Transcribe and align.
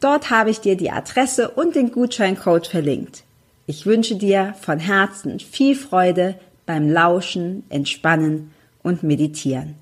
Dort 0.00 0.30
habe 0.30 0.50
ich 0.50 0.60
dir 0.60 0.76
die 0.76 0.90
Adresse 0.90 1.50
und 1.50 1.74
den 1.74 1.90
Gutscheincode 1.90 2.66
verlinkt. 2.66 3.24
Ich 3.66 3.84
wünsche 3.84 4.16
dir 4.16 4.54
von 4.60 4.78
Herzen 4.78 5.40
viel 5.40 5.74
Freude 5.74 6.36
beim 6.66 6.88
Lauschen, 6.88 7.64
Entspannen 7.68 8.52
und 8.82 9.02
Meditieren. 9.02 9.74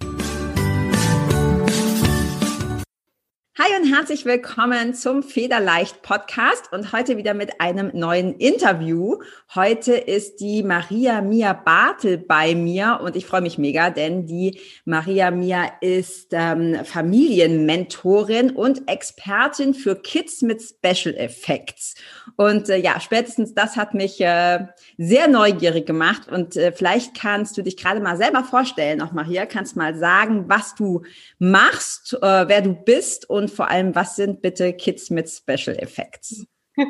Hi 3.58 3.74
und 3.80 3.90
herzlich 3.90 4.26
willkommen 4.26 4.92
zum 4.92 5.22
Federleicht 5.22 6.02
Podcast 6.02 6.70
und 6.72 6.92
heute 6.92 7.16
wieder 7.16 7.32
mit 7.32 7.58
einem 7.58 7.90
neuen 7.94 8.34
Interview. 8.34 9.16
Heute 9.54 9.94
ist 9.94 10.40
die 10.40 10.62
Maria 10.62 11.22
Mia 11.22 11.54
Bartel 11.54 12.18
bei 12.18 12.54
mir 12.54 13.00
und 13.02 13.16
ich 13.16 13.24
freue 13.24 13.40
mich 13.40 13.56
mega, 13.56 13.88
denn 13.88 14.26
die 14.26 14.60
Maria 14.84 15.30
Mia 15.30 15.72
ist 15.80 16.32
ähm, 16.32 16.84
Familienmentorin 16.84 18.50
und 18.50 18.90
Expertin 18.90 19.72
für 19.72 19.96
Kids 19.96 20.42
mit 20.42 20.60
Special 20.60 21.14
Effects. 21.14 21.94
Und 22.36 22.68
äh, 22.68 22.76
ja, 22.76 23.00
spätestens 23.00 23.54
das 23.54 23.76
hat 23.76 23.94
mich 23.94 24.20
äh, 24.20 24.66
sehr 24.98 25.28
neugierig 25.28 25.86
gemacht 25.86 26.28
und 26.30 26.56
äh, 26.56 26.72
vielleicht 26.72 27.18
kannst 27.18 27.56
du 27.56 27.62
dich 27.62 27.78
gerade 27.78 28.00
mal 28.00 28.18
selber 28.18 28.44
vorstellen, 28.44 29.00
auch 29.00 29.12
Maria, 29.12 29.46
kannst 29.46 29.76
mal 29.76 29.96
sagen, 29.96 30.44
was 30.46 30.74
du 30.74 31.04
machst, 31.38 32.12
äh, 32.20 32.48
wer 32.48 32.60
du 32.60 32.74
bist 32.74 33.30
und 33.30 33.45
und 33.46 33.52
vor 33.52 33.70
allem, 33.70 33.94
was 33.94 34.16
sind 34.16 34.42
bitte 34.42 34.72
Kids 34.72 35.08
mit 35.10 35.30
Special 35.30 35.76
Effects? 35.78 36.44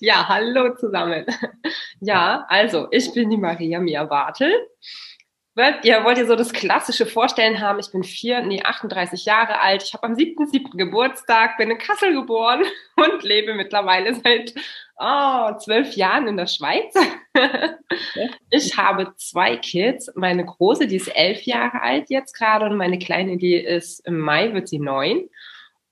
ja, 0.00 0.28
hallo 0.28 0.74
zusammen. 0.76 1.24
Ja, 2.00 2.44
also 2.48 2.88
ich 2.90 3.12
bin 3.14 3.30
die 3.30 3.38
Maria 3.38 3.80
Mia 3.80 4.04
Bartel. 4.04 4.52
Ihr 5.84 6.04
wollt 6.04 6.18
ihr 6.18 6.26
so 6.26 6.36
das 6.36 6.52
klassische 6.52 7.06
Vorstellen 7.06 7.60
haben, 7.60 7.78
ich 7.78 7.92
bin 7.92 8.02
vier, 8.02 8.42
nee, 8.42 8.62
38 8.62 9.24
Jahre 9.24 9.60
alt, 9.60 9.84
ich 9.84 9.94
habe 9.94 10.02
am 10.02 10.14
7.7. 10.14 10.76
Geburtstag, 10.76 11.56
bin 11.58 11.70
in 11.70 11.78
Kassel 11.78 12.12
geboren 12.12 12.64
und 12.96 13.22
lebe 13.22 13.54
mittlerweile 13.54 14.14
seit 14.14 14.52
oh, 14.98 15.56
zwölf 15.58 15.94
Jahren 15.94 16.26
in 16.26 16.36
der 16.36 16.48
Schweiz. 16.48 16.92
ich 18.50 18.76
habe 18.76 19.14
zwei 19.16 19.56
Kids. 19.56 20.10
Meine 20.16 20.44
große, 20.44 20.88
die 20.88 20.96
ist 20.96 21.08
elf 21.08 21.42
Jahre 21.42 21.82
alt 21.82 22.10
jetzt 22.10 22.36
gerade 22.36 22.66
und 22.66 22.76
meine 22.76 22.98
kleine, 22.98 23.36
die 23.36 23.54
ist 23.54 24.06
im 24.06 24.18
Mai, 24.18 24.52
wird 24.52 24.68
sie 24.68 24.80
neun. 24.80 25.28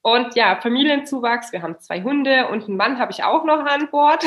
Und 0.02 0.34
ja, 0.34 0.60
Familienzuwachs, 0.60 1.52
wir 1.52 1.62
haben 1.62 1.78
zwei 1.78 2.02
Hunde 2.02 2.48
und 2.48 2.64
einen 2.64 2.76
Mann 2.76 2.98
habe 2.98 3.12
ich 3.12 3.22
auch 3.22 3.44
noch 3.44 3.64
an 3.64 3.88
Bord. 3.90 4.24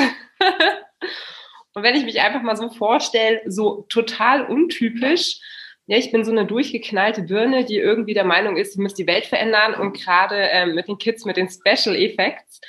und 1.73 1.83
wenn 1.83 1.95
ich 1.95 2.05
mich 2.05 2.21
einfach 2.21 2.41
mal 2.41 2.55
so 2.55 2.69
vorstelle, 2.69 3.41
so 3.45 3.85
total 3.89 4.45
untypisch, 4.45 5.39
ja, 5.87 5.97
ich 5.97 6.11
bin 6.11 6.23
so 6.23 6.31
eine 6.31 6.45
durchgeknallte 6.45 7.23
Birne, 7.23 7.65
die 7.65 7.77
irgendwie 7.77 8.13
der 8.13 8.23
Meinung 8.23 8.57
ist, 8.57 8.73
sie 8.73 8.81
müsste 8.81 9.03
die 9.03 9.07
Welt 9.07 9.25
verändern 9.25 9.75
und 9.75 9.93
gerade 9.93 10.35
ähm, 10.35 10.73
mit 10.73 10.87
den 10.87 10.97
Kids 10.97 11.25
mit 11.25 11.37
den 11.37 11.49
Special 11.49 11.95
Effects. 11.95 12.59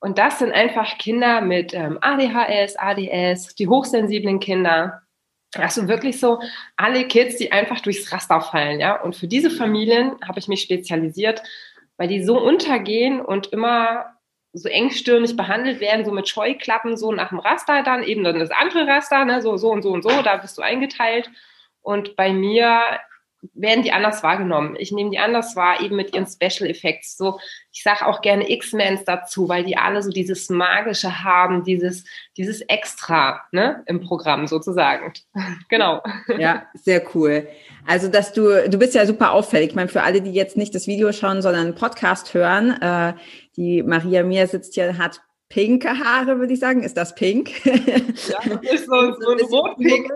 Und 0.00 0.18
das 0.18 0.38
sind 0.38 0.52
einfach 0.52 0.98
Kinder 0.98 1.40
mit 1.40 1.74
ähm, 1.74 1.98
ADHS, 2.00 2.76
ADS, 2.76 3.54
die 3.54 3.68
hochsensiblen 3.68 4.40
Kinder. 4.40 5.02
Also 5.54 5.88
wirklich 5.88 6.18
so 6.20 6.40
alle 6.76 7.06
Kids, 7.06 7.36
die 7.36 7.52
einfach 7.52 7.80
durchs 7.80 8.12
Raster 8.12 8.40
fallen, 8.40 8.80
ja. 8.80 9.00
Und 9.00 9.16
für 9.16 9.28
diese 9.28 9.50
Familien 9.50 10.16
habe 10.26 10.38
ich 10.38 10.48
mich 10.48 10.60
spezialisiert, 10.60 11.42
weil 11.98 12.08
die 12.08 12.22
so 12.22 12.40
untergehen 12.40 13.20
und 13.20 13.48
immer 13.48 14.14
so 14.54 14.68
engstirnig 14.68 15.36
behandelt 15.36 15.80
werden, 15.80 16.06
so 16.06 16.12
mit 16.12 16.28
Scheuklappen, 16.28 16.96
so 16.96 17.12
nach 17.12 17.28
dem 17.28 17.38
Raster 17.38 17.82
dann, 17.82 18.02
eben 18.02 18.24
dann 18.24 18.38
das 18.38 18.50
andere 18.50 18.86
Raster, 18.86 19.24
ne, 19.26 19.42
so, 19.42 19.58
so 19.58 19.70
und 19.70 19.82
so 19.82 19.90
und 19.90 20.02
so, 20.02 20.22
da 20.22 20.36
bist 20.36 20.56
du 20.56 20.62
eingeteilt. 20.62 21.30
Und 21.82 22.16
bei 22.16 22.32
mir 22.32 22.80
werden 23.54 23.84
die 23.84 23.92
anders 23.92 24.22
wahrgenommen. 24.22 24.76
Ich 24.78 24.90
nehme 24.90 25.10
die 25.10 25.18
anders 25.18 25.54
wahr, 25.54 25.80
eben 25.80 25.96
mit 25.96 26.14
ihren 26.14 26.26
Special 26.26 26.68
Effects. 26.68 27.16
So, 27.16 27.38
ich 27.72 27.82
sage 27.82 28.06
auch 28.06 28.20
gerne 28.20 28.50
X-Mens 28.50 29.04
dazu, 29.04 29.48
weil 29.48 29.64
die 29.64 29.76
alle 29.76 30.02
so 30.02 30.10
dieses 30.10 30.50
Magische 30.50 31.22
haben, 31.22 31.62
dieses, 31.62 32.04
dieses 32.36 32.60
Extra 32.62 33.42
ne, 33.52 33.82
im 33.86 34.00
Programm 34.00 34.46
sozusagen. 34.46 35.12
genau. 35.68 36.02
Ja, 36.38 36.66
sehr 36.74 37.02
cool. 37.14 37.48
Also, 37.86 38.08
dass 38.08 38.32
du, 38.32 38.68
du 38.68 38.78
bist 38.78 38.94
ja 38.94 39.06
super 39.06 39.32
auffällig. 39.32 39.70
Ich 39.70 39.76
meine, 39.76 39.88
für 39.88 40.02
alle, 40.02 40.20
die 40.20 40.32
jetzt 40.32 40.56
nicht 40.56 40.74
das 40.74 40.86
Video 40.86 41.12
schauen, 41.12 41.40
sondern 41.40 41.66
einen 41.66 41.74
Podcast 41.74 42.34
hören, 42.34 42.80
äh, 42.82 43.14
die 43.56 43.82
Maria 43.82 44.22
Mia 44.22 44.46
sitzt 44.46 44.74
hier, 44.74 44.98
hat 44.98 45.20
pinke 45.48 45.98
Haare, 45.98 46.38
würde 46.38 46.52
ich 46.52 46.60
sagen. 46.60 46.82
Ist 46.82 46.96
das 46.96 47.14
pink? 47.14 47.64
Ja, 47.64 48.38
das 48.62 48.72
ist 48.72 48.86
so, 48.86 49.12
so 49.18 49.30
ein 49.30 49.40
rot-pink. 49.40 50.10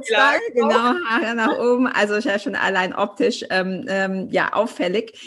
Genau, 0.54 0.70
Haare 0.70 1.34
nach 1.34 1.58
oben. 1.58 1.86
Also 1.86 2.14
ist 2.14 2.24
ja 2.24 2.38
schon 2.38 2.54
allein 2.54 2.94
optisch 2.94 3.44
ähm, 3.50 3.86
ähm, 3.88 4.28
ja 4.30 4.52
auffällig. 4.52 5.18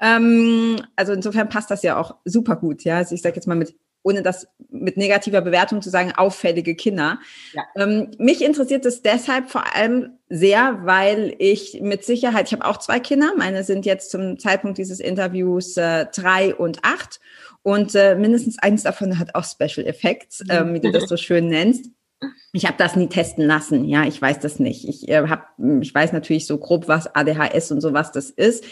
Ähm, 0.00 0.76
also 0.96 1.12
insofern 1.12 1.48
passt 1.48 1.70
das 1.70 1.82
ja 1.82 1.98
auch 1.98 2.16
super 2.24 2.56
gut. 2.56 2.84
Ja, 2.84 2.98
also 2.98 3.14
ich 3.14 3.22
sage 3.22 3.36
jetzt 3.36 3.46
mal 3.46 3.54
mit 3.56 3.74
ohne 4.02 4.22
das 4.22 4.48
mit 4.70 4.96
negativer 4.96 5.42
Bewertung 5.42 5.82
zu 5.82 5.90
sagen, 5.90 6.12
auffällige 6.16 6.74
Kinder. 6.74 7.18
Ja. 7.52 7.64
Ähm, 7.76 8.10
mich 8.18 8.42
interessiert 8.42 8.86
es 8.86 9.02
deshalb 9.02 9.50
vor 9.50 9.76
allem 9.76 10.12
sehr, 10.28 10.80
weil 10.84 11.34
ich 11.38 11.80
mit 11.82 12.04
Sicherheit, 12.04 12.46
ich 12.46 12.52
habe 12.52 12.64
auch 12.64 12.78
zwei 12.78 12.98
Kinder, 12.98 13.32
meine 13.36 13.62
sind 13.64 13.84
jetzt 13.84 14.10
zum 14.10 14.38
Zeitpunkt 14.38 14.78
dieses 14.78 15.00
Interviews 15.00 15.76
äh, 15.76 16.06
drei 16.14 16.54
und 16.54 16.78
acht 16.82 17.20
und 17.62 17.94
äh, 17.94 18.14
mindestens 18.14 18.58
eins 18.58 18.82
davon 18.82 19.18
hat 19.18 19.34
auch 19.34 19.44
Special 19.44 19.86
Effects, 19.86 20.42
ähm, 20.48 20.74
wie 20.74 20.80
du 20.80 20.90
das 20.90 21.08
so 21.08 21.16
schön 21.16 21.48
nennst. 21.48 21.90
Ich 22.52 22.66
habe 22.66 22.76
das 22.78 22.96
nie 22.96 23.08
testen 23.08 23.46
lassen, 23.46 23.84
ja, 23.84 24.04
ich 24.04 24.20
weiß 24.20 24.40
das 24.40 24.58
nicht. 24.58 24.88
Ich 24.88 25.08
äh, 25.08 25.26
hab, 25.28 25.54
ich 25.80 25.94
weiß 25.94 26.12
natürlich 26.12 26.46
so 26.46 26.58
grob, 26.58 26.88
was 26.88 27.14
ADHS 27.14 27.70
und 27.70 27.80
sowas 27.80 28.12
das 28.12 28.30
ist. 28.30 28.64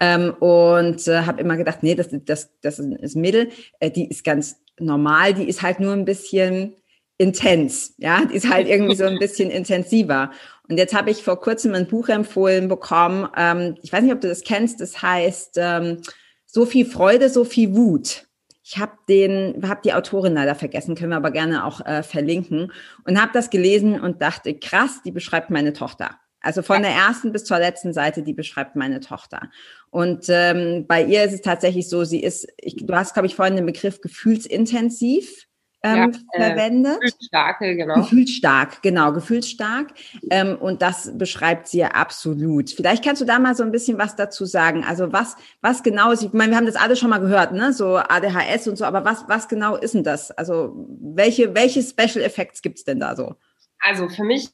Ähm, 0.00 0.34
und 0.40 1.06
äh, 1.06 1.22
habe 1.22 1.40
immer 1.40 1.56
gedacht, 1.56 1.82
nee, 1.82 1.94
das, 1.94 2.08
das, 2.10 2.50
das 2.60 2.78
ist 2.78 3.14
ein 3.14 3.20
Mädel, 3.20 3.50
äh, 3.80 3.90
die 3.90 4.08
ist 4.08 4.24
ganz 4.24 4.56
normal, 4.78 5.34
die 5.34 5.48
ist 5.48 5.62
halt 5.62 5.80
nur 5.80 5.92
ein 5.92 6.04
bisschen 6.04 6.74
intens, 7.16 7.94
ja, 7.98 8.24
die 8.24 8.34
ist 8.34 8.52
halt 8.52 8.68
irgendwie 8.68 8.96
so 8.96 9.04
ein 9.04 9.18
bisschen 9.20 9.50
intensiver. 9.50 10.32
Und 10.68 10.78
jetzt 10.78 10.94
habe 10.94 11.10
ich 11.10 11.22
vor 11.22 11.40
kurzem 11.40 11.74
ein 11.74 11.86
Buch 11.86 12.08
empfohlen 12.08 12.68
bekommen, 12.68 13.28
ähm, 13.36 13.76
ich 13.82 13.92
weiß 13.92 14.02
nicht, 14.02 14.12
ob 14.12 14.20
du 14.20 14.28
das 14.28 14.42
kennst, 14.42 14.80
das 14.80 15.00
heißt 15.00 15.58
ähm, 15.58 16.02
So 16.46 16.66
viel 16.66 16.86
Freude, 16.86 17.28
so 17.28 17.44
viel 17.44 17.76
Wut. 17.76 18.26
Ich 18.66 18.78
habe 18.78 18.92
den, 19.08 19.62
habe 19.68 19.82
die 19.84 19.92
Autorin 19.92 20.32
leider 20.32 20.54
vergessen, 20.54 20.94
können 20.94 21.10
wir 21.10 21.16
aber 21.16 21.30
gerne 21.30 21.66
auch 21.66 21.84
äh, 21.84 22.02
verlinken 22.02 22.72
und 23.06 23.20
habe 23.20 23.30
das 23.34 23.50
gelesen 23.50 24.00
und 24.00 24.22
dachte, 24.22 24.54
krass, 24.58 25.02
die 25.04 25.12
beschreibt 25.12 25.50
meine 25.50 25.74
Tochter. 25.74 26.18
Also 26.40 26.62
von 26.62 26.82
der 26.82 26.90
ersten 26.90 27.32
bis 27.32 27.44
zur 27.44 27.58
letzten 27.58 27.92
Seite, 27.92 28.22
die 28.22 28.34
beschreibt 28.34 28.76
meine 28.76 29.00
Tochter. 29.00 29.50
Und 29.90 30.26
ähm, 30.28 30.86
bei 30.86 31.02
ihr 31.02 31.24
ist 31.24 31.32
es 31.32 31.40
tatsächlich 31.40 31.88
so, 31.88 32.04
sie 32.04 32.22
ist, 32.22 32.46
ich, 32.58 32.76
du 32.76 32.94
hast, 32.94 33.14
glaube 33.14 33.26
ich, 33.26 33.34
vorhin 33.34 33.56
den 33.56 33.66
Begriff 33.66 34.00
gefühlsintensiv 34.02 35.46
ähm, 35.84 35.96
ja, 35.96 36.06
äh, 36.32 36.48
verwendet. 36.48 37.00
Gefühlsstarke, 37.00 37.76
genau. 37.76 37.94
Gefühlsstark, 37.96 38.82
genau, 38.82 39.12
gefühlsstark. 39.12 39.88
Ähm, 40.30 40.56
und 40.56 40.80
das 40.80 41.16
beschreibt 41.16 41.68
sie 41.68 41.78
ja 41.78 41.88
absolut. 41.88 42.70
Vielleicht 42.70 43.04
kannst 43.04 43.20
du 43.20 43.26
da 43.26 43.38
mal 43.38 43.54
so 43.54 43.62
ein 43.62 43.70
bisschen 43.70 43.98
was 43.98 44.16
dazu 44.16 44.46
sagen. 44.46 44.82
Also 44.82 45.12
was, 45.12 45.36
was 45.60 45.82
genau 45.82 46.10
ist, 46.10 46.22
ich 46.22 46.32
meine, 46.32 46.52
wir 46.52 46.56
haben 46.56 46.66
das 46.66 46.76
alle 46.76 46.96
schon 46.96 47.10
mal 47.10 47.18
gehört, 47.18 47.52
ne? 47.52 47.74
So 47.74 47.96
ADHS 47.98 48.66
und 48.66 48.76
so, 48.76 48.86
aber 48.86 49.04
was, 49.04 49.28
was 49.28 49.46
genau 49.46 49.76
ist 49.76 49.94
denn 49.94 50.04
das? 50.04 50.30
Also 50.30 50.74
welche, 51.00 51.54
welche 51.54 51.82
Special 51.82 52.24
Effects 52.24 52.62
gibt's 52.62 52.84
denn 52.84 52.98
da 52.98 53.14
so? 53.14 53.34
Also 53.80 54.08
für 54.08 54.24
mich 54.24 54.48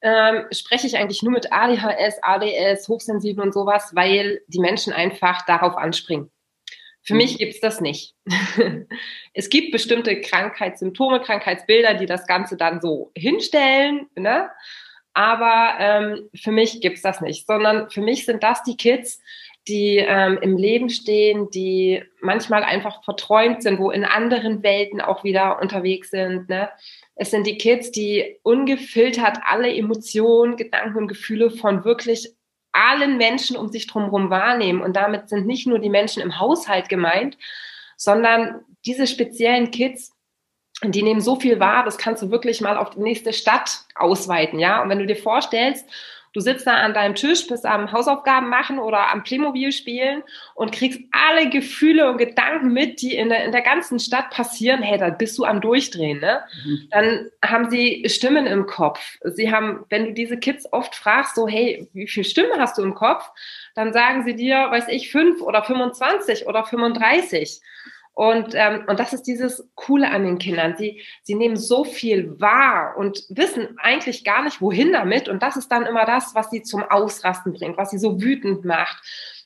ähm, 0.00 0.46
spreche 0.50 0.86
ich 0.86 0.96
eigentlich 0.96 1.22
nur 1.22 1.32
mit 1.32 1.52
ADHS, 1.52 2.20
ADS, 2.22 2.88
hochsensibel 2.88 3.44
und 3.44 3.52
sowas, 3.52 3.90
weil 3.94 4.40
die 4.48 4.60
Menschen 4.60 4.94
einfach 4.94 5.44
darauf 5.44 5.76
anspringen. 5.76 6.30
Für 7.10 7.16
mich 7.16 7.38
gibt 7.38 7.54
es 7.54 7.60
das 7.60 7.80
nicht. 7.80 8.14
es 9.34 9.48
gibt 9.50 9.72
bestimmte 9.72 10.20
Krankheitssymptome, 10.20 11.20
Krankheitsbilder, 11.20 11.94
die 11.94 12.06
das 12.06 12.26
Ganze 12.26 12.56
dann 12.56 12.80
so 12.80 13.10
hinstellen, 13.14 14.08
ne? 14.16 14.50
aber 15.12 15.74
ähm, 15.78 16.30
für 16.34 16.52
mich 16.52 16.80
gibt 16.80 16.96
es 16.96 17.02
das 17.02 17.20
nicht, 17.20 17.46
sondern 17.46 17.90
für 17.90 18.00
mich 18.00 18.24
sind 18.24 18.42
das 18.42 18.62
die 18.62 18.76
Kids, 18.76 19.20
die 19.68 19.98
ähm, 19.98 20.38
im 20.40 20.56
Leben 20.56 20.88
stehen, 20.88 21.50
die 21.50 22.02
manchmal 22.20 22.62
einfach 22.62 23.04
verträumt 23.04 23.62
sind, 23.62 23.78
wo 23.78 23.90
in 23.90 24.04
anderen 24.04 24.62
Welten 24.62 25.00
auch 25.00 25.22
wieder 25.22 25.60
unterwegs 25.60 26.10
sind. 26.10 26.48
Ne? 26.48 26.70
Es 27.14 27.30
sind 27.30 27.46
die 27.46 27.58
Kids, 27.58 27.90
die 27.90 28.38
ungefiltert 28.42 29.38
alle 29.44 29.74
Emotionen, 29.74 30.56
Gedanken 30.56 30.96
und 30.96 31.08
Gefühle 31.08 31.50
von 31.50 31.84
wirklich 31.84 32.30
allen 32.80 33.16
Menschen 33.16 33.56
um 33.56 33.68
sich 33.68 33.86
drumherum 33.86 34.30
wahrnehmen. 34.30 34.80
Und 34.80 34.96
damit 34.96 35.28
sind 35.28 35.46
nicht 35.46 35.66
nur 35.66 35.78
die 35.78 35.90
Menschen 35.90 36.22
im 36.22 36.38
Haushalt 36.38 36.88
gemeint, 36.88 37.36
sondern 37.96 38.64
diese 38.86 39.06
speziellen 39.06 39.70
Kids, 39.70 40.12
die 40.82 41.02
nehmen 41.02 41.20
so 41.20 41.36
viel 41.36 41.60
wahr, 41.60 41.84
das 41.84 41.98
kannst 41.98 42.22
du 42.22 42.30
wirklich 42.30 42.60
mal 42.60 42.78
auf 42.78 42.90
die 42.90 43.00
nächste 43.00 43.32
Stadt 43.32 43.84
ausweiten, 43.94 44.58
ja. 44.58 44.82
Und 44.82 44.88
wenn 44.88 44.98
du 44.98 45.06
dir 45.06 45.16
vorstellst, 45.16 45.86
Du 46.32 46.40
sitzt 46.40 46.66
da 46.66 46.74
an 46.74 46.94
deinem 46.94 47.16
Tisch, 47.16 47.48
bist 47.48 47.66
am 47.66 47.90
Hausaufgaben 47.90 48.48
machen 48.48 48.78
oder 48.78 49.10
am 49.10 49.24
Playmobil 49.24 49.72
spielen 49.72 50.22
und 50.54 50.70
kriegst 50.70 51.00
alle 51.10 51.50
Gefühle 51.50 52.08
und 52.08 52.18
Gedanken 52.18 52.72
mit, 52.72 53.02
die 53.02 53.16
in 53.16 53.30
der, 53.30 53.44
in 53.44 53.50
der 53.50 53.62
ganzen 53.62 53.98
Stadt 53.98 54.30
passieren. 54.30 54.80
Hey, 54.80 54.96
da 54.96 55.10
bist 55.10 55.36
du 55.38 55.44
am 55.44 55.60
Durchdrehen, 55.60 56.20
ne? 56.20 56.42
Mhm. 56.64 56.88
Dann 56.90 57.30
haben 57.44 57.68
sie 57.68 58.04
Stimmen 58.08 58.46
im 58.46 58.66
Kopf. 58.66 59.18
Sie 59.24 59.50
haben, 59.50 59.84
wenn 59.88 60.04
du 60.04 60.12
diese 60.12 60.36
Kids 60.36 60.72
oft 60.72 60.94
fragst, 60.94 61.34
so, 61.34 61.48
hey, 61.48 61.88
wie 61.94 62.06
viel 62.06 62.24
Stimmen 62.24 62.60
hast 62.60 62.78
du 62.78 62.82
im 62.82 62.94
Kopf? 62.94 63.28
Dann 63.74 63.92
sagen 63.92 64.24
sie 64.24 64.36
dir, 64.36 64.70
weiß 64.70 64.86
ich, 64.88 65.10
fünf 65.10 65.42
oder 65.42 65.64
25 65.64 66.46
oder 66.46 66.64
35. 66.64 67.60
Und, 68.12 68.54
ähm, 68.54 68.84
und 68.86 69.00
das 69.00 69.12
ist 69.12 69.22
dieses 69.22 69.70
Coole 69.74 70.10
an 70.10 70.24
den 70.24 70.38
Kindern. 70.38 70.76
Sie, 70.76 71.00
sie 71.22 71.34
nehmen 71.34 71.56
so 71.56 71.84
viel 71.84 72.38
wahr 72.40 72.96
und 72.98 73.24
wissen 73.30 73.76
eigentlich 73.78 74.24
gar 74.24 74.44
nicht, 74.44 74.60
wohin 74.60 74.92
damit. 74.92 75.28
Und 75.28 75.42
das 75.42 75.56
ist 75.56 75.68
dann 75.68 75.86
immer 75.86 76.04
das, 76.04 76.34
was 76.34 76.50
sie 76.50 76.62
zum 76.62 76.82
Ausrasten 76.82 77.52
bringt, 77.52 77.78
was 77.78 77.90
sie 77.90 77.98
so 77.98 78.20
wütend 78.20 78.64
macht, 78.64 79.02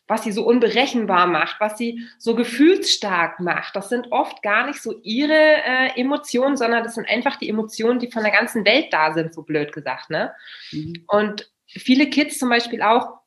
was 0.07 0.25
sie 0.25 0.33
so 0.33 0.45
unberechenbar 0.45 1.27
macht, 1.27 1.57
was 1.61 1.79
sie 1.79 2.01
so 2.19 2.35
gefühlsstark 2.35 3.41
macht. 3.41 3.77
Das 3.77 3.89
sind 3.89 4.13
oft 4.13 4.43
gar 4.43 4.67
nicht 4.67 4.83
so 4.83 4.95
ihre 5.03 5.33
äh, 5.33 6.01
Emotionen, 6.01 6.57
sondern 6.57 6.85
das 6.85 6.95
sind 6.95 7.09
einfach 7.09 7.37
die 7.37 7.49
Emotionen, 7.49 8.01
die 8.01 8.11
von 8.11 8.23
der 8.23 8.33
ganzen 8.33 8.65
Welt 8.65 8.93
da 8.93 9.13
sind, 9.15 9.35
so 9.35 9.43
blöd 9.43 9.73
gesagt. 9.73 10.11
Ne? 10.11 10.33
Mhm. 10.73 11.05
Und 11.07 11.51
viele 11.67 12.11
Kids 12.11 12.39
zum 12.39 12.51
Beispiel 12.51 12.83
auch 12.83 13.24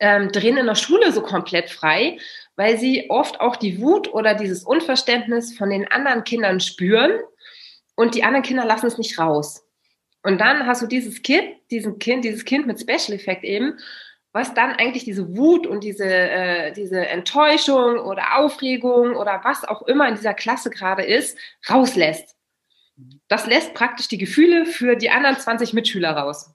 ähm, 0.00 0.30
drehen 0.30 0.56
in 0.56 0.66
der 0.66 0.74
Schule 0.74 1.12
so 1.12 1.22
komplett 1.22 1.70
frei, 1.70 2.18
weil 2.56 2.78
sie 2.78 3.10
oft 3.10 3.40
auch 3.40 3.56
die 3.56 3.80
Wut 3.80 4.12
oder 4.12 4.34
dieses 4.34 4.64
Unverständnis 4.64 5.56
von 5.56 5.70
den 5.70 5.90
anderen 5.90 6.24
Kindern 6.24 6.60
spüren 6.60 7.12
und 7.94 8.14
die 8.14 8.24
anderen 8.24 8.44
Kinder 8.44 8.64
lassen 8.64 8.86
es 8.86 8.98
nicht 8.98 9.18
raus. 9.18 9.66
Und 10.22 10.40
dann 10.40 10.66
hast 10.66 10.82
du 10.82 10.86
dieses 10.86 11.22
Kind, 11.22 11.54
diesen 11.70 11.98
Kind, 11.98 12.24
dieses 12.24 12.44
Kind 12.44 12.66
mit 12.66 12.80
Special 12.80 13.16
Effect 13.16 13.44
eben, 13.44 13.78
was 14.32 14.54
dann 14.54 14.72
eigentlich 14.72 15.04
diese 15.04 15.36
Wut 15.36 15.66
und 15.66 15.84
diese, 15.84 16.06
äh, 16.06 16.72
diese 16.72 17.06
Enttäuschung 17.06 17.98
oder 17.98 18.38
Aufregung 18.38 19.14
oder 19.16 19.40
was 19.44 19.64
auch 19.64 19.82
immer 19.82 20.08
in 20.08 20.14
dieser 20.14 20.32
Klasse 20.32 20.70
gerade 20.70 21.02
ist, 21.02 21.36
rauslässt. 21.68 22.34
Das 23.28 23.46
lässt 23.46 23.74
praktisch 23.74 24.08
die 24.08 24.18
Gefühle 24.18 24.64
für 24.64 24.96
die 24.96 25.10
anderen 25.10 25.38
20 25.38 25.72
Mitschüler 25.72 26.12
raus. 26.12 26.54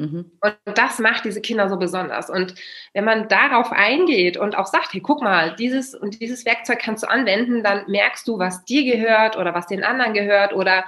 Mhm. 0.00 0.32
Und 0.40 0.56
das 0.64 0.98
macht 0.98 1.26
diese 1.26 1.42
Kinder 1.42 1.68
so 1.68 1.76
besonders. 1.76 2.30
Und 2.30 2.54
wenn 2.94 3.04
man 3.04 3.28
darauf 3.28 3.70
eingeht 3.70 4.38
und 4.38 4.56
auch 4.56 4.64
sagt, 4.64 4.94
hey, 4.94 5.02
guck 5.02 5.20
mal, 5.20 5.54
dieses 5.56 5.94
und 5.94 6.22
dieses 6.22 6.46
Werkzeug 6.46 6.78
kannst 6.78 7.02
du 7.02 7.10
anwenden, 7.10 7.62
dann 7.62 7.84
merkst 7.86 8.26
du, 8.26 8.38
was 8.38 8.64
dir 8.64 8.82
gehört 8.90 9.36
oder 9.36 9.52
was 9.52 9.66
den 9.66 9.84
anderen 9.84 10.14
gehört 10.14 10.54
oder 10.54 10.86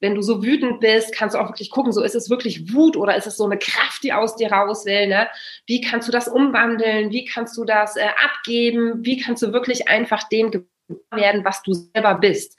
wenn 0.00 0.14
du 0.14 0.22
so 0.22 0.42
wütend 0.42 0.80
bist, 0.80 1.14
kannst 1.14 1.34
du 1.34 1.38
auch 1.38 1.50
wirklich 1.50 1.70
gucken, 1.70 1.92
so 1.92 2.02
ist 2.02 2.14
es 2.14 2.30
wirklich 2.30 2.72
Wut 2.72 2.96
oder 2.96 3.16
ist 3.16 3.26
es 3.26 3.36
so 3.36 3.44
eine 3.44 3.58
Kraft, 3.58 4.02
die 4.02 4.14
aus 4.14 4.34
dir 4.36 4.50
raus 4.50 4.86
will, 4.86 5.08
ne? 5.08 5.28
Wie 5.66 5.82
kannst 5.82 6.08
du 6.08 6.12
das 6.12 6.26
umwandeln? 6.26 7.10
Wie 7.10 7.26
kannst 7.26 7.58
du 7.58 7.64
das 7.64 7.96
äh, 7.96 8.08
abgeben? 8.24 9.04
Wie 9.04 9.20
kannst 9.20 9.42
du 9.42 9.52
wirklich 9.52 9.88
einfach 9.88 10.26
dem 10.30 10.66
werden, 11.10 11.44
was 11.44 11.62
du 11.62 11.74
selber 11.74 12.14
bist? 12.14 12.56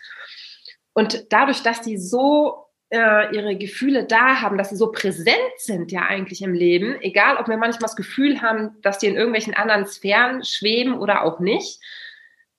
Und 0.93 1.25
dadurch, 1.33 1.63
dass 1.63 1.81
die 1.81 1.97
so 1.97 2.64
äh, 2.89 3.35
ihre 3.35 3.57
Gefühle 3.57 4.05
da 4.05 4.41
haben, 4.41 4.57
dass 4.57 4.69
sie 4.69 4.75
so 4.75 4.91
präsent 4.91 5.37
sind 5.57 5.91
ja 5.91 6.01
eigentlich 6.03 6.41
im 6.41 6.53
Leben, 6.53 6.95
egal 7.01 7.37
ob 7.37 7.47
wir 7.47 7.57
manchmal 7.57 7.87
das 7.87 7.95
Gefühl 7.95 8.41
haben, 8.41 8.77
dass 8.81 8.99
die 8.99 9.07
in 9.07 9.15
irgendwelchen 9.15 9.53
anderen 9.53 9.85
Sphären 9.85 10.43
schweben 10.43 10.97
oder 10.97 11.23
auch 11.23 11.39
nicht, 11.39 11.79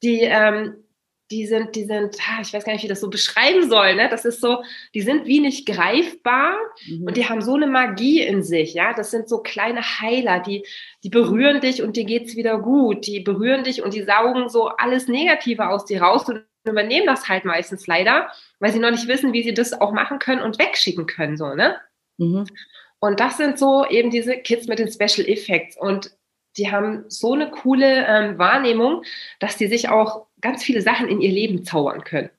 die, 0.03 0.21
ähm, 0.23 0.75
die 1.31 1.47
sind, 1.47 1.75
die 1.75 1.85
sind, 1.85 2.17
ich 2.43 2.53
weiß 2.53 2.65
gar 2.65 2.73
nicht, 2.73 2.83
wie 2.83 2.87
ich 2.87 2.93
das 2.93 3.01
so 3.01 3.11
beschreiben 3.11 3.69
soll, 3.69 3.97
ne? 3.97 4.09
Das 4.09 4.25
ist 4.25 4.41
so, 4.41 4.63
die 4.95 5.01
sind 5.01 5.27
wie 5.27 5.41
nicht 5.41 5.67
greifbar 5.67 6.57
mhm. 6.87 7.07
und 7.07 7.17
die 7.17 7.29
haben 7.29 7.41
so 7.41 7.55
eine 7.55 7.67
Magie 7.67 8.21
in 8.21 8.45
sich, 8.45 8.75
ja. 8.75 8.93
Das 8.93 9.11
sind 9.11 9.29
so 9.29 9.39
kleine 9.39 9.83
Heiler, 9.83 10.41
die, 10.41 10.65
die 11.03 11.09
berühren 11.09 11.61
dich 11.61 11.83
und 11.83 11.97
dir 11.97 12.05
geht's 12.05 12.37
wieder 12.37 12.59
gut. 12.59 13.07
Die 13.07 13.21
berühren 13.21 13.65
dich 13.65 13.83
und 13.83 13.95
die 13.95 14.05
saugen 14.05 14.49
so 14.49 14.69
alles 14.69 15.09
Negative 15.09 15.69
aus 15.69 15.85
dir 15.85 16.03
raus 16.03 16.29
und 16.29 16.45
übernehmen 16.67 17.07
das 17.07 17.29
halt 17.29 17.45
meistens 17.45 17.87
leider, 17.87 18.31
weil 18.59 18.73
sie 18.73 18.79
noch 18.79 18.91
nicht 18.91 19.09
wissen, 19.09 19.33
wie 19.33 19.43
sie 19.43 19.55
das 19.55 19.73
auch 19.73 19.93
machen 19.93 20.19
können 20.19 20.43
und 20.43 20.59
wegschicken 20.59 21.07
können, 21.07 21.37
so, 21.37 21.55
ne? 21.55 21.77
Mhm. 22.19 22.47
Und 22.99 23.21
das 23.21 23.37
sind 23.37 23.59
so 23.59 23.87
eben 23.87 24.11
diese 24.11 24.37
Kids 24.39 24.69
mit 24.69 24.79
den 24.79 24.91
Special 24.91 25.29
Effects 25.29 25.77
und 25.77 26.11
die 26.57 26.71
haben 26.71 27.05
so 27.09 27.35
eine 27.35 27.51
coole 27.51 28.07
ähm, 28.07 28.39
Wahrnehmung, 28.39 29.03
dass 29.39 29.57
die 29.57 29.67
sich 29.67 29.89
auch 29.89 30.27
ganz 30.41 30.65
viele 30.65 30.81
Sachen 30.81 31.09
in 31.09 31.21
ihr 31.21 31.31
Leben 31.31 31.65
zaubern 31.65 32.03
können. 32.05 32.31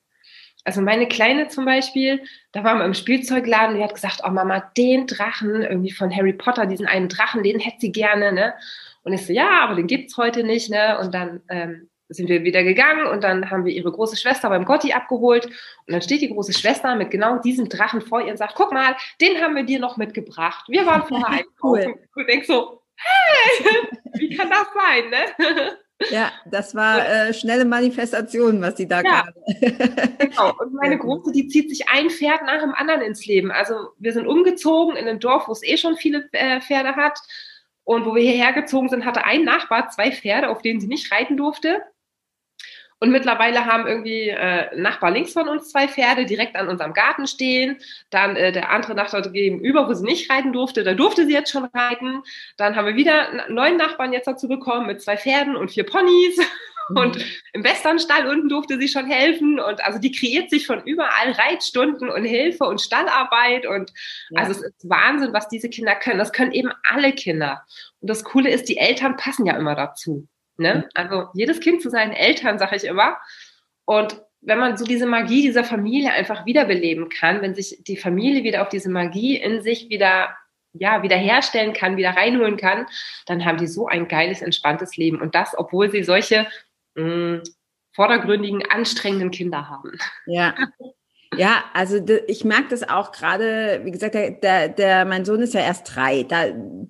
Also 0.64 0.82
meine 0.82 1.08
Kleine 1.08 1.48
zum 1.48 1.64
Beispiel, 1.64 2.22
da 2.52 2.64
waren 2.64 2.80
wir 2.80 2.86
im 2.86 2.94
Spielzeugladen, 2.94 3.78
die 3.78 3.84
hat 3.84 3.94
gesagt, 3.94 4.22
oh 4.26 4.30
Mama, 4.30 4.60
den 4.76 5.08
Drachen 5.08 5.62
irgendwie 5.62 5.92
von 5.92 6.14
Harry 6.14 6.34
Potter, 6.34 6.66
diesen 6.66 6.88
einen 6.88 7.08
Drachen, 7.08 7.44
den 7.44 7.60
hätte 7.60 7.78
sie 7.80 7.92
gerne, 7.92 8.34
ne? 8.34 8.54
Und 9.04 9.14
ich 9.14 9.26
so, 9.26 9.32
ja, 9.32 9.62
aber 9.62 9.76
den 9.76 9.88
gibt's 9.88 10.18
heute 10.18 10.44
nicht, 10.44 10.70
ne? 10.70 11.00
Und 11.00 11.14
dann 11.14 11.42
ähm, 11.48 11.90
sind 12.10 12.30
wir 12.30 12.44
wieder 12.44 12.64
gegangen 12.64 13.06
und 13.08 13.24
dann 13.24 13.50
haben 13.50 13.66
wir 13.66 13.74
ihre 13.74 13.92
große 13.92 14.18
Schwester 14.18 14.50
beim 14.50 14.66
Gotti 14.66 14.94
abgeholt 14.94 15.46
und 15.46 15.94
dann 15.94 16.02
steht 16.02 16.22
die 16.22 16.30
große 16.30 16.54
Schwester 16.54 16.96
mit 16.96 17.12
genau 17.12 17.40
diesem 17.40 17.70
Drachen 17.70 18.02
vor 18.02 18.22
ihr 18.22 18.32
und 18.32 18.38
sagt, 18.38 18.56
guck 18.56 18.72
mal, 18.72 18.96
den 19.20 19.42
haben 19.42 19.56
wir 19.56 19.64
dir 19.64 19.80
noch 19.80 19.98
mitgebracht. 19.98 20.66
Wir 20.70 20.86
waren 20.86 21.04
vorher 21.08 21.28
einkaufen. 21.28 21.96
Cool. 21.96 22.06
Und 22.16 22.28
denkst 22.30 22.48
so, 22.48 22.82
hey, 22.96 23.88
wie 24.20 24.36
kann 24.36 24.50
das 24.50 24.68
sein, 24.74 25.10
ne? 25.10 25.78
Ja, 26.12 26.32
das 26.46 26.76
war 26.76 27.10
äh, 27.10 27.34
schnelle 27.34 27.66
Manifestation, 27.66 28.62
was 28.62 28.78
sie 28.78 28.88
da 28.88 29.02
ja, 29.02 29.24
gerade. 29.24 30.16
genau. 30.20 30.54
Und 30.60 30.74
meine 30.74 30.96
Große, 30.96 31.32
die 31.32 31.48
zieht 31.48 31.72
sich 31.72 31.90
ein 31.90 32.12
Pferd 32.12 32.44
nach 32.46 32.62
dem 32.62 32.76
anderen 32.76 33.02
ins 33.02 33.26
Leben. 33.26 33.52
Also 33.52 33.74
wir 33.98 34.14
sind 34.14 34.28
umgezogen 34.28 34.96
in 34.96 35.08
ein 35.08 35.20
Dorf, 35.20 35.48
wo 35.48 35.54
es 35.54 35.64
eh 35.64 35.76
schon 35.76 35.98
viele 35.98 36.30
äh, 36.34 36.62
Pferde 36.62 36.96
hat. 36.96 37.20
Und 37.84 38.06
wo 38.06 38.14
wir 38.14 38.22
hierher 38.22 38.54
gezogen 38.54 38.90
sind, 38.90 39.06
hatte 39.06 39.24
ein 39.24 39.44
Nachbar 39.44 39.90
zwei 39.90 40.12
Pferde, 40.12 40.50
auf 40.50 40.62
denen 40.62 40.80
sie 40.80 40.88
nicht 40.88 41.12
reiten 41.12 41.38
durfte. 41.38 41.82
Und 43.00 43.12
mittlerweile 43.12 43.66
haben 43.66 43.86
irgendwie 43.86 44.30
äh, 44.30 44.76
Nachbar 44.76 45.12
links 45.12 45.34
von 45.34 45.48
uns 45.48 45.70
zwei 45.70 45.88
Pferde 45.88 46.26
direkt 46.26 46.56
an 46.56 46.68
unserem 46.68 46.94
Garten 46.94 47.28
stehen. 47.28 47.78
Dann 48.10 48.36
äh, 48.36 48.52
der 48.52 48.72
andere 48.72 48.96
Nachbar 48.96 49.22
gegenüber, 49.22 49.88
wo 49.88 49.94
sie 49.94 50.06
nicht 50.06 50.32
reiten 50.32 50.52
durfte, 50.52 50.84
da 50.84 50.94
durfte 50.94 51.26
sie 51.26 51.34
jetzt 51.34 51.52
schon 51.52 51.66
reiten. 51.66 52.24
Dann 52.58 52.76
haben 52.76 52.88
wir 52.88 52.96
wieder 52.96 53.30
einen 53.30 53.54
neuen 53.54 53.78
Nachbarn 53.78 54.14
jetzt 54.14 54.28
dazu 54.28 54.48
bekommen 54.48 54.88
mit 54.88 55.02
zwei 55.02 55.18
Pferden 55.18 55.56
und 55.56 55.72
vier 55.72 55.86
Ponys. 55.86 56.40
Mhm. 56.90 56.98
Und 56.98 57.26
im 57.54 57.64
Westernstall 57.66 58.28
unten 58.28 58.50
durfte 58.50 58.80
sie 58.80 58.88
schon 58.88 59.08
helfen. 59.08 59.60
Und 59.60 59.84
also 59.84 60.00
die 60.00 60.12
kreiert 60.12 60.50
sich 60.50 60.66
von 60.68 60.82
überall 60.86 61.32
Reitstunden 61.32 62.10
und 62.10 62.24
Hilfe 62.24 62.64
und 62.66 62.82
Stallarbeit. 62.82 63.66
Und 63.66 63.92
ja. 64.30 64.42
also 64.42 64.52
es 64.52 64.62
ist 64.62 64.90
Wahnsinn, 64.90 65.34
was 65.34 65.50
diese 65.50 65.70
Kinder 65.70 65.96
können. 65.96 66.20
Das 66.20 66.32
können 66.32 66.52
eben 66.52 66.72
alle 66.84 67.12
Kinder. 67.14 67.66
Und 68.00 68.10
das 68.10 68.24
Coole 68.24 68.50
ist, 68.50 68.70
die 68.70 68.78
Eltern 68.78 69.18
passen 69.18 69.46
ja 69.46 69.58
immer 69.58 69.76
dazu. 69.76 70.28
Ne? 70.58 70.90
Also 70.94 71.28
jedes 71.34 71.60
Kind 71.60 71.82
zu 71.82 71.90
seinen 71.90 72.14
Eltern, 72.14 72.60
sage 72.60 72.76
ich 72.76 72.84
immer. 72.84 73.18
Und 73.86 74.22
wenn 74.42 74.60
man 74.60 74.78
so 74.78 74.86
diese 74.86 75.06
Magie 75.06 75.42
dieser 75.42 75.64
Familie 75.64 76.12
einfach 76.12 76.46
wiederbeleben 76.46 77.10
kann, 77.10 77.42
wenn 77.42 77.56
sich 77.56 77.84
die 77.86 77.98
Familie 77.98 78.44
wieder 78.44 78.62
auf 78.62 78.70
diese 78.70 78.90
Magie 78.90 79.38
in 79.38 79.62
sich 79.62 79.90
wieder 79.90 80.36
ja, 80.74 81.02
wiederherstellen 81.02 81.74
kann, 81.74 81.98
wieder 81.98 82.12
reinholen 82.12 82.58
kann, 82.58 82.86
dann 83.26 83.46
haben 83.46 83.58
die 83.58 83.68
so 83.68 83.88
ein 83.88 84.08
geiles, 84.08 84.42
entspanntes 84.42 84.96
Leben. 84.98 85.22
Und 85.22 85.36
das, 85.36 85.58
obwohl 85.58 85.90
sie 85.90 86.04
solche 86.04 86.48
mh, 86.96 87.04
mm, 87.04 87.44
vordergründigen, 87.94 88.64
anstrengenden 88.70 89.32
Kinder 89.32 89.70
haben. 89.70 89.98
Ja, 90.28 90.56
Ja, 91.38 91.64
also 91.74 92.00
ich 92.28 92.44
merke 92.44 92.70
das 92.70 92.88
auch 92.88 93.12
gerade, 93.12 93.82
wie 93.84 93.92
gesagt, 93.92 94.16
der, 94.16 94.32
der, 94.32 94.70
der, 94.70 95.06
mein 95.06 95.26
Sohn 95.26 95.42
ist 95.42 95.54
ja 95.54 95.62
erst 95.62 95.96
drei. 95.96 96.24
Da 96.24 96.46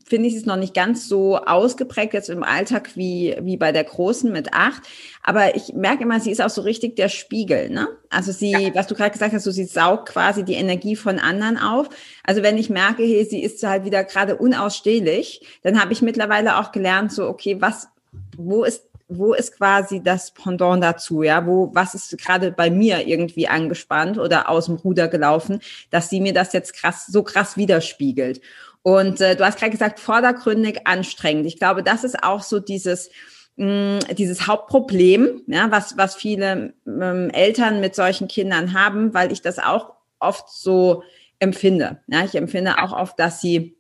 finde 0.06 0.28
ich 0.28 0.36
es 0.36 0.46
noch 0.46 0.56
nicht 0.56 0.74
ganz 0.74 1.08
so 1.08 1.38
ausgeprägt 1.38 2.14
jetzt 2.14 2.30
im 2.30 2.44
Alltag 2.44 2.92
wie, 2.96 3.36
wie 3.42 3.58
bei 3.58 3.72
der 3.72 3.84
Großen 3.84 4.32
mit 4.32 4.54
acht. 4.54 4.84
Aber 5.24 5.56
ich 5.56 5.74
merke 5.74 6.04
immer, 6.04 6.20
sie 6.20 6.32
ist 6.32 6.42
auch 6.42 6.50
so 6.50 6.62
richtig 6.62 6.96
der 6.96 7.10
Spiegel, 7.10 7.70
ne? 7.70 7.90
Also 8.10 8.32
sie, 8.32 8.52
ja. 8.52 8.76
was 8.76 8.88
du 8.88 8.96
gerade 8.96 9.12
gesagt 9.12 9.34
hast, 9.34 9.44
so 9.44 9.52
sie 9.52 9.66
saugt 9.66 10.10
quasi 10.10 10.44
die 10.44 10.54
Energie 10.54 10.96
von 10.96 11.20
anderen 11.20 11.58
auf. 11.58 11.90
Also 12.24 12.44
wenn 12.44 12.58
ich 12.58 12.70
merke, 12.70 13.04
hey, 13.04 13.26
sie 13.26 13.44
ist 13.44 13.62
halt 13.64 13.84
wieder 13.84 14.04
gerade 14.04 14.38
unausstehlich, 14.38 15.46
dann 15.64 15.82
habe 15.82 15.94
ich 15.94 16.02
mittlerweile 16.02 16.58
auch 16.58 16.72
gelernt, 16.72 17.12
so, 17.12 17.28
okay, 17.28 17.58
was, 17.60 17.90
wo 18.38 18.64
ist 18.64 18.88
wo 19.08 19.34
ist 19.34 19.56
quasi 19.56 20.02
das 20.04 20.32
Pendant 20.32 20.84
dazu, 20.84 21.24
ja, 21.24 21.46
wo, 21.46 21.70
was 21.74 21.96
ist 21.96 22.18
gerade 22.18 22.52
bei 22.52 22.70
mir 22.70 23.08
irgendwie 23.08 23.48
angespannt 23.48 24.18
oder 24.18 24.50
aus 24.50 24.66
dem 24.66 24.76
Ruder 24.76 25.08
gelaufen, 25.08 25.62
dass 25.90 26.10
sie 26.10 26.20
mir 26.20 26.34
das 26.34 26.54
jetzt 26.54 26.74
krass, 26.74 27.08
so 27.08 27.24
krass 27.24 27.56
widerspiegelt. 27.58 28.42
Und 28.84 29.22
äh, 29.22 29.36
du 29.36 29.46
hast 29.46 29.60
gerade 29.60 29.72
gesagt, 29.72 30.00
vordergründig 30.00 30.88
anstrengend. 30.88 31.46
Ich 31.46 31.58
glaube, 31.58 31.84
das 31.84 32.04
ist 32.04 32.24
auch 32.24 32.42
so 32.42 32.60
dieses, 32.60 33.10
mm, 33.56 34.00
dieses 34.18 34.48
Hauptproblem, 34.48 35.42
ja, 35.48 35.72
was, 35.72 35.98
was 35.98 36.16
viele 36.16 36.74
ähm, 36.86 37.30
Eltern 37.32 37.80
mit 37.80 37.96
solchen 37.96 38.28
Kindern 38.28 38.74
haben, 38.74 39.14
weil 39.14 39.32
ich 39.32 39.42
das 39.42 39.60
auch 39.60 39.94
oft 40.20 40.50
so 40.50 41.04
empfinde. 41.40 42.02
Ja, 42.08 42.26
ich 42.26 42.36
empfinde 42.36 42.78
auch 42.82 42.92
oft, 42.92 43.20
dass 43.20 43.42
sie 43.42 43.78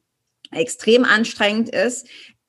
extrem 0.51 1.03
anstrengend 1.03 1.69
ist, 1.69 2.07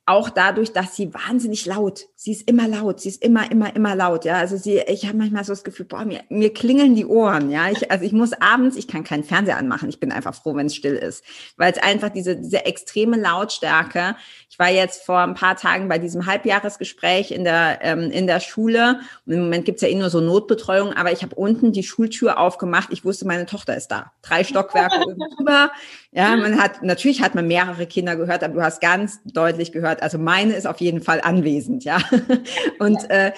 auch 0.08 0.30
dadurch, 0.30 0.72
dass 0.72 0.96
sie 0.96 1.12
wahnsinnig 1.12 1.66
laut, 1.66 2.06
sie 2.16 2.32
ist 2.32 2.48
immer 2.48 2.66
laut, 2.66 3.00
sie 3.00 3.10
ist 3.10 3.22
immer, 3.22 3.50
immer, 3.50 3.74
immer 3.76 3.94
laut, 3.94 4.24
ja. 4.24 4.36
Also 4.36 4.56
sie, 4.56 4.78
ich 4.86 5.06
habe 5.06 5.18
manchmal 5.18 5.44
so 5.44 5.52
das 5.52 5.64
Gefühl, 5.64 5.86
boah, 5.86 6.04
mir, 6.04 6.22
mir 6.30 6.52
klingeln 6.52 6.94
die 6.94 7.06
Ohren, 7.06 7.50
ja. 7.50 7.70
Ich, 7.70 7.90
also 7.90 8.04
ich 8.04 8.12
muss 8.12 8.32
abends, 8.32 8.76
ich 8.76 8.88
kann 8.88 9.04
keinen 9.04 9.24
Fernseher 9.24 9.58
anmachen, 9.58 9.88
ich 9.88 10.00
bin 10.00 10.10
einfach 10.10 10.34
froh, 10.34 10.54
wenn 10.56 10.66
es 10.66 10.74
still 10.74 10.94
ist, 10.94 11.24
weil 11.56 11.72
es 11.72 11.78
einfach 11.78 12.08
diese, 12.08 12.36
diese 12.36 12.64
extreme 12.64 13.16
Lautstärke. 13.16 14.16
Ich 14.58 14.64
war 14.64 14.72
jetzt 14.72 15.04
vor 15.04 15.20
ein 15.20 15.34
paar 15.34 15.54
Tagen 15.54 15.86
bei 15.86 16.00
diesem 16.00 16.26
Halbjahresgespräch 16.26 17.30
in 17.30 17.44
der, 17.44 17.78
ähm, 17.80 18.10
in 18.10 18.26
der 18.26 18.40
Schule. 18.40 18.98
Und 19.24 19.34
Im 19.34 19.42
Moment 19.42 19.66
gibt's 19.66 19.82
ja 19.82 19.88
eh 19.88 19.94
nur 19.94 20.10
so 20.10 20.20
Notbetreuung, 20.20 20.94
aber 20.94 21.12
ich 21.12 21.22
habe 21.22 21.36
unten 21.36 21.70
die 21.70 21.84
Schultür 21.84 22.40
aufgemacht. 22.40 22.88
Ich 22.90 23.04
wusste, 23.04 23.24
meine 23.24 23.46
Tochter 23.46 23.76
ist 23.76 23.86
da. 23.92 24.10
Drei 24.20 24.42
Stockwerke 24.42 24.98
oben 25.06 25.20
drüber. 25.36 25.70
Ja, 26.10 26.34
man 26.34 26.60
hat, 26.60 26.82
natürlich 26.82 27.22
hat 27.22 27.36
man 27.36 27.46
mehrere 27.46 27.86
Kinder 27.86 28.16
gehört, 28.16 28.42
aber 28.42 28.54
du 28.54 28.62
hast 28.62 28.80
ganz 28.80 29.20
deutlich 29.24 29.70
gehört, 29.70 30.02
also 30.02 30.18
meine 30.18 30.54
ist 30.54 30.66
auf 30.66 30.80
jeden 30.80 31.02
Fall 31.02 31.20
anwesend, 31.20 31.84
ja. 31.84 31.98
Und 32.80 33.08
äh, 33.10 33.32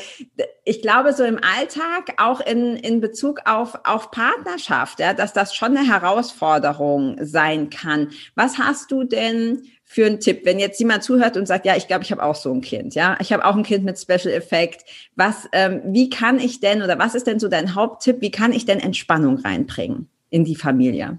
ich 0.64 0.80
glaube, 0.80 1.12
so 1.12 1.24
im 1.24 1.36
Alltag, 1.36 2.14
auch 2.16 2.40
in, 2.40 2.76
in 2.76 3.02
Bezug 3.02 3.40
auf, 3.44 3.78
auf 3.84 4.10
Partnerschaft, 4.10 5.00
ja, 5.00 5.12
dass 5.12 5.34
das 5.34 5.54
schon 5.54 5.76
eine 5.76 5.86
Herausforderung 5.86 7.18
sein 7.20 7.68
kann. 7.68 8.10
Was 8.36 8.56
hast 8.56 8.90
du 8.90 9.04
denn 9.04 9.64
für 9.92 10.06
einen 10.06 10.20
Tipp, 10.20 10.42
wenn 10.44 10.60
jetzt 10.60 10.78
jemand 10.78 11.02
zuhört 11.02 11.36
und 11.36 11.46
sagt, 11.46 11.66
ja, 11.66 11.74
ich 11.74 11.88
glaube, 11.88 12.04
ich 12.04 12.12
habe 12.12 12.22
auch 12.22 12.36
so 12.36 12.54
ein 12.54 12.60
Kind, 12.60 12.94
ja, 12.94 13.16
ich 13.20 13.32
habe 13.32 13.44
auch 13.44 13.56
ein 13.56 13.64
Kind 13.64 13.84
mit 13.84 13.98
Special 13.98 14.32
Effect. 14.32 14.84
Was, 15.16 15.48
ähm, 15.50 15.80
wie 15.84 16.08
kann 16.08 16.38
ich 16.38 16.60
denn 16.60 16.82
oder 16.82 16.96
was 16.96 17.16
ist 17.16 17.26
denn 17.26 17.40
so 17.40 17.48
dein 17.48 17.74
Haupttipp? 17.74 18.20
Wie 18.20 18.30
kann 18.30 18.52
ich 18.52 18.64
denn 18.64 18.78
Entspannung 18.78 19.38
reinbringen 19.38 20.08
in 20.28 20.44
die 20.44 20.54
Familie? 20.54 21.18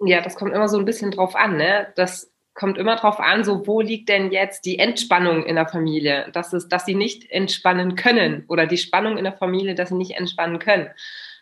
Ja, 0.00 0.22
das 0.22 0.34
kommt 0.34 0.54
immer 0.54 0.66
so 0.66 0.78
ein 0.78 0.86
bisschen 0.86 1.10
drauf 1.10 1.36
an, 1.36 1.58
ne? 1.58 1.88
Das 1.94 2.32
kommt 2.54 2.78
immer 2.78 2.96
drauf 2.96 3.20
an, 3.20 3.44
so 3.44 3.66
wo 3.66 3.82
liegt 3.82 4.08
denn 4.08 4.32
jetzt 4.32 4.64
die 4.64 4.78
Entspannung 4.78 5.44
in 5.44 5.56
der 5.56 5.68
Familie, 5.68 6.30
dass 6.32 6.54
es, 6.54 6.68
dass 6.68 6.86
sie 6.86 6.94
nicht 6.94 7.30
entspannen 7.30 7.96
können 7.96 8.46
oder 8.48 8.66
die 8.66 8.78
Spannung 8.78 9.18
in 9.18 9.24
der 9.24 9.34
Familie, 9.34 9.74
dass 9.74 9.90
sie 9.90 9.96
nicht 9.96 10.12
entspannen 10.12 10.58
können. 10.58 10.88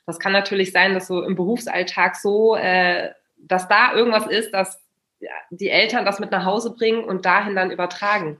Das 0.06 0.18
kann 0.18 0.32
natürlich 0.32 0.72
sein, 0.72 0.94
dass 0.94 1.06
so 1.06 1.22
im 1.22 1.36
Berufsalltag 1.36 2.16
so, 2.16 2.56
äh, 2.56 3.10
dass 3.38 3.68
da 3.68 3.94
irgendwas 3.94 4.26
ist, 4.26 4.50
dass 4.50 4.81
die 5.50 5.70
Eltern 5.70 6.04
das 6.04 6.18
mit 6.18 6.30
nach 6.30 6.44
Hause 6.44 6.74
bringen 6.74 7.04
und 7.04 7.24
dahin 7.24 7.54
dann 7.54 7.70
übertragen. 7.70 8.38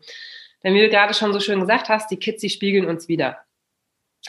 Denn 0.63 0.75
wie 0.75 0.81
du 0.81 0.89
gerade 0.89 1.15
schon 1.15 1.33
so 1.33 1.41
schön 1.41 1.61
gesagt 1.61 1.89
hast, 1.89 2.11
die 2.11 2.19
Kids, 2.19 2.41
die 2.41 2.51
spiegeln 2.51 2.87
uns 2.87 3.09
wieder. 3.09 3.39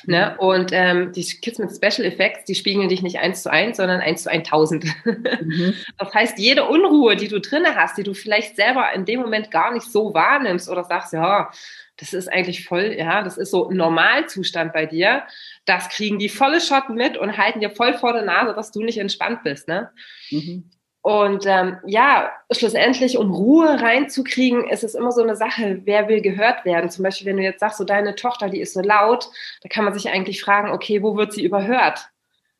Ne? 0.05 0.33
Mhm. 0.33 0.39
Und 0.39 0.71
ähm, 0.73 1.11
die 1.11 1.23
Kids 1.23 1.59
mit 1.59 1.71
Special 1.71 2.05
Effects, 2.07 2.45
die 2.45 2.55
spiegeln 2.55 2.89
dich 2.89 3.03
nicht 3.03 3.19
eins 3.19 3.43
zu 3.43 3.51
eins, 3.51 3.77
sondern 3.77 4.01
eins 4.01 4.23
zu 4.23 4.31
1000. 4.31 4.85
Mhm. 5.05 5.73
Das 5.97 6.13
heißt, 6.13 6.39
jede 6.39 6.65
Unruhe, 6.65 7.15
die 7.15 7.27
du 7.27 7.39
drinne 7.39 7.75
hast, 7.75 7.97
die 7.97 8.03
du 8.03 8.13
vielleicht 8.13 8.55
selber 8.55 8.91
in 8.93 9.05
dem 9.05 9.21
Moment 9.21 9.51
gar 9.51 9.71
nicht 9.71 9.85
so 9.85 10.13
wahrnimmst 10.13 10.69
oder 10.69 10.83
sagst, 10.83 11.13
ja, 11.13 11.51
das 11.97 12.13
ist 12.13 12.27
eigentlich 12.27 12.65
voll, 12.65 12.95
ja, 12.97 13.21
das 13.21 13.37
ist 13.37 13.51
so 13.51 13.69
ein 13.69 13.77
Normalzustand 13.77 14.73
bei 14.73 14.87
dir, 14.87 15.23
das 15.65 15.89
kriegen 15.89 16.17
die 16.17 16.29
volle 16.29 16.59
Schotten 16.59 16.95
mit 16.95 17.17
und 17.17 17.37
halten 17.37 17.59
dir 17.59 17.69
voll 17.69 17.93
vor 17.93 18.13
der 18.13 18.23
Nase, 18.23 18.55
dass 18.55 18.71
du 18.71 18.81
nicht 18.81 18.97
entspannt 18.97 19.43
bist. 19.43 19.67
Ne? 19.67 19.91
Mhm. 20.31 20.71
Und 21.03 21.45
ähm, 21.45 21.79
ja, 21.85 22.31
schlussendlich, 22.49 23.17
um 23.17 23.33
Ruhe 23.33 23.81
reinzukriegen, 23.81 24.69
ist 24.69 24.85
es 24.85 24.95
immer 24.95 25.11
so 25.11 25.21
eine 25.21 25.35
Sache, 25.35 25.81
wer 25.83 26.07
will 26.07 26.21
gehört 26.21 26.63
werden. 26.63 26.89
Zum 26.89 27.03
Beispiel, 27.03 27.27
wenn 27.27 27.35
du 27.35 27.43
jetzt 27.43 27.59
sagst, 27.59 27.77
so 27.77 27.83
deine 27.83 28.15
Tochter, 28.15 28.47
die 28.47 28.61
ist 28.61 28.73
so 28.73 28.79
laut, 28.79 29.27
da 29.61 29.67
kann 29.67 29.83
man 29.83 29.93
sich 29.93 30.09
eigentlich 30.09 30.41
fragen, 30.41 30.71
okay, 30.71 31.03
wo 31.03 31.17
wird 31.17 31.33
sie 31.33 31.43
überhört? 31.43 32.07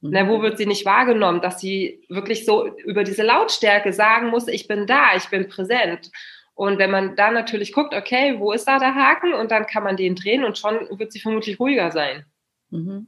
Mhm. 0.02 0.10
Na, 0.10 0.28
wo 0.28 0.42
wird 0.42 0.58
sie 0.58 0.66
nicht 0.66 0.86
wahrgenommen, 0.86 1.40
dass 1.40 1.62
sie 1.62 2.04
wirklich 2.10 2.44
so 2.44 2.68
über 2.80 3.06
diese 3.06 3.24
Lautstärke 3.24 3.94
sagen 3.94 4.28
muss, 4.28 4.50
ich 4.50 4.68
bin 4.68 4.88
da, 4.88 5.16
ich 5.16 5.30
bin 5.30 5.48
präsent. 5.48 6.12
Und 6.54 6.80
wenn 6.80 6.92
man 6.92 7.16
da 7.16 7.32
natürlich 7.32 7.72
guckt, 7.72 7.94
okay, 7.96 8.36
wo 8.40 8.52
ist 8.52 8.66
da 8.66 8.78
der 8.78 8.94
Haken? 8.94 9.34
Und 9.34 9.52
dann 9.52 9.68
kann 9.68 9.86
man 9.86 9.96
den 9.96 10.16
drehen 10.16 10.44
und 10.44 10.58
schon 10.58 10.86
wird 11.00 11.14
sie 11.14 11.22
vermutlich 11.22 11.62
ruhiger 11.62 11.92
sein. 11.92 12.26
Mhm. 12.72 13.08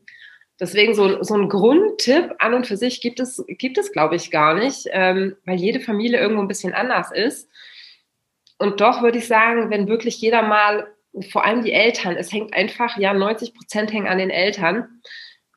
Deswegen 0.60 0.94
so, 0.94 1.22
so 1.22 1.36
ein 1.36 1.50
Grundtipp 1.50 2.36
an 2.40 2.54
und 2.54 2.66
für 2.66 2.78
sich 2.78 3.02
gibt 3.02 3.20
es, 3.20 3.44
gibt 3.48 3.78
es 3.78 3.92
glaube 3.92 4.16
ich, 4.16 4.32
gar 4.32 4.54
nicht, 4.54 4.88
ähm, 4.92 5.36
weil 5.46 5.58
jede 5.58 5.82
Familie 5.82 6.20
irgendwo 6.20 6.42
ein 6.42 6.48
bisschen 6.48 6.74
anders 6.74 7.12
ist. 7.12 7.50
Und 8.58 8.80
doch 8.80 9.02
würde 9.02 9.18
ich 9.18 9.28
sagen, 9.28 9.70
wenn 9.70 9.90
wirklich 9.90 10.20
jeder 10.22 10.42
mal, 10.42 10.88
vor 11.30 11.46
allem 11.46 11.64
die 11.64 11.74
Eltern, 11.74 12.16
es 12.16 12.32
hängt 12.32 12.54
einfach, 12.54 12.98
ja, 12.98 13.14
90 13.14 13.54
Prozent 13.54 13.92
hängen 13.92 14.08
an 14.08 14.18
den 14.18 14.30
Eltern, 14.30 15.02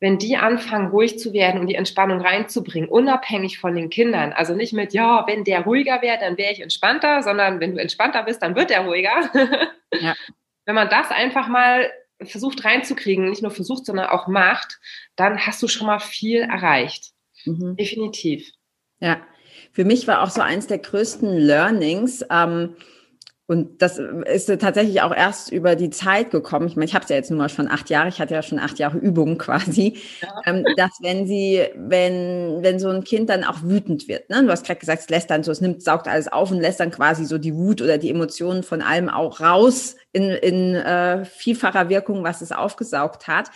wenn 0.00 0.18
die 0.18 0.36
anfangen, 0.36 0.90
ruhig 0.90 1.18
zu 1.18 1.32
werden 1.32 1.60
und 1.60 1.66
die 1.66 1.74
Entspannung 1.74 2.20
reinzubringen, 2.20 2.88
unabhängig 2.88 3.58
von 3.58 3.74
den 3.74 3.90
Kindern. 3.90 4.32
Also 4.32 4.54
nicht 4.54 4.72
mit, 4.72 4.92
ja, 4.92 5.24
wenn 5.26 5.44
der 5.44 5.62
ruhiger 5.62 6.02
wäre, 6.02 6.18
dann 6.18 6.38
wäre 6.38 6.52
ich 6.52 6.60
entspannter, 6.60 7.22
sondern 7.22 7.60
wenn 7.60 7.74
du 7.74 7.80
entspannter 7.80 8.22
bist, 8.24 8.42
dann 8.42 8.56
wird 8.56 8.70
er 8.70 8.84
ruhiger. 8.84 9.30
Ja. 10.02 10.14
Wenn 10.66 10.74
man 10.74 10.90
das 10.90 11.10
einfach 11.10 11.48
mal 11.48 11.90
versucht 12.22 12.64
reinzukriegen, 12.64 13.28
nicht 13.28 13.42
nur 13.42 13.50
versucht, 13.50 13.86
sondern 13.86 14.06
auch 14.06 14.26
macht, 14.26 14.80
dann 15.16 15.38
hast 15.38 15.62
du 15.62 15.68
schon 15.68 15.86
mal 15.86 16.00
viel 16.00 16.40
erreicht. 16.40 17.12
Mhm. 17.44 17.76
Definitiv. 17.76 18.50
Ja, 19.00 19.20
für 19.72 19.84
mich 19.84 20.08
war 20.08 20.22
auch 20.22 20.30
so 20.30 20.40
eins 20.40 20.66
der 20.66 20.78
größten 20.78 21.36
Learnings. 21.36 22.24
Ähm, 22.30 22.76
und 23.50 23.80
das 23.80 23.98
ist 23.98 24.46
tatsächlich 24.60 25.00
auch 25.00 25.14
erst 25.14 25.50
über 25.50 25.74
die 25.74 25.88
Zeit 25.88 26.30
gekommen. 26.30 26.66
Ich 26.66 26.76
meine, 26.76 26.84
ich 26.84 26.94
habe 26.94 27.04
es 27.04 27.08
ja 27.08 27.16
jetzt 27.16 27.30
nur 27.30 27.38
mal 27.38 27.48
schon 27.48 27.66
acht 27.66 27.88
Jahre, 27.88 28.10
ich 28.10 28.20
hatte 28.20 28.34
ja 28.34 28.42
schon 28.42 28.58
acht 28.58 28.78
Jahre 28.78 28.98
Übung 28.98 29.38
quasi, 29.38 29.96
ja. 30.20 30.28
ähm, 30.44 30.66
dass 30.76 30.90
wenn 31.00 31.26
sie, 31.26 31.64
wenn, 31.74 32.58
wenn 32.60 32.78
so 32.78 32.90
ein 32.90 33.04
Kind 33.04 33.30
dann 33.30 33.44
auch 33.44 33.62
wütend 33.62 34.06
wird, 34.06 34.28
ne? 34.28 34.44
du 34.44 34.50
hast 34.50 34.66
gerade 34.66 34.80
gesagt, 34.80 35.00
es 35.00 35.08
lässt 35.08 35.30
dann 35.30 35.44
so, 35.44 35.50
es 35.50 35.62
nimmt, 35.62 35.82
saugt 35.82 36.08
alles 36.08 36.28
auf 36.28 36.50
und 36.50 36.60
lässt 36.60 36.78
dann 36.78 36.90
quasi 36.90 37.24
so 37.24 37.38
die 37.38 37.54
Wut 37.54 37.80
oder 37.80 37.96
die 37.96 38.10
Emotionen 38.10 38.62
von 38.62 38.82
allem 38.82 39.08
auch 39.08 39.40
raus 39.40 39.96
in, 40.12 40.30
in 40.30 40.74
äh, 40.74 41.24
vielfacher 41.24 41.88
Wirkung, 41.88 42.24
was 42.24 42.40
es 42.40 42.52
aufgesaugt 42.52 43.28
hat. 43.28 43.50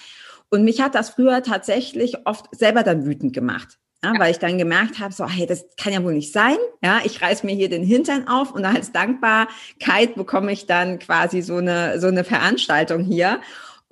Und 0.50 0.64
mich 0.64 0.80
hat 0.80 0.94
das 0.94 1.10
früher 1.10 1.42
tatsächlich 1.42 2.26
oft 2.26 2.46
selber 2.54 2.82
dann 2.82 3.06
wütend 3.06 3.32
gemacht. 3.32 3.78
Ja. 4.04 4.12
Weil 4.18 4.32
ich 4.32 4.38
dann 4.38 4.58
gemerkt 4.58 4.98
habe, 4.98 5.14
so, 5.14 5.28
hey, 5.28 5.46
das 5.46 5.64
kann 5.76 5.92
ja 5.92 6.02
wohl 6.02 6.14
nicht 6.14 6.32
sein. 6.32 6.56
Ja, 6.82 7.00
ich 7.04 7.22
reiß 7.22 7.44
mir 7.44 7.54
hier 7.54 7.68
den 7.68 7.84
Hintern 7.84 8.26
auf 8.26 8.52
und 8.52 8.64
als 8.64 8.90
Dankbarkeit 8.90 10.16
bekomme 10.16 10.52
ich 10.52 10.66
dann 10.66 10.98
quasi 10.98 11.40
so 11.40 11.56
eine, 11.56 12.00
so 12.00 12.08
eine 12.08 12.24
Veranstaltung 12.24 13.04
hier. 13.04 13.40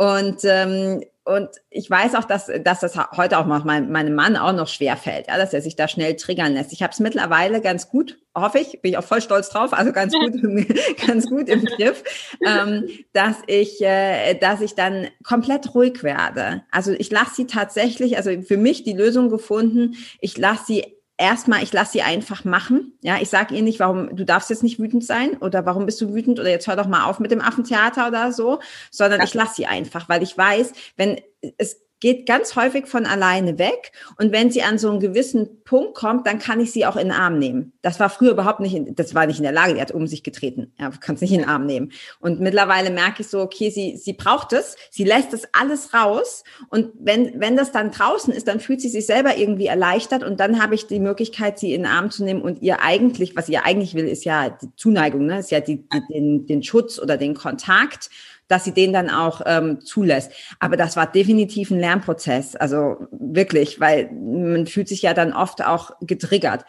Und 0.00 0.38
ähm, 0.44 1.02
und 1.24 1.50
ich 1.68 1.88
weiß 1.88 2.14
auch, 2.14 2.24
dass, 2.24 2.50
dass 2.64 2.80
das 2.80 2.96
heute 3.16 3.38
auch 3.38 3.46
noch 3.46 3.64
mein, 3.64 3.92
meinem 3.92 4.14
Mann 4.14 4.36
auch 4.36 4.54
noch 4.54 4.66
schwer 4.66 4.96
fällt, 4.96 5.28
ja, 5.28 5.36
dass 5.36 5.52
er 5.52 5.60
sich 5.60 5.76
da 5.76 5.86
schnell 5.86 6.16
triggern 6.16 6.54
lässt. 6.54 6.72
Ich 6.72 6.82
habe 6.82 6.92
es 6.92 6.98
mittlerweile 6.98 7.60
ganz 7.60 7.90
gut, 7.90 8.18
hoffe 8.34 8.58
ich, 8.58 8.80
bin 8.80 8.92
ich 8.92 8.98
auch 8.98 9.04
voll 9.04 9.20
stolz 9.20 9.50
drauf, 9.50 9.74
also 9.74 9.92
ganz 9.92 10.14
gut, 10.14 10.32
ganz 11.06 11.28
gut 11.28 11.48
im 11.50 11.66
Griff, 11.66 12.02
ähm, 12.44 12.88
dass 13.12 13.36
ich, 13.46 13.82
äh, 13.82 14.34
dass 14.34 14.62
ich 14.62 14.74
dann 14.74 15.08
komplett 15.22 15.74
ruhig 15.74 16.02
werde. 16.02 16.62
Also 16.70 16.92
ich 16.92 17.10
lasse 17.10 17.34
sie 17.36 17.46
tatsächlich, 17.46 18.16
also 18.16 18.30
für 18.40 18.56
mich 18.56 18.82
die 18.82 18.94
Lösung 18.94 19.28
gefunden. 19.28 19.96
Ich 20.20 20.38
lasse 20.38 20.64
sie 20.66 20.99
erstmal, 21.20 21.62
ich 21.62 21.72
lasse 21.72 21.92
sie 21.92 22.02
einfach 22.02 22.44
machen. 22.44 22.94
Ja, 23.02 23.18
ich 23.20 23.28
sage 23.28 23.54
ihr 23.54 23.62
nicht, 23.62 23.78
warum 23.78 24.16
du 24.16 24.24
darfst 24.24 24.50
jetzt 24.50 24.62
nicht 24.62 24.78
wütend 24.78 25.04
sein 25.04 25.36
oder 25.36 25.66
warum 25.66 25.86
bist 25.86 26.00
du 26.00 26.14
wütend 26.14 26.40
oder 26.40 26.50
jetzt 26.50 26.66
hör 26.66 26.76
doch 26.76 26.88
mal 26.88 27.04
auf 27.04 27.20
mit 27.20 27.30
dem 27.30 27.40
Affentheater 27.40 28.08
oder 28.08 28.32
so, 28.32 28.60
sondern 28.90 29.20
ja. 29.20 29.26
ich 29.26 29.34
lasse 29.34 29.56
sie 29.56 29.66
einfach, 29.66 30.08
weil 30.08 30.22
ich 30.22 30.36
weiß, 30.36 30.72
wenn 30.96 31.20
es 31.58 31.80
geht 32.00 32.26
ganz 32.26 32.56
häufig 32.56 32.86
von 32.86 33.06
alleine 33.06 33.58
weg. 33.58 33.92
Und 34.18 34.32
wenn 34.32 34.50
sie 34.50 34.62
an 34.62 34.78
so 34.78 34.90
einen 34.90 35.00
gewissen 35.00 35.62
Punkt 35.64 35.94
kommt, 35.94 36.26
dann 36.26 36.38
kann 36.38 36.58
ich 36.58 36.72
sie 36.72 36.86
auch 36.86 36.96
in 36.96 37.08
den 37.08 37.12
Arm 37.12 37.38
nehmen. 37.38 37.72
Das 37.82 38.00
war 38.00 38.10
früher 38.10 38.32
überhaupt 38.32 38.60
nicht, 38.60 38.74
in, 38.74 38.94
das 38.94 39.14
war 39.14 39.26
nicht 39.26 39.36
in 39.36 39.44
der 39.44 39.52
Lage, 39.52 39.74
die 39.74 39.80
hat 39.80 39.92
um 39.92 40.06
sich 40.06 40.22
getreten. 40.22 40.72
Ja, 40.78 40.90
kann 40.90 41.14
es 41.14 41.20
nicht 41.20 41.32
in 41.32 41.40
den 41.40 41.48
Arm 41.48 41.66
nehmen. 41.66 41.92
Und 42.18 42.40
mittlerweile 42.40 42.90
merke 42.90 43.22
ich 43.22 43.28
so, 43.28 43.40
okay, 43.40 43.70
sie, 43.70 43.96
sie 43.96 44.14
braucht 44.14 44.52
es, 44.52 44.76
sie 44.90 45.04
lässt 45.04 45.34
es 45.34 45.44
alles 45.52 45.92
raus. 45.92 46.42
Und 46.70 46.90
wenn, 46.98 47.38
wenn 47.38 47.56
das 47.56 47.70
dann 47.70 47.90
draußen 47.90 48.32
ist, 48.32 48.48
dann 48.48 48.60
fühlt 48.60 48.80
sie 48.80 48.88
sich 48.88 49.06
selber 49.06 49.36
irgendwie 49.36 49.66
erleichtert. 49.66 50.24
Und 50.24 50.40
dann 50.40 50.62
habe 50.62 50.74
ich 50.74 50.86
die 50.86 51.00
Möglichkeit, 51.00 51.58
sie 51.58 51.74
in 51.74 51.82
den 51.82 51.92
Arm 51.92 52.10
zu 52.10 52.24
nehmen 52.24 52.40
und 52.40 52.62
ihr 52.62 52.80
eigentlich, 52.80 53.36
was 53.36 53.48
ihr 53.48 53.66
eigentlich 53.66 53.94
will, 53.94 54.08
ist 54.08 54.24
ja 54.24 54.48
die 54.48 54.74
Zuneigung, 54.76 55.26
ne? 55.26 55.38
ist 55.38 55.50
ja 55.50 55.60
die, 55.60 55.86
die, 55.88 56.02
den, 56.10 56.46
den 56.46 56.62
Schutz 56.62 56.98
oder 56.98 57.18
den 57.18 57.34
Kontakt 57.34 58.08
dass 58.50 58.64
sie 58.64 58.74
den 58.74 58.92
dann 58.92 59.10
auch 59.10 59.42
ähm, 59.46 59.80
zulässt. 59.80 60.32
Aber 60.58 60.76
das 60.76 60.96
war 60.96 61.10
definitiv 61.10 61.70
ein 61.70 61.78
Lernprozess, 61.78 62.56
also 62.56 63.06
wirklich, 63.12 63.78
weil 63.78 64.10
man 64.12 64.66
fühlt 64.66 64.88
sich 64.88 65.02
ja 65.02 65.14
dann 65.14 65.32
oft 65.32 65.64
auch 65.64 65.92
getriggert. 66.00 66.64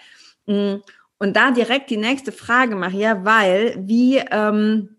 Mm, 0.45 0.75
und 1.17 1.35
da 1.35 1.51
direkt 1.51 1.89
die 1.89 1.97
nächste 1.97 2.31
Frage, 2.31 2.75
Maria, 2.75 3.25
weil 3.25 3.75
wie 3.79 4.17
ähm, 4.17 4.97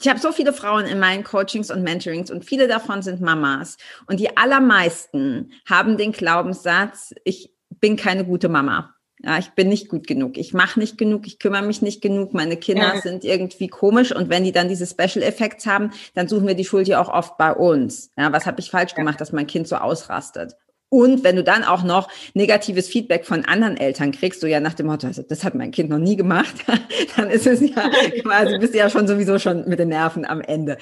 Ich 0.00 0.08
habe 0.08 0.18
so 0.20 0.32
viele 0.32 0.52
Frauen 0.52 0.84
in 0.84 0.98
meinen 0.98 1.24
Coachings 1.24 1.70
und 1.70 1.82
Mentorings 1.82 2.30
und 2.30 2.44
viele 2.44 2.68
davon 2.68 3.02
sind 3.02 3.20
Mamas. 3.20 3.78
Und 4.06 4.20
die 4.20 4.36
allermeisten 4.36 5.52
haben 5.68 5.96
den 5.96 6.12
Glaubenssatz, 6.12 7.14
ich 7.24 7.52
bin 7.80 7.96
keine 7.96 8.24
gute 8.24 8.48
Mama. 8.48 8.95
Ja, 9.22 9.38
ich 9.38 9.50
bin 9.50 9.68
nicht 9.68 9.88
gut 9.88 10.06
genug. 10.06 10.36
Ich 10.36 10.52
mache 10.52 10.78
nicht 10.78 10.98
genug. 10.98 11.26
Ich 11.26 11.38
kümmere 11.38 11.62
mich 11.62 11.80
nicht 11.80 12.02
genug. 12.02 12.34
Meine 12.34 12.56
Kinder 12.56 12.94
ja. 12.94 13.00
sind 13.00 13.24
irgendwie 13.24 13.68
komisch. 13.68 14.14
Und 14.14 14.28
wenn 14.28 14.44
die 14.44 14.52
dann 14.52 14.68
diese 14.68 14.86
Special 14.86 15.22
Effects 15.22 15.66
haben, 15.66 15.90
dann 16.14 16.28
suchen 16.28 16.46
wir 16.46 16.54
die 16.54 16.66
Schuld 16.66 16.86
ja 16.86 17.00
auch 17.00 17.08
oft 17.08 17.38
bei 17.38 17.52
uns. 17.52 18.10
Ja, 18.18 18.32
was 18.32 18.46
habe 18.46 18.60
ich 18.60 18.70
falsch 18.70 18.94
gemacht, 18.94 19.20
dass 19.20 19.32
mein 19.32 19.46
Kind 19.46 19.68
so 19.68 19.76
ausrastet? 19.76 20.56
Und 20.88 21.24
wenn 21.24 21.34
du 21.34 21.42
dann 21.42 21.64
auch 21.64 21.82
noch 21.82 22.08
negatives 22.34 22.88
Feedback 22.88 23.26
von 23.26 23.44
anderen 23.44 23.76
Eltern 23.76 24.12
kriegst, 24.12 24.40
so 24.40 24.46
ja 24.46 24.60
nach 24.60 24.74
dem 24.74 24.86
Motto, 24.86 25.06
also 25.06 25.22
das 25.22 25.42
hat 25.42 25.54
mein 25.54 25.72
Kind 25.72 25.90
noch 25.90 25.98
nie 25.98 26.16
gemacht, 26.16 26.54
dann 27.16 27.30
ist 27.30 27.46
es 27.46 27.60
ja 27.60 27.90
quasi, 28.22 28.58
bist 28.58 28.74
du 28.74 28.78
ja 28.78 28.88
schon 28.88 29.08
sowieso 29.08 29.38
schon 29.38 29.68
mit 29.68 29.78
den 29.78 29.88
Nerven 29.88 30.24
am 30.24 30.40
Ende. 30.40 30.78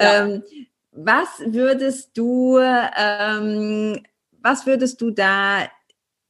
Ja. 0.00 0.24
Ähm, 0.24 0.42
was 0.92 1.28
würdest 1.46 2.16
du, 2.16 2.58
ähm, 2.58 4.02
was 4.40 4.66
würdest 4.66 5.00
du 5.00 5.10
da 5.10 5.68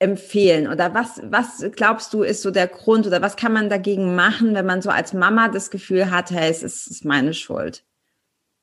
empfehlen? 0.03 0.69
Oder 0.69 0.95
was, 0.95 1.21
was 1.25 1.65
glaubst 1.75 2.13
du, 2.13 2.23
ist 2.23 2.43
so 2.43 2.51
der 2.51 2.67
Grund 2.67 3.07
oder 3.07 3.23
was 3.23 3.37
kann 3.37 3.53
man 3.53 3.71
dagegen 3.71 4.15
machen, 4.15 4.55
wenn 4.55 4.67
man 4.67 4.83
so 4.83 4.91
als 4.91 5.13
Mama 5.15 5.49
das 5.49 5.71
Gefühl 5.71 6.11
hat, 6.11 6.31
hey, 6.31 6.51
es 6.51 6.63
ist, 6.63 6.89
ist 6.89 7.05
meine 7.05 7.33
Schuld? 7.33 7.85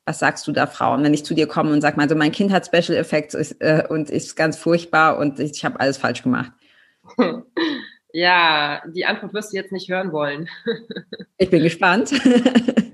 Was 0.06 0.20
sagst 0.20 0.48
du 0.48 0.52
da, 0.52 0.68
Frauen, 0.68 1.04
wenn 1.04 1.14
ich 1.14 1.26
zu 1.26 1.34
dir 1.34 1.48
komme 1.48 1.72
und 1.72 1.82
sag 1.82 1.98
mal, 1.98 2.10
so 2.10 2.16
mein 2.16 2.32
Kind 2.32 2.52
hat 2.52 2.66
Special 2.66 2.98
Effects 2.98 3.36
äh, 3.60 3.84
und 3.90 4.10
ist 4.10 4.36
ganz 4.36 4.58
furchtbar 4.58 5.18
und 5.18 5.40
ich, 5.40 5.52
ich 5.52 5.66
habe 5.66 5.80
alles 5.80 5.98
falsch 5.98 6.24
gemacht? 6.24 6.52
Ja, 8.12 8.82
die 8.88 9.06
Antwort 9.06 9.34
wirst 9.34 9.54
du 9.54 9.58
jetzt 9.58 9.72
nicht 9.72 9.90
hören 9.90 10.12
wollen. 10.12 10.50
ich 11.38 11.50
bin 11.50 11.62
gespannt. 11.62 12.12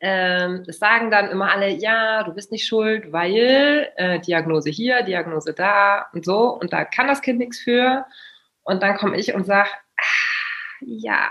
ähm, 0.00 0.62
das 0.64 0.78
sagen 0.78 1.10
dann 1.10 1.30
immer 1.30 1.52
alle, 1.52 1.70
ja, 1.70 2.22
du 2.22 2.32
bist 2.32 2.52
nicht 2.52 2.66
schuld, 2.66 3.12
weil 3.12 3.90
äh, 3.96 4.20
Diagnose 4.20 4.70
hier, 4.70 5.02
Diagnose 5.02 5.52
da 5.52 6.06
und 6.12 6.24
so 6.24 6.50
und 6.50 6.72
da 6.72 6.84
kann 6.84 7.08
das 7.08 7.22
Kind 7.22 7.38
nichts 7.38 7.58
für. 7.58 8.06
Und 8.62 8.82
dann 8.82 8.96
komme 8.96 9.18
ich 9.18 9.34
und 9.34 9.44
sage, 9.46 9.70
ah, 9.96 10.84
ja, 10.84 11.30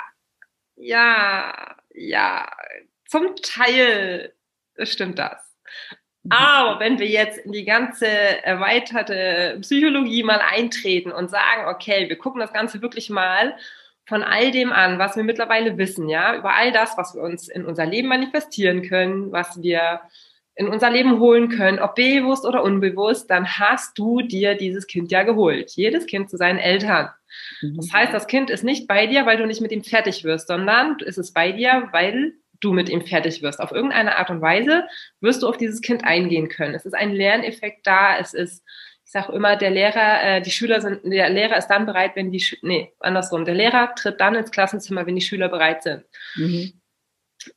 ja, 0.76 1.76
ja, 1.94 2.50
zum 3.06 3.36
Teil 3.38 4.34
stimmt 4.84 5.20
das. 5.20 5.48
Aber 6.30 6.80
wenn 6.80 7.00
wir 7.00 7.08
jetzt 7.08 7.38
in 7.38 7.54
die 7.54 7.64
ganze 7.64 8.08
erweiterte 8.08 9.58
Psychologie 9.62 10.24
mal 10.24 10.42
eintreten 10.42 11.12
und 11.12 11.30
sagen, 11.30 11.68
okay, 11.68 12.10
wir 12.10 12.18
gucken 12.18 12.42
das 12.42 12.52
Ganze 12.52 12.82
wirklich 12.82 13.10
mal 13.10 13.56
von 14.08 14.24
all 14.24 14.52
dem 14.52 14.72
an, 14.72 15.00
was 15.00 15.18
wir 15.18 15.24
mittlerweile 15.24 15.78
wissen, 15.78 16.08
ja, 16.08 16.36
über 16.38 16.56
all 16.56 16.72
das, 16.72 16.98
was 16.98 17.14
wir 17.14 17.22
uns 17.22 17.50
in 17.50 17.66
unser 17.66 17.86
Leben 17.86 18.08
manifestieren 18.08 18.82
können, 18.82 19.32
was 19.34 19.62
wir 19.62 20.00
in 20.56 20.70
unser 20.70 20.90
Leben 20.90 21.20
holen 21.20 21.50
können, 21.50 21.80
ob 21.80 21.96
bewusst 21.96 22.46
oder 22.46 22.64
unbewusst, 22.64 23.30
dann 23.30 23.60
hast 23.60 23.98
du 24.00 24.22
dir 24.22 24.56
dieses 24.56 24.88
Kind 24.88 25.12
ja 25.12 25.24
geholt. 25.24 25.72
Jedes 25.72 26.08
Kind 26.08 26.32
zu 26.32 26.38
seinen 26.38 26.58
Eltern. 26.58 27.10
Mhm. 27.62 27.76
Das 27.76 27.94
heißt, 27.94 28.14
das 28.14 28.28
Kind 28.28 28.50
ist 28.50 28.64
nicht 28.64 28.88
bei 28.88 29.06
dir, 29.06 29.26
weil 29.26 29.38
du 29.38 29.46
nicht 29.46 29.62
mit 29.62 29.72
ihm 29.72 29.84
fertig 29.84 30.24
wirst, 30.24 30.48
sondern 30.48 30.98
ist 31.00 31.18
es 31.18 31.32
bei 31.32 31.52
dir, 31.52 31.90
weil 31.92 32.34
du 32.60 32.74
mit 32.74 32.90
ihm 32.90 33.02
fertig 33.02 33.44
wirst. 33.44 33.60
Auf 33.60 33.72
irgendeine 33.72 34.18
Art 34.18 34.32
und 34.32 34.42
Weise 34.42 34.86
wirst 35.20 35.44
du 35.44 35.48
auf 35.48 35.58
dieses 35.58 35.82
Kind 35.82 36.06
eingehen 36.06 36.50
können. 36.50 36.74
Es 36.74 36.86
ist 36.86 36.96
ein 36.96 37.14
Lerneffekt 37.14 37.86
da. 37.86 38.18
Es 38.18 38.34
ist, 38.34 38.64
ich 39.08 39.14
sage 39.14 39.32
immer, 39.32 39.56
der 39.56 39.70
Lehrer, 39.70 40.22
äh, 40.22 40.42
die 40.42 40.52
Schüler 40.52 40.82
sind, 40.82 41.06
der 41.06 41.30
Lehrer 41.30 41.56
ist 41.56 41.68
dann 41.68 41.86
bereit, 41.86 42.18
wenn 42.18 42.30
die, 42.30 42.44
nee, 42.62 42.92
andersrum. 43.00 43.46
Der 43.46 43.56
Lehrer 43.56 43.96
tritt 43.96 44.20
dann 44.20 44.36
ins 44.36 44.52
Klassenzimmer, 44.52 45.06
wenn 45.06 45.16
die 45.16 45.22
Schüler 45.22 45.48
bereit 45.48 45.84
sind. 45.84 46.04
Mhm. 46.36 46.74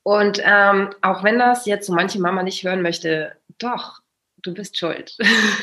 Und 0.05 0.41
ähm, 0.45 0.95
auch 1.03 1.25
wenn 1.25 1.41
das 1.41 1.67
jetzt 1.67 1.89
so 1.89 1.93
manche 1.93 2.21
Mama 2.21 2.45
nicht 2.45 2.63
hören 2.63 2.83
möchte, 2.83 3.37
doch, 3.59 3.99
du 4.37 4.55
bist 4.55 4.79
schuld. 4.79 5.17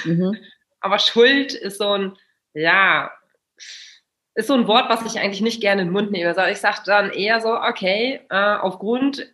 Mhm. 0.03 0.35
Aber 0.81 0.99
Schuld 0.99 1.53
ist 1.53 1.77
so 1.77 1.93
ein, 1.93 2.17
ja, 2.53 3.09
ist 4.35 4.47
so 4.47 4.55
ein 4.55 4.67
Wort, 4.67 4.89
was 4.89 5.05
ich 5.05 5.21
eigentlich 5.21 5.41
nicht 5.41 5.61
gerne 5.61 5.83
in 5.83 5.87
den 5.87 5.93
Mund 5.93 6.11
nehme. 6.11 6.27
Also 6.27 6.41
ich 6.51 6.57
sage 6.57 6.81
dann 6.85 7.11
eher 7.11 7.39
so, 7.39 7.55
okay, 7.55 8.19
äh, 8.29 8.35
aufgrund 8.35 9.25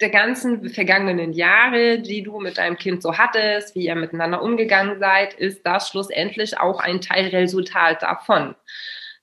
der 0.00 0.10
ganzen 0.10 0.68
vergangenen 0.68 1.32
Jahre, 1.32 1.98
die 2.00 2.22
du 2.22 2.38
mit 2.38 2.58
deinem 2.58 2.76
Kind 2.76 3.02
so 3.02 3.16
hattest, 3.16 3.74
wie 3.74 3.86
ihr 3.86 3.94
miteinander 3.94 4.42
umgegangen 4.42 4.98
seid, 4.98 5.34
ist 5.34 5.64
das 5.64 5.88
schlussendlich 5.88 6.58
auch 6.58 6.80
ein 6.80 7.00
Teilresultat 7.00 8.02
davon. 8.02 8.48
Mhm. 8.48 8.54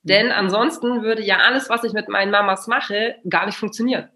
Denn 0.03 0.31
ansonsten 0.31 1.03
würde 1.03 1.21
ja 1.21 1.37
alles, 1.37 1.69
was 1.69 1.83
ich 1.83 1.93
mit 1.93 2.09
meinen 2.09 2.31
Mamas 2.31 2.67
mache, 2.67 3.17
gar 3.29 3.45
nicht 3.45 3.57
funktionieren. 3.57 4.09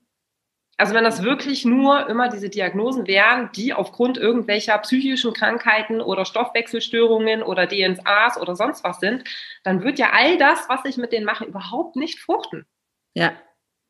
Also 0.79 0.93
wenn 0.93 1.03
das 1.03 1.23
wirklich 1.23 1.65
nur 1.65 2.07
immer 2.07 2.29
diese 2.29 2.49
Diagnosen 2.49 3.07
wären, 3.07 3.49
die 3.55 3.73
aufgrund 3.73 4.19
irgendwelcher 4.19 4.77
psychischen 4.79 5.33
Krankheiten 5.33 6.01
oder 6.01 6.23
Stoffwechselstörungen 6.23 7.41
oder 7.41 7.65
DNAs 7.65 8.39
oder 8.39 8.55
sonst 8.55 8.83
was 8.83 8.99
sind, 8.99 9.23
dann 9.63 9.83
wird 9.83 9.97
ja 9.97 10.11
all 10.13 10.37
das, 10.37 10.69
was 10.69 10.85
ich 10.85 10.97
mit 10.97 11.11
denen 11.11 11.25
mache, 11.25 11.45
überhaupt 11.45 11.95
nicht 11.95 12.19
fruchten. 12.19 12.67
Ja. 13.15 13.33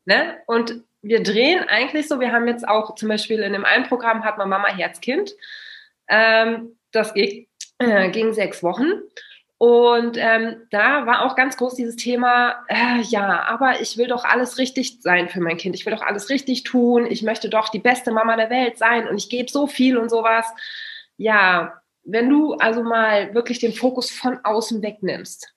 Ne? 0.05 0.37
Und 0.47 0.86
wir 1.01 1.23
drehen 1.23 1.63
eigentlich 1.67 2.07
so, 2.07 2.19
wir 2.19 2.31
haben 2.31 2.47
jetzt 2.47 2.67
auch 2.67 2.95
zum 2.95 3.09
Beispiel 3.09 3.39
in 3.39 3.53
dem 3.53 3.65
einen 3.65 3.85
Programm 3.85 4.23
hat 4.23 4.37
man 4.37 4.49
Mama 4.49 4.67
Herzkind. 4.67 5.33
Ähm, 6.07 6.77
das 6.91 7.13
ging, 7.13 7.47
äh, 7.79 8.09
ging 8.09 8.33
sechs 8.33 8.63
Wochen. 8.63 8.91
Und 9.59 10.17
ähm, 10.17 10.67
da 10.69 11.07
war 11.07 11.25
auch 11.25 11.35
ganz 11.35 11.57
groß 11.57 11.73
dieses 11.73 11.95
Thema, 11.95 12.63
äh, 12.67 13.01
ja, 13.01 13.41
aber 13.43 13.81
ich 13.81 13.97
will 13.97 14.07
doch 14.07 14.23
alles 14.23 14.59
richtig 14.59 15.01
sein 15.01 15.29
für 15.29 15.41
mein 15.41 15.57
Kind. 15.57 15.73
Ich 15.73 15.85
will 15.85 15.93
doch 15.93 16.03
alles 16.03 16.29
richtig 16.29 16.63
tun. 16.63 17.07
Ich 17.07 17.23
möchte 17.23 17.49
doch 17.49 17.69
die 17.69 17.79
beste 17.79 18.11
Mama 18.11 18.35
der 18.35 18.51
Welt 18.51 18.77
sein 18.77 19.07
und 19.07 19.17
ich 19.17 19.29
gebe 19.29 19.49
so 19.49 19.65
viel 19.65 19.97
und 19.97 20.09
sowas. 20.09 20.45
Ja, 21.17 21.81
wenn 22.03 22.29
du 22.29 22.53
also 22.53 22.83
mal 22.83 23.33
wirklich 23.33 23.57
den 23.59 23.73
Fokus 23.73 24.11
von 24.11 24.39
außen 24.43 24.83
wegnimmst, 24.83 25.53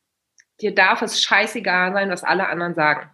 dir 0.62 0.74
darf 0.74 1.02
es 1.02 1.22
scheißegal 1.22 1.92
sein, 1.92 2.10
was 2.10 2.24
alle 2.24 2.48
anderen 2.48 2.74
sagen. 2.74 3.10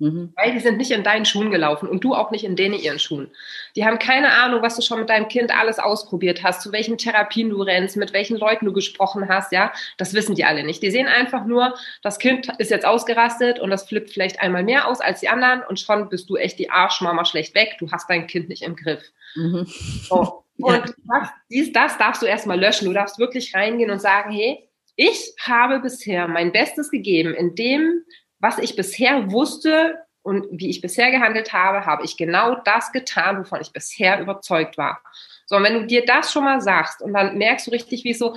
Mhm. 0.00 0.32
Weil 0.34 0.52
die 0.52 0.60
sind 0.60 0.78
nicht 0.78 0.90
in 0.90 1.02
deinen 1.02 1.26
Schuhen 1.26 1.50
gelaufen 1.50 1.86
und 1.86 2.02
du 2.02 2.14
auch 2.14 2.30
nicht 2.30 2.42
in 2.42 2.56
denen 2.56 2.74
ihren 2.74 2.98
Schuhen. 2.98 3.30
Die 3.76 3.84
haben 3.84 3.98
keine 3.98 4.32
Ahnung, 4.32 4.62
was 4.62 4.74
du 4.74 4.82
schon 4.82 4.98
mit 4.98 5.10
deinem 5.10 5.28
Kind 5.28 5.54
alles 5.54 5.78
ausprobiert 5.78 6.42
hast, 6.42 6.62
zu 6.62 6.72
welchen 6.72 6.96
Therapien 6.96 7.50
du 7.50 7.60
rennst, 7.60 7.98
mit 7.98 8.14
welchen 8.14 8.38
Leuten 8.38 8.64
du 8.64 8.72
gesprochen 8.72 9.28
hast, 9.28 9.52
ja. 9.52 9.72
Das 9.98 10.14
wissen 10.14 10.34
die 10.34 10.44
alle 10.44 10.64
nicht. 10.64 10.82
Die 10.82 10.90
sehen 10.90 11.06
einfach 11.06 11.44
nur, 11.44 11.74
das 12.02 12.18
Kind 12.18 12.48
ist 12.58 12.70
jetzt 12.70 12.86
ausgerastet 12.86 13.60
und 13.60 13.68
das 13.68 13.86
flippt 13.86 14.10
vielleicht 14.10 14.40
einmal 14.40 14.64
mehr 14.64 14.88
aus 14.88 15.02
als 15.02 15.20
die 15.20 15.28
anderen 15.28 15.62
und 15.68 15.78
schon 15.78 16.08
bist 16.08 16.30
du 16.30 16.36
echt 16.36 16.58
die 16.58 16.70
Arschmama 16.70 17.26
schlecht 17.26 17.54
weg. 17.54 17.76
Du 17.78 17.90
hast 17.92 18.08
dein 18.08 18.26
Kind 18.26 18.48
nicht 18.48 18.62
im 18.62 18.76
Griff. 18.76 19.02
Mhm. 19.36 19.66
So. 20.08 20.44
Und 20.62 20.74
ja. 20.74 20.84
das, 21.08 21.28
dies, 21.48 21.72
das 21.72 21.96
darfst 21.96 22.20
du 22.20 22.26
erstmal 22.26 22.60
löschen. 22.60 22.84
Du 22.84 22.92
darfst 22.92 23.18
wirklich 23.18 23.54
reingehen 23.54 23.90
und 23.90 23.98
sagen, 23.98 24.30
hey, 24.30 24.68
ich 24.94 25.32
habe 25.40 25.80
bisher 25.80 26.28
mein 26.28 26.52
Bestes 26.52 26.90
gegeben 26.90 27.32
in 27.32 27.54
dem, 27.54 28.04
was 28.40 28.58
ich 28.58 28.74
bisher 28.74 29.30
wusste 29.30 30.04
und 30.22 30.46
wie 30.50 30.68
ich 30.68 30.80
bisher 30.80 31.10
gehandelt 31.10 31.52
habe, 31.52 31.86
habe 31.86 32.04
ich 32.04 32.16
genau 32.16 32.56
das 32.56 32.92
getan, 32.92 33.38
wovon 33.38 33.60
ich 33.60 33.72
bisher 33.72 34.20
überzeugt 34.20 34.76
war. 34.76 35.02
So, 35.46 35.56
und 35.56 35.62
wenn 35.62 35.74
du 35.74 35.86
dir 35.86 36.04
das 36.04 36.32
schon 36.32 36.44
mal 36.44 36.60
sagst 36.60 37.00
und 37.02 37.12
dann 37.14 37.38
merkst 37.38 37.66
du 37.66 37.70
richtig, 37.70 38.04
wie 38.04 38.14
so, 38.14 38.36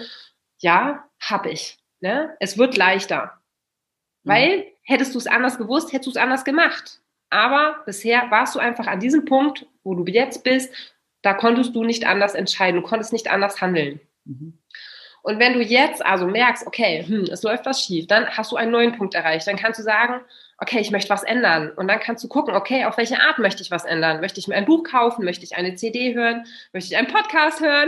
ja, 0.60 1.08
habe 1.20 1.52
ich. 1.52 1.78
Ne? 2.00 2.36
Es 2.40 2.58
wird 2.58 2.78
leichter. 2.78 3.42
Mhm. 4.24 4.30
Weil 4.30 4.66
hättest 4.84 5.14
du 5.14 5.18
es 5.18 5.28
anders 5.28 5.58
gewusst, 5.58 5.94
hättest 5.94 6.08
du 6.08 6.12
es 6.12 6.18
anders 6.18 6.46
gemacht. 6.46 7.02
Aber 7.30 7.82
bisher 7.86 8.30
warst 8.30 8.56
du 8.56 8.60
einfach 8.60 8.88
an 8.88 9.00
diesem 9.00 9.26
Punkt, 9.26 9.66
wo 9.84 9.96
du 9.96 10.06
jetzt 10.12 10.44
bist, 10.44 10.74
da 11.22 11.34
konntest 11.34 11.76
du 11.76 11.84
nicht 11.84 12.06
anders 12.06 12.36
entscheiden, 12.36 12.82
du 12.82 12.88
konntest 12.88 13.14
nicht 13.14 13.32
anders 13.32 13.62
handeln. 13.62 14.00
Mhm. 14.26 14.60
Und 15.24 15.40
wenn 15.40 15.54
du 15.54 15.62
jetzt 15.62 16.06
also 16.06 16.28
merkst, 16.28 16.68
okay, 16.68 17.06
hm, 17.08 17.24
es 17.32 17.44
läuft 17.44 17.66
was 17.66 17.82
schief, 17.82 18.08
dann 18.08 18.28
hast 18.28 18.52
du 18.52 18.58
einen 18.58 18.72
neuen 18.72 18.98
Punkt 18.98 19.16
erreicht. 19.16 19.48
Dann 19.48 19.56
kannst 19.56 19.80
du 19.80 19.84
sagen, 19.84 20.20
okay, 20.58 20.80
ich 20.80 20.92
möchte 20.92 21.10
was 21.10 21.24
ändern. 21.24 21.72
Und 21.72 21.88
dann 21.88 22.02
kannst 22.02 22.26
du 22.26 22.28
gucken, 22.28 22.54
okay, 22.54 22.84
auf 22.84 22.98
welche 22.98 23.22
Art 23.22 23.40
möchte 23.40 23.64
ich 23.64 23.72
was 23.72 23.86
ändern? 23.86 24.20
Möchte 24.20 24.42
ich 24.42 24.50
mir 24.50 24.56
ein 24.56 24.66
Buch 24.66 24.84
kaufen? 24.84 25.24
Möchte 25.24 25.46
ich 25.46 25.56
eine 25.56 25.76
CD 25.76 26.14
hören? 26.14 26.46
Möchte 26.74 26.94
ich 26.94 26.98
einen 26.98 27.08
Podcast 27.08 27.62
hören? 27.62 27.88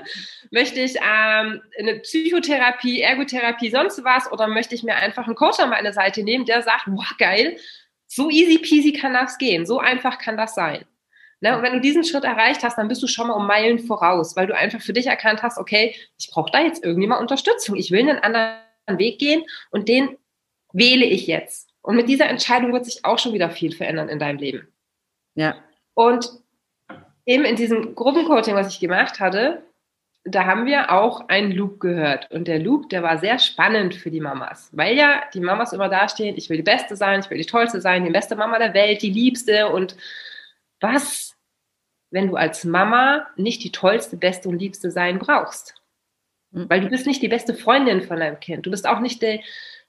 möchte 0.50 0.78
ich 0.78 0.96
ähm, 0.96 1.62
eine 1.78 2.00
Psychotherapie, 2.00 3.00
Ergotherapie, 3.00 3.70
sonst 3.70 4.04
was? 4.04 4.30
Oder 4.30 4.46
möchte 4.46 4.74
ich 4.74 4.82
mir 4.82 4.96
einfach 4.96 5.26
einen 5.26 5.36
Coach 5.36 5.60
an 5.60 5.70
meine 5.70 5.94
Seite 5.94 6.22
nehmen, 6.22 6.44
der 6.44 6.60
sagt, 6.60 6.84
wow, 6.86 7.14
geil, 7.18 7.56
so 8.06 8.28
easy 8.28 8.58
peasy 8.58 8.92
kann 8.92 9.14
das 9.14 9.38
gehen. 9.38 9.64
So 9.64 9.78
einfach 9.78 10.18
kann 10.18 10.36
das 10.36 10.54
sein. 10.54 10.84
Ne? 11.40 11.56
Und 11.56 11.62
wenn 11.62 11.72
du 11.72 11.80
diesen 11.80 12.04
Schritt 12.04 12.24
erreicht 12.24 12.62
hast, 12.62 12.78
dann 12.78 12.88
bist 12.88 13.02
du 13.02 13.06
schon 13.06 13.28
mal 13.28 13.34
um 13.34 13.46
Meilen 13.46 13.78
voraus, 13.78 14.36
weil 14.36 14.46
du 14.46 14.56
einfach 14.56 14.80
für 14.80 14.92
dich 14.92 15.06
erkannt 15.06 15.42
hast, 15.42 15.58
okay, 15.58 15.94
ich 16.18 16.30
brauche 16.30 16.50
da 16.50 16.60
jetzt 16.60 16.84
irgendwie 16.84 17.06
mal 17.06 17.18
Unterstützung. 17.18 17.76
Ich 17.76 17.90
will 17.90 18.00
einen 18.00 18.18
anderen 18.18 18.58
Weg 18.98 19.18
gehen 19.18 19.44
und 19.70 19.88
den 19.88 20.16
wähle 20.72 21.04
ich 21.04 21.26
jetzt. 21.26 21.70
Und 21.82 21.96
mit 21.96 22.08
dieser 22.08 22.28
Entscheidung 22.28 22.72
wird 22.72 22.84
sich 22.84 23.04
auch 23.04 23.18
schon 23.18 23.32
wieder 23.32 23.50
viel 23.50 23.74
verändern 23.74 24.08
in 24.08 24.18
deinem 24.18 24.38
Leben. 24.38 24.68
Ja. 25.34 25.56
Und 25.94 26.30
eben 27.26 27.44
in 27.44 27.56
diesem 27.56 27.94
Gruppencoaching, 27.94 28.54
was 28.54 28.72
ich 28.72 28.80
gemacht 28.80 29.20
hatte, 29.20 29.62
da 30.24 30.46
haben 30.46 30.64
wir 30.64 30.90
auch 30.90 31.28
einen 31.28 31.52
Loop 31.52 31.80
gehört. 31.80 32.30
Und 32.30 32.48
der 32.48 32.58
Loop, 32.58 32.88
der 32.88 33.02
war 33.02 33.18
sehr 33.18 33.38
spannend 33.38 33.94
für 33.94 34.10
die 34.10 34.20
Mamas, 34.20 34.70
weil 34.72 34.96
ja 34.96 35.22
die 35.34 35.40
Mamas 35.40 35.72
immer 35.72 35.88
dastehen, 35.88 36.36
ich 36.36 36.48
will 36.48 36.56
die 36.56 36.62
Beste 36.62 36.96
sein, 36.96 37.20
ich 37.20 37.28
will 37.28 37.38
die 37.38 37.44
Tollste 37.44 37.80
sein, 37.80 38.04
die 38.04 38.10
beste 38.10 38.34
Mama 38.34 38.58
der 38.58 38.72
Welt, 38.72 39.02
die 39.02 39.10
Liebste 39.10 39.68
und 39.68 39.96
was 40.84 41.34
wenn 42.14 42.28
du 42.28 42.36
als 42.36 42.64
Mama 42.64 43.26
nicht 43.36 43.64
die 43.64 43.72
tollste, 43.72 44.16
beste 44.16 44.48
und 44.48 44.60
liebste 44.60 44.92
sein 44.92 45.18
brauchst. 45.18 45.74
Mhm. 46.52 46.70
Weil 46.70 46.80
du 46.80 46.88
bist 46.88 47.08
nicht 47.08 47.20
die 47.20 47.28
beste 47.28 47.54
Freundin 47.54 48.02
von 48.02 48.20
deinem 48.20 48.38
Kind. 48.38 48.64
Du 48.64 48.70
bist 48.70 48.86
auch 48.86 49.00
nicht 49.00 49.20
die, 49.20 49.42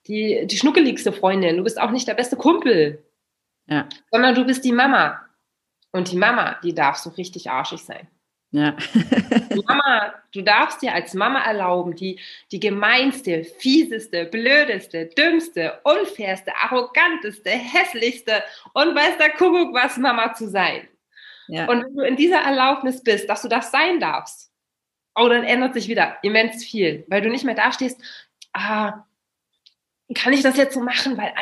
die, 0.08 0.48
die 0.48 0.58
schnuckeligste 0.58 1.14
Freundin. 1.14 1.58
Du 1.58 1.64
bist 1.64 1.80
auch 1.80 1.92
nicht 1.92 2.08
der 2.08 2.16
beste 2.16 2.36
Kumpel. 2.36 3.06
Ja. 3.68 3.88
Sondern 4.10 4.34
du 4.34 4.44
bist 4.44 4.66
die 4.66 4.72
Mama. 4.72 5.22
Und 5.92 6.12
die 6.12 6.18
Mama, 6.18 6.58
die 6.64 6.74
darf 6.74 6.98
so 6.98 7.12
richtig 7.12 7.52
arschig 7.52 7.84
sein. 7.84 8.08
Ja. 8.56 8.74
Mama, 9.68 10.14
du 10.32 10.42
darfst 10.42 10.82
dir 10.82 10.94
als 10.94 11.14
Mama 11.14 11.44
erlauben, 11.44 11.94
die, 11.94 12.20
die 12.54 12.62
gemeinste, 12.62 13.44
fieseste, 13.44 14.26
blödeste, 14.26 15.08
dümmste, 15.08 15.78
unfairste, 15.84 16.56
arroganteste, 16.56 17.50
hässlichste 17.50 18.42
und 18.74 18.96
weiß 18.96 19.18
der 19.18 19.32
Kuckuck 19.32 19.74
was 19.74 19.98
Mama 19.98 20.34
zu 20.36 20.48
sein. 20.50 20.88
Ja. 21.50 21.68
Und 21.68 21.84
wenn 21.84 21.96
du 21.98 22.04
in 22.04 22.16
dieser 22.16 22.40
Erlaubnis 22.40 23.04
bist, 23.04 23.30
dass 23.30 23.42
du 23.42 23.50
das 23.50 23.72
sein 23.72 24.00
darfst, 24.00 24.54
oh, 25.16 25.28
dann 25.28 25.44
ändert 25.44 25.74
sich 25.74 25.90
wieder 25.90 26.18
immens 26.24 26.64
viel, 26.64 27.04
weil 27.10 27.22
du 27.22 27.30
nicht 27.30 27.44
mehr 27.44 27.56
dastehst, 27.56 28.00
ah, 28.54 29.06
kann 30.14 30.32
ich 30.32 30.44
das 30.44 30.56
jetzt 30.56 30.76
so 30.76 30.80
machen, 30.80 31.18
weil 31.18 31.34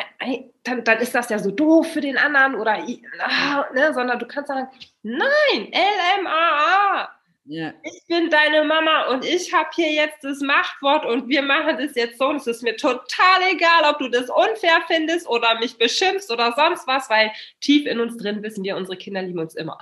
dann, 0.64 0.82
dann 0.82 0.98
ist 0.98 1.14
das 1.14 1.28
ja 1.28 1.38
so 1.38 1.50
doof 1.50 1.92
für 1.92 2.00
den 2.00 2.16
anderen 2.16 2.54
oder 2.54 2.78
ah, 3.20 3.66
ne, 3.74 3.92
sondern 3.92 4.18
du 4.18 4.26
kannst 4.26 4.48
sagen, 4.48 4.68
nein, 5.02 5.72
LMAA. 5.72 7.08
Ja. 7.46 7.74
Ich 7.82 8.06
bin 8.08 8.30
deine 8.30 8.64
Mama 8.64 9.08
und 9.08 9.22
ich 9.22 9.52
habe 9.52 9.68
hier 9.74 9.92
jetzt 9.92 10.24
das 10.24 10.40
Machtwort 10.40 11.04
und 11.04 11.28
wir 11.28 11.42
machen 11.42 11.76
das 11.76 11.94
jetzt 11.94 12.18
so 12.18 12.28
und 12.28 12.36
es 12.36 12.46
ist 12.46 12.62
mir 12.62 12.74
total 12.76 13.42
egal, 13.52 13.82
ob 13.90 13.98
du 13.98 14.08
das 14.08 14.30
unfair 14.30 14.82
findest 14.86 15.28
oder 15.28 15.58
mich 15.58 15.76
beschimpfst 15.76 16.30
oder 16.30 16.54
sonst 16.56 16.86
was, 16.86 17.10
weil 17.10 17.30
tief 17.60 17.84
in 17.84 18.00
uns 18.00 18.16
drin 18.16 18.42
wissen 18.42 18.64
wir, 18.64 18.78
unsere 18.78 18.96
Kinder 18.96 19.20
lieben 19.20 19.40
uns 19.40 19.54
immer. 19.54 19.78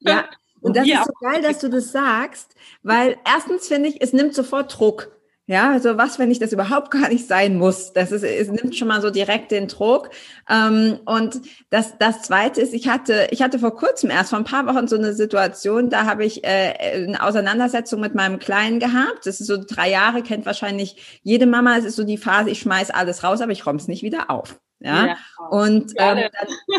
Ja, 0.00 0.28
und, 0.60 0.70
und 0.70 0.76
das 0.76 0.88
ist 0.88 1.04
so 1.04 1.12
geil, 1.20 1.40
dass 1.40 1.60
du 1.60 1.68
das 1.68 1.92
sagst, 1.92 2.56
weil 2.82 3.16
erstens 3.24 3.68
finde 3.68 3.90
ich, 3.90 4.00
es 4.00 4.12
nimmt 4.12 4.34
sofort 4.34 4.76
Druck. 4.76 5.12
Ja, 5.46 5.72
also 5.72 5.98
was, 5.98 6.18
wenn 6.18 6.30
ich 6.30 6.38
das 6.38 6.52
überhaupt 6.52 6.90
gar 6.90 7.10
nicht 7.10 7.28
sein 7.28 7.58
muss? 7.58 7.92
Das 7.92 8.12
ist, 8.12 8.22
es 8.22 8.48
nimmt 8.48 8.76
schon 8.76 8.88
mal 8.88 9.02
so 9.02 9.10
direkt 9.10 9.50
den 9.50 9.68
Druck. 9.68 10.08
Ähm, 10.48 11.00
und 11.04 11.42
das, 11.68 11.98
das 11.98 12.22
zweite 12.22 12.62
ist, 12.62 12.72
ich 12.72 12.88
hatte, 12.88 13.28
ich 13.30 13.42
hatte 13.42 13.58
vor 13.58 13.76
kurzem 13.76 14.08
erst 14.08 14.30
vor 14.30 14.38
ein 14.38 14.46
paar 14.46 14.66
Wochen 14.66 14.88
so 14.88 14.96
eine 14.96 15.12
Situation, 15.12 15.90
da 15.90 16.06
habe 16.06 16.24
ich 16.24 16.44
äh, 16.44 17.04
eine 17.06 17.22
Auseinandersetzung 17.22 18.00
mit 18.00 18.14
meinem 18.14 18.38
Kleinen 18.38 18.80
gehabt. 18.80 19.26
Das 19.26 19.40
ist 19.40 19.46
so 19.46 19.58
drei 19.62 19.90
Jahre, 19.90 20.22
kennt 20.22 20.46
wahrscheinlich 20.46 21.20
jede 21.22 21.44
Mama. 21.44 21.76
Es 21.76 21.84
ist 21.84 21.96
so 21.96 22.04
die 22.04 22.16
Phase, 22.16 22.48
ich 22.48 22.60
schmeiß 22.60 22.90
alles 22.90 23.22
raus, 23.22 23.42
aber 23.42 23.52
ich 23.52 23.66
räume 23.66 23.78
es 23.78 23.86
nicht 23.86 24.02
wieder 24.02 24.30
auf. 24.30 24.58
Ja, 24.80 25.06
ja. 25.06 25.16
und 25.50 25.92
ähm, 25.96 26.18
dann, 26.32 26.48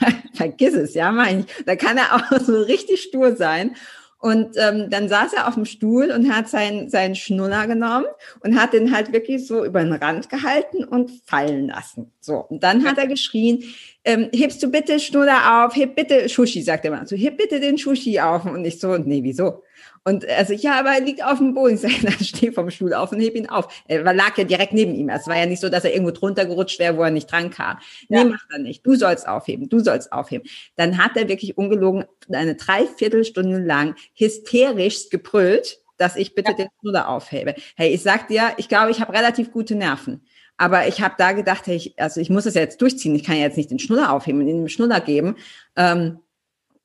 ja, 0.00 0.08
vergiss 0.34 0.74
es, 0.74 0.94
ja, 0.94 1.12
meine 1.12 1.40
ich. 1.40 1.64
Da 1.64 1.76
kann 1.76 1.96
er 1.96 2.14
auch 2.14 2.40
so 2.40 2.60
richtig 2.60 3.02
stur 3.02 3.36
sein. 3.36 3.74
Und 4.18 4.56
ähm, 4.56 4.88
dann 4.88 5.08
saß 5.08 5.34
er 5.34 5.46
auf 5.46 5.54
dem 5.54 5.66
Stuhl 5.66 6.10
und 6.10 6.32
hat 6.32 6.48
seinen, 6.48 6.88
seinen 6.88 7.14
Schnuller 7.14 7.66
genommen 7.66 8.06
und 8.40 8.58
hat 8.58 8.72
den 8.72 8.94
halt 8.94 9.12
wirklich 9.12 9.46
so 9.46 9.64
über 9.64 9.84
den 9.84 9.92
Rand 9.92 10.30
gehalten 10.30 10.84
und 10.84 11.10
fallen 11.26 11.68
lassen. 11.68 12.12
So, 12.20 12.36
und 12.36 12.62
dann 12.62 12.84
hat 12.84 12.96
er 12.96 13.08
geschrien, 13.08 13.62
ähm, 14.04 14.30
hebst 14.32 14.62
du 14.62 14.70
bitte 14.70 14.98
Schnuller 15.00 15.66
auf, 15.66 15.76
heb 15.76 15.96
bitte, 15.96 16.28
Schushi, 16.28 16.62
sagt 16.62 16.86
er 16.86 16.92
mal 16.92 17.06
so, 17.06 17.14
heb 17.14 17.36
bitte 17.36 17.60
den 17.60 17.76
Schushi 17.76 18.18
auf. 18.18 18.46
Und 18.46 18.64
ich 18.64 18.80
so, 18.80 18.96
nee, 18.96 19.22
wieso? 19.22 19.62
Und 20.06 20.24
also, 20.28 20.52
ja, 20.52 20.78
aber 20.78 20.90
er 20.90 21.00
liegt 21.00 21.24
auf 21.24 21.38
dem 21.38 21.52
Boden. 21.52 21.66
Ich 21.74 21.80
sage, 21.80 21.94
dann 22.04 22.24
steh 22.24 22.52
vom 22.52 22.70
Stuhl 22.70 22.94
auf 22.94 23.10
und 23.10 23.20
heb 23.20 23.34
ihn 23.34 23.48
auf. 23.48 23.82
Er 23.88 24.04
lag 24.14 24.38
ja 24.38 24.44
direkt 24.44 24.72
neben 24.72 24.94
ihm. 24.94 25.08
Es 25.08 25.26
war 25.26 25.36
ja 25.36 25.46
nicht 25.46 25.60
so, 25.60 25.68
dass 25.68 25.84
er 25.84 25.92
irgendwo 25.92 26.12
drunter 26.12 26.46
gerutscht 26.46 26.78
wäre, 26.78 26.96
wo 26.96 27.02
er 27.02 27.10
nicht 27.10 27.30
dran 27.30 27.50
kam. 27.50 27.78
Nee, 28.08 28.18
ja. 28.18 28.24
mach 28.24 28.44
er 28.52 28.60
nicht. 28.60 28.86
Du 28.86 28.94
sollst 28.94 29.26
aufheben. 29.26 29.68
Du 29.68 29.80
sollst 29.80 30.12
aufheben. 30.12 30.48
Dann 30.76 30.98
hat 30.98 31.16
er 31.16 31.28
wirklich 31.28 31.58
ungelogen 31.58 32.04
eine 32.32 32.54
Dreiviertelstunde 32.54 33.58
lang 33.58 33.96
hysterisch 34.14 35.10
gebrüllt, 35.10 35.80
dass 35.96 36.14
ich 36.14 36.36
bitte 36.36 36.52
ja. 36.52 36.56
den 36.56 36.68
Schnuller 36.80 37.08
aufhebe. 37.08 37.56
Hey, 37.74 37.92
ich 37.92 38.02
sag 38.02 38.28
dir, 38.28 38.52
ich 38.58 38.68
glaube, 38.68 38.92
ich 38.92 39.00
habe 39.00 39.12
relativ 39.12 39.50
gute 39.50 39.74
Nerven. 39.74 40.22
Aber 40.56 40.86
ich 40.86 41.02
habe 41.02 41.16
da 41.18 41.32
gedacht, 41.32 41.66
hey, 41.66 41.76
ich, 41.76 41.98
also 41.98 42.20
ich 42.20 42.30
muss 42.30 42.44
das 42.44 42.54
ja 42.54 42.60
jetzt 42.60 42.80
durchziehen. 42.80 43.14
Ich 43.16 43.24
kann 43.24 43.36
ja 43.36 43.42
jetzt 43.42 43.56
nicht 43.56 43.72
den 43.72 43.80
Schnuller 43.80 44.12
aufheben 44.12 44.40
und 44.40 44.46
den 44.46 44.68
Schnuller 44.68 45.00
geben. 45.00 45.34
Ähm, 45.74 46.20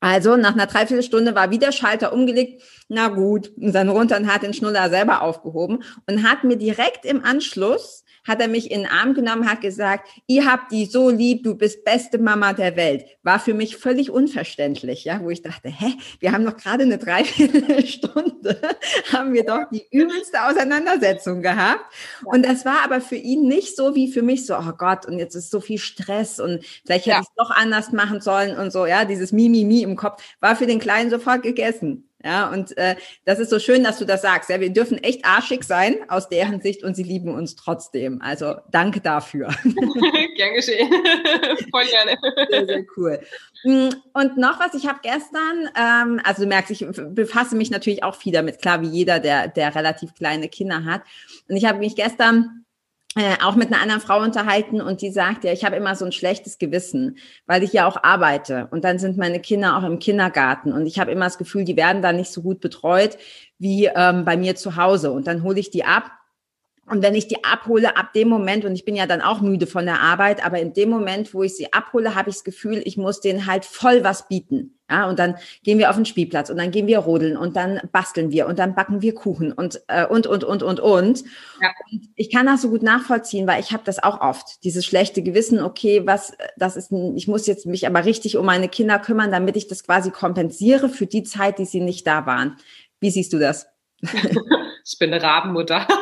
also 0.02 0.36
nach 0.36 0.54
einer 0.54 0.66
Dreiviertelstunde 0.66 1.36
war 1.36 1.52
wieder 1.52 1.72
Schalter 1.72 2.12
umgelegt. 2.12 2.64
Na 2.90 3.08
gut, 3.08 3.52
und 3.56 3.72
dann 3.74 3.88
runter 3.88 4.18
und 4.18 4.32
hat 4.32 4.42
den 4.44 4.54
Schnuller 4.54 4.90
selber 4.90 5.22
aufgehoben 5.22 5.84
und 6.08 6.30
hat 6.30 6.44
mir 6.44 6.58
direkt 6.58 7.06
im 7.06 7.24
Anschluss 7.24 8.04
hat 8.24 8.42
er 8.42 8.48
mich 8.48 8.72
in 8.72 8.82
den 8.82 8.92
Arm 8.92 9.14
genommen, 9.14 9.50
hat 9.50 9.62
gesagt, 9.62 10.10
ihr 10.28 10.46
habt 10.46 10.72
die 10.72 10.86
so 10.86 11.10
lieb, 11.10 11.44
du 11.44 11.56
bist 11.56 11.84
beste 11.84 12.20
Mama 12.20 12.54
der 12.54 12.76
Welt. 12.76 13.06
War 13.24 13.40
für 13.40 13.54
mich 13.54 13.78
völlig 13.78 14.12
unverständlich, 14.12 15.04
ja, 15.04 15.22
wo 15.22 15.30
ich 15.30 15.42
dachte, 15.42 15.70
hä, 15.70 15.94
wir 16.20 16.32
haben 16.32 16.44
noch 16.44 16.58
gerade 16.58 16.84
eine 16.84 16.98
Dreiviertelstunde, 16.98 18.62
haben 19.14 19.34
wir 19.34 19.46
doch 19.46 19.70
die 19.72 19.86
übelste 19.92 20.44
Auseinandersetzung 20.46 21.42
gehabt. 21.42 21.82
Und 22.26 22.46
das 22.46 22.66
war 22.66 22.84
aber 22.84 23.02
für 23.02 23.16
ihn 23.16 23.48
nicht 23.48 23.76
so 23.76 23.96
wie 23.96 24.12
für 24.12 24.22
mich 24.22 24.46
so, 24.46 24.56
oh 24.56 24.74
Gott, 24.78 25.06
und 25.06 25.18
jetzt 25.18 25.36
ist 25.36 25.52
so 25.52 25.60
viel 25.60 25.80
Stress 25.80 26.40
und 26.40 26.64
vielleicht 26.86 27.06
hätte 27.06 27.10
ja. 27.10 27.20
ich 27.22 27.28
es 27.28 27.36
doch 27.36 27.52
anders 27.52 27.92
machen 27.92 28.22
sollen 28.22 28.58
und 28.58 28.72
so, 28.72 28.86
ja, 28.86 29.06
dieses 29.06 29.32
Mimimi 29.32 29.82
im 29.82 29.96
Kopf 29.96 30.24
war 30.40 30.56
für 30.56 30.68
den 30.68 30.80
Kleinen 30.80 31.10
sofort 31.10 31.44
gegessen. 31.44 32.11
Ja, 32.24 32.50
und 32.50 32.78
äh, 32.78 32.96
das 33.26 33.40
ist 33.40 33.50
so 33.50 33.60
schön, 33.60 33.84
dass 33.84 33.98
du 33.98 34.06
das 34.06 34.22
sagst. 34.22 34.50
Ja, 34.50 34.60
wir 34.60 34.72
dürfen 34.72 34.98
echt 35.04 35.26
arschig 35.26 35.64
sein 35.64 35.98
aus 36.08 36.30
deren 36.30 36.62
Sicht 36.62 36.84
und 36.84 36.96
sie 36.96 37.04
lieben 37.04 37.34
uns 37.34 37.56
trotzdem. 37.56 38.22
Also 38.22 38.56
danke 38.72 39.02
dafür. 39.02 39.48
Gern 39.64 40.54
geschehen. 40.56 40.90
Voll 41.72 41.86
gerne. 41.86 42.18
Sehr, 42.50 42.66
sehr 42.66 42.86
cool. 42.98 43.20
Mm, 43.64 43.90
und 44.14 44.38
noch 44.38 44.60
was, 44.60 44.74
ich 44.74 44.88
habe 44.88 45.00
gestern, 45.02 45.70
ähm, 45.76 46.22
also 46.24 46.44
du 46.44 46.48
merkst, 46.48 46.72
ich 46.72 46.86
befasse 47.10 47.56
mich 47.56 47.72
natürlich 47.72 48.04
auch 48.04 48.16
viel 48.16 48.34
damit, 48.34 48.62
klar, 48.62 48.82
wie 48.82 48.90
jeder, 48.90 49.20
der, 49.20 49.48
der 49.48 49.74
relativ 49.76 50.14
kleine 50.14 50.50
Kinder 50.50 50.86
hat. 50.86 51.02
Und 51.48 51.56
ich 51.56 51.66
habe 51.66 51.80
mich 51.80 51.96
gestern 51.96 52.66
äh, 53.15 53.36
auch 53.43 53.56
mit 53.56 53.67
einer 53.67 53.82
anderen 53.82 54.02
Frau 54.02 54.21
unterhalten 54.21 54.80
und 54.82 55.02
die 55.02 55.12
sagt 55.12 55.43
ja, 55.43 55.52
ich 55.52 55.65
habe 55.65 55.76
immer 55.76 55.95
so 55.95 56.06
ein 56.06 56.13
schlechtes 56.13 56.58
Gewissen, 56.58 57.17
weil 57.45 57.62
ich 57.62 57.74
ja 57.74 57.86
auch 57.86 58.02
arbeite 58.04 58.69
und 58.71 58.86
dann 58.86 59.00
sind 59.00 59.17
meine 59.17 59.41
Kinder 59.41 59.78
auch 59.78 59.84
im 59.84 60.00
Kindergarten 60.00 60.71
und 60.71 60.86
ich 60.86 61.00
habe 61.00 61.12
immer 61.12 61.26
das 61.26 61.38
Gefühl, 61.38 61.65
die 61.65 61.76
werden 61.76 62.02
da 62.02 62.13
nicht 62.13 62.32
so 62.32 62.41
gut 62.41 62.62
betreut 62.62 63.17
wie 63.58 63.89
ähm, 63.93 64.24
bei 64.24 64.38
mir 64.38 64.56
zu 64.56 64.78
Hause 64.78 65.12
und 65.12 65.28
dann 65.28 65.43
hole 65.43 65.60
ich 65.60 65.69
die 65.71 65.84
ab 65.84 66.12
und 66.91 67.01
wenn 67.01 67.15
ich 67.15 67.30
die 67.30 67.43
abhole, 67.45 67.95
ab 67.95 68.12
dem 68.12 68.27
Moment, 68.27 68.65
und 68.65 68.73
ich 68.73 68.84
bin 68.84 68.97
ja 68.97 69.08
dann 69.08 69.21
auch 69.21 69.39
müde 69.39 69.65
von 69.65 69.86
der 69.86 70.01
Arbeit, 70.01 70.45
aber 70.45 70.60
in 70.60 70.73
dem 70.73 70.89
Moment, 70.89 71.34
wo 71.34 71.41
ich 71.41 71.56
sie 71.56 71.71
abhole, 71.71 72.15
habe 72.15 72.30
ich 72.30 72.36
das 72.36 72.43
Gefühl, 72.43 72.82
ich 72.84 72.97
muss 72.97 73.21
denen 73.21 73.45
halt 73.45 73.63
voll 73.63 74.04
was 74.04 74.27
bieten. 74.27 74.77
Ja, 74.89 75.08
und 75.08 75.17
dann 75.17 75.38
gehen 75.63 75.77
wir 75.77 75.89
auf 75.89 75.95
den 75.95 76.04
Spielplatz 76.04 76.49
und 76.49 76.58
dann 76.58 76.69
gehen 76.69 76.86
wir 76.86 76.99
rodeln 76.99 77.38
und 77.38 77.56
dann 77.56 77.80
basteln 77.93 78.32
wir 78.32 78.45
und 78.45 78.60
dann 78.60 78.75
backen 78.75 79.01
wir 79.01 79.15
Kuchen 79.15 79.54
und 79.54 79.80
äh, 79.88 80.06
und 80.06 80.27
und 80.27 80.43
und 80.43 80.63
und 80.63 80.82
und. 80.82 81.23
Ja. 81.62 81.69
und 81.89 82.10
ich 82.15 82.30
kann 82.30 82.45
das 82.45 82.62
so 82.62 82.69
gut 82.69 82.84
nachvollziehen, 82.84 83.47
weil 83.47 83.62
ich 83.62 83.71
habe 83.71 83.84
das 83.86 84.04
auch 84.04 84.19
oft, 84.19 84.62
dieses 84.65 84.86
schlechte 84.86 85.23
Gewissen. 85.23 85.62
Okay, 85.63 86.06
was 86.06 86.34
das 86.58 86.75
ist, 86.75 86.91
ich 87.15 87.30
muss 87.30 87.47
jetzt 87.47 87.65
mich 87.65 87.88
aber 87.88 88.04
richtig 88.04 88.36
um 88.36 88.45
meine 88.45 88.67
Kinder 88.67 88.99
kümmern, 88.99 89.32
damit 89.32 89.56
ich 89.56 89.69
das 89.69 89.86
quasi 89.86 90.12
kompensiere 90.12 90.89
für 90.89 91.06
die 91.06 91.23
Zeit, 91.23 91.58
die 91.58 91.65
sie 91.65 91.80
nicht 91.80 92.06
da 92.06 92.25
waren. 92.25 92.58
Wie 92.99 93.12
siehst 93.12 93.32
du 93.32 93.39
das? 93.39 93.67
ich 94.01 94.99
bin 94.99 95.13
eine 95.13 95.23
Rabenmutter. 95.23 95.88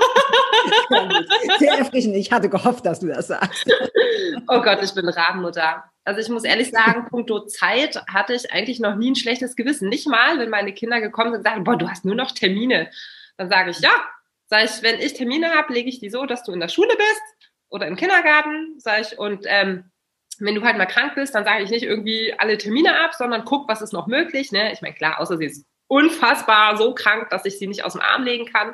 Sehr 1.60 1.78
erfrischend. 1.78 2.16
Ich 2.16 2.32
hatte 2.32 2.50
gehofft, 2.50 2.86
dass 2.86 3.00
du 3.00 3.08
das 3.08 3.28
sagst. 3.28 3.66
Oh 4.48 4.62
Gott, 4.62 4.80
ich 4.84 4.94
bin 4.94 5.08
Rabenmutter. 5.08 5.84
Also 6.04 6.22
ich 6.22 6.30
muss 6.30 6.44
ehrlich 6.44 6.72
sagen, 6.72 7.08
punkto 7.10 7.46
Zeit 7.46 8.02
hatte 8.12 8.34
ich 8.34 8.52
eigentlich 8.52 8.80
noch 8.80 8.96
nie 8.96 9.12
ein 9.12 9.16
schlechtes 9.16 9.56
Gewissen. 9.56 9.90
Nicht 9.90 10.08
mal, 10.08 10.40
wenn 10.40 10.50
meine 10.50 10.74
Kinder 10.74 11.02
gekommen 11.02 11.32
sind 11.32 11.40
und 11.40 11.44
sagen, 11.46 11.64
boah, 11.64 11.78
du 11.78 11.90
hast 11.90 12.06
nur 12.06 12.16
noch 12.16 12.32
Termine. 12.32 12.90
Dann 13.38 13.50
sage 13.50 13.72
ich, 13.72 13.80
ja. 13.80 13.92
Sag 14.48 14.66
ich, 14.66 14.82
wenn 14.82 15.00
ich 15.00 15.14
Termine 15.14 15.52
habe, 15.52 15.72
lege 15.74 15.90
ich 15.90 16.00
die 16.00 16.10
so, 16.10 16.26
dass 16.26 16.44
du 16.44 16.52
in 16.52 16.60
der 16.60 16.70
Schule 16.70 16.96
bist 16.98 17.52
oder 17.70 17.86
im 17.86 17.96
Kindergarten, 17.96 18.80
sage 18.80 19.02
ich, 19.02 19.20
und 19.20 19.46
ähm, 19.48 19.92
wenn 20.40 20.56
du 20.56 20.64
halt 20.64 20.78
mal 20.78 20.86
krank 20.86 21.14
bist, 21.16 21.36
dann 21.36 21.44
sage 21.44 21.64
ich 21.64 21.70
nicht 21.70 21.84
irgendwie 21.84 22.34
alle 22.38 22.58
Termine 22.58 23.00
ab, 23.02 23.14
sondern 23.14 23.46
guck, 23.46 23.68
was 23.70 23.82
ist 23.82 23.94
noch 23.94 24.08
möglich. 24.08 24.52
Ne? 24.52 24.72
Ich 24.74 24.82
meine, 24.82 24.96
klar, 24.96 25.20
außer 25.20 25.38
sie 25.38 25.46
ist 25.46 25.66
unfassbar 25.88 26.78
so 26.78 26.94
krank, 26.94 27.30
dass 27.30 27.46
ich 27.46 27.60
sie 27.60 27.68
nicht 27.68 27.84
aus 27.84 27.94
dem 27.94 28.02
Arm 28.02 28.24
legen 28.24 28.46
kann. 28.46 28.74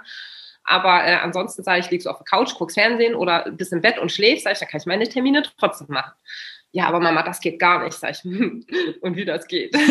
Aber 0.66 1.06
äh, 1.06 1.16
ansonsten 1.16 1.64
sage 1.64 1.80
ich, 1.80 1.92
liegst 1.92 2.08
du 2.08 2.10
auf 2.10 2.18
der 2.18 2.26
Couch, 2.26 2.56
guckst 2.56 2.78
Fernsehen 2.78 3.16
oder 3.16 3.50
bist 3.52 3.72
im 3.72 3.82
Bett 3.82 4.00
und 4.00 4.12
schläfst, 4.12 4.44
sage 4.44 4.54
ich, 4.54 4.60
dann 4.60 4.70
kann 4.70 4.82
ich 4.82 4.88
meine 4.88 5.08
Termine 5.08 5.44
trotzdem 5.58 5.88
machen. 5.90 6.12
Ja, 6.72 6.88
aber 6.88 7.00
Mama, 7.00 7.24
das 7.24 7.40
geht 7.40 7.60
gar 7.60 7.84
nicht, 7.84 7.94
sag 7.94 8.12
ich. 8.12 8.26
und 9.02 9.16
wie 9.16 9.26
das 9.26 9.48
geht. 9.48 9.74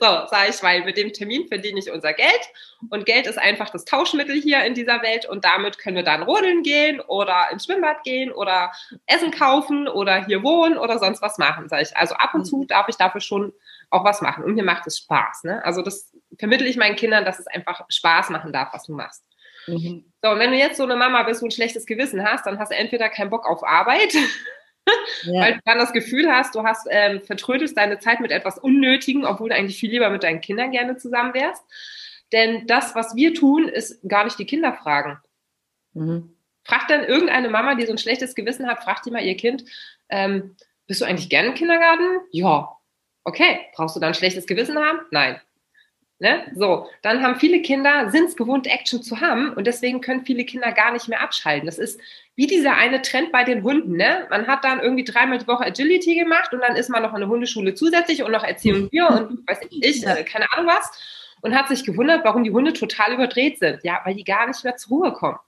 so, 0.00 0.26
sage 0.28 0.50
ich, 0.50 0.62
weil 0.62 0.84
mit 0.84 0.96
dem 0.96 1.12
Termin 1.12 1.48
verdiene 1.48 1.80
ich 1.80 1.90
unser 1.90 2.12
Geld 2.12 2.40
und 2.90 3.06
Geld 3.06 3.26
ist 3.26 3.38
einfach 3.38 3.70
das 3.70 3.84
Tauschmittel 3.84 4.40
hier 4.40 4.64
in 4.64 4.74
dieser 4.74 5.02
Welt 5.02 5.26
und 5.26 5.44
damit 5.44 5.78
können 5.78 5.96
wir 5.96 6.04
dann 6.04 6.22
rodeln 6.22 6.62
gehen 6.62 7.00
oder 7.00 7.46
ins 7.50 7.64
Schwimmbad 7.64 8.04
gehen 8.04 8.30
oder 8.30 8.70
Essen 9.06 9.32
kaufen 9.32 9.88
oder 9.88 10.24
hier 10.24 10.42
wohnen 10.42 10.78
oder 10.78 10.98
sonst 10.98 11.22
was 11.22 11.38
machen, 11.38 11.68
sage 11.68 11.82
ich. 11.82 11.96
Also 11.96 12.14
ab 12.14 12.34
und 12.34 12.44
zu 12.44 12.58
mhm. 12.58 12.66
darf 12.68 12.88
ich 12.88 12.96
dafür 12.96 13.20
schon 13.20 13.52
auch 13.90 14.04
was 14.04 14.20
machen 14.20 14.44
und 14.44 14.54
mir 14.54 14.64
macht 14.64 14.86
es 14.86 14.98
Spaß. 14.98 15.44
Ne? 15.44 15.64
Also 15.64 15.82
das 15.82 16.12
vermittle 16.38 16.68
ich 16.68 16.76
meinen 16.76 16.96
Kindern, 16.96 17.24
dass 17.24 17.38
es 17.38 17.46
einfach 17.46 17.84
Spaß 17.88 18.30
machen 18.30 18.52
darf, 18.52 18.72
was 18.72 18.84
du 18.84 18.92
machst. 18.92 19.24
Mhm. 19.66 20.12
So, 20.22 20.30
und 20.30 20.38
wenn 20.38 20.50
du 20.50 20.56
jetzt 20.56 20.76
so 20.76 20.84
eine 20.84 20.96
Mama 20.96 21.22
bist, 21.24 21.42
wo 21.42 21.46
ein 21.46 21.50
schlechtes 21.50 21.86
Gewissen 21.86 22.24
hast, 22.24 22.46
dann 22.46 22.58
hast 22.58 22.70
du 22.70 22.76
entweder 22.76 23.08
keinen 23.08 23.30
Bock 23.30 23.48
auf 23.48 23.64
Arbeit 23.64 24.14
Ja. 25.22 25.40
Weil 25.40 25.54
du 25.54 25.60
dann 25.64 25.78
das 25.78 25.92
Gefühl 25.92 26.30
hast, 26.30 26.54
du 26.54 26.62
hast 26.62 26.86
ähm, 26.90 27.20
vertrödelst 27.20 27.76
deine 27.76 27.98
Zeit 27.98 28.20
mit 28.20 28.30
etwas 28.30 28.58
Unnötigen, 28.58 29.24
obwohl 29.24 29.48
du 29.48 29.56
eigentlich 29.56 29.78
viel 29.78 29.90
lieber 29.90 30.10
mit 30.10 30.22
deinen 30.22 30.40
Kindern 30.40 30.70
gerne 30.70 30.96
zusammen 30.96 31.34
wärst. 31.34 31.62
Denn 32.32 32.66
das, 32.66 32.94
was 32.94 33.14
wir 33.16 33.34
tun, 33.34 33.68
ist 33.68 34.00
gar 34.08 34.24
nicht 34.24 34.38
die 34.38 34.46
Kinder 34.46 34.72
fragen. 34.72 35.18
Mhm. 35.94 36.36
Fragt 36.64 36.90
dann 36.90 37.04
irgendeine 37.04 37.48
Mama, 37.48 37.74
die 37.74 37.86
so 37.86 37.92
ein 37.92 37.98
schlechtes 37.98 38.34
Gewissen 38.34 38.68
hat, 38.68 38.82
fragt 38.82 39.06
die 39.06 39.10
mal 39.10 39.22
ihr 39.22 39.36
Kind, 39.36 39.64
ähm, 40.08 40.56
bist 40.86 41.00
du 41.00 41.04
eigentlich 41.04 41.30
gerne 41.30 41.48
im 41.48 41.54
Kindergarten? 41.54 42.20
Ja. 42.32 42.76
Okay. 43.24 43.60
Brauchst 43.74 43.96
du 43.96 44.00
dann 44.00 44.10
ein 44.10 44.14
schlechtes 44.14 44.46
Gewissen 44.46 44.78
haben? 44.78 45.00
Nein. 45.10 45.40
Ne? 46.18 46.50
So, 46.54 46.88
dann 47.02 47.22
haben 47.22 47.36
viele 47.36 47.60
Kinder, 47.60 48.10
sind 48.10 48.28
es 48.28 48.36
gewohnt, 48.36 48.66
Action 48.66 49.02
zu 49.02 49.20
haben 49.20 49.52
und 49.52 49.66
deswegen 49.66 50.00
können 50.00 50.24
viele 50.24 50.44
Kinder 50.44 50.72
gar 50.72 50.92
nicht 50.92 51.08
mehr 51.08 51.20
abschalten. 51.20 51.66
Das 51.66 51.78
ist 51.78 52.00
wie 52.36 52.46
dieser 52.46 52.74
eine 52.74 53.02
Trend 53.02 53.32
bei 53.32 53.44
den 53.44 53.62
Hunden. 53.62 53.96
Ne? 53.96 54.26
Man 54.30 54.46
hat 54.46 54.64
dann 54.64 54.80
irgendwie 54.80 55.04
dreimal 55.04 55.36
die 55.36 55.46
Woche 55.46 55.64
Agility 55.64 56.14
gemacht 56.14 56.54
und 56.54 56.60
dann 56.60 56.74
ist 56.74 56.88
man 56.88 57.02
noch 57.02 57.12
in 57.12 57.20
der 57.20 57.28
Hundeschule 57.28 57.74
zusätzlich 57.74 58.22
und 58.22 58.32
noch 58.32 58.44
Erziehung 58.44 58.88
hier 58.90 59.08
und 59.08 59.46
weiß 59.46 59.58
ich, 59.68 60.06
äh, 60.06 60.24
keine 60.24 60.46
Ahnung 60.52 60.68
was 60.68 60.90
und 61.42 61.54
hat 61.54 61.68
sich 61.68 61.84
gewundert, 61.84 62.24
warum 62.24 62.44
die 62.44 62.50
Hunde 62.50 62.72
total 62.72 63.12
überdreht 63.12 63.58
sind. 63.58 63.84
Ja, 63.84 64.00
weil 64.04 64.14
die 64.14 64.24
gar 64.24 64.46
nicht 64.46 64.64
mehr 64.64 64.76
zur 64.76 64.98
Ruhe 64.98 65.12
kommen. 65.12 65.38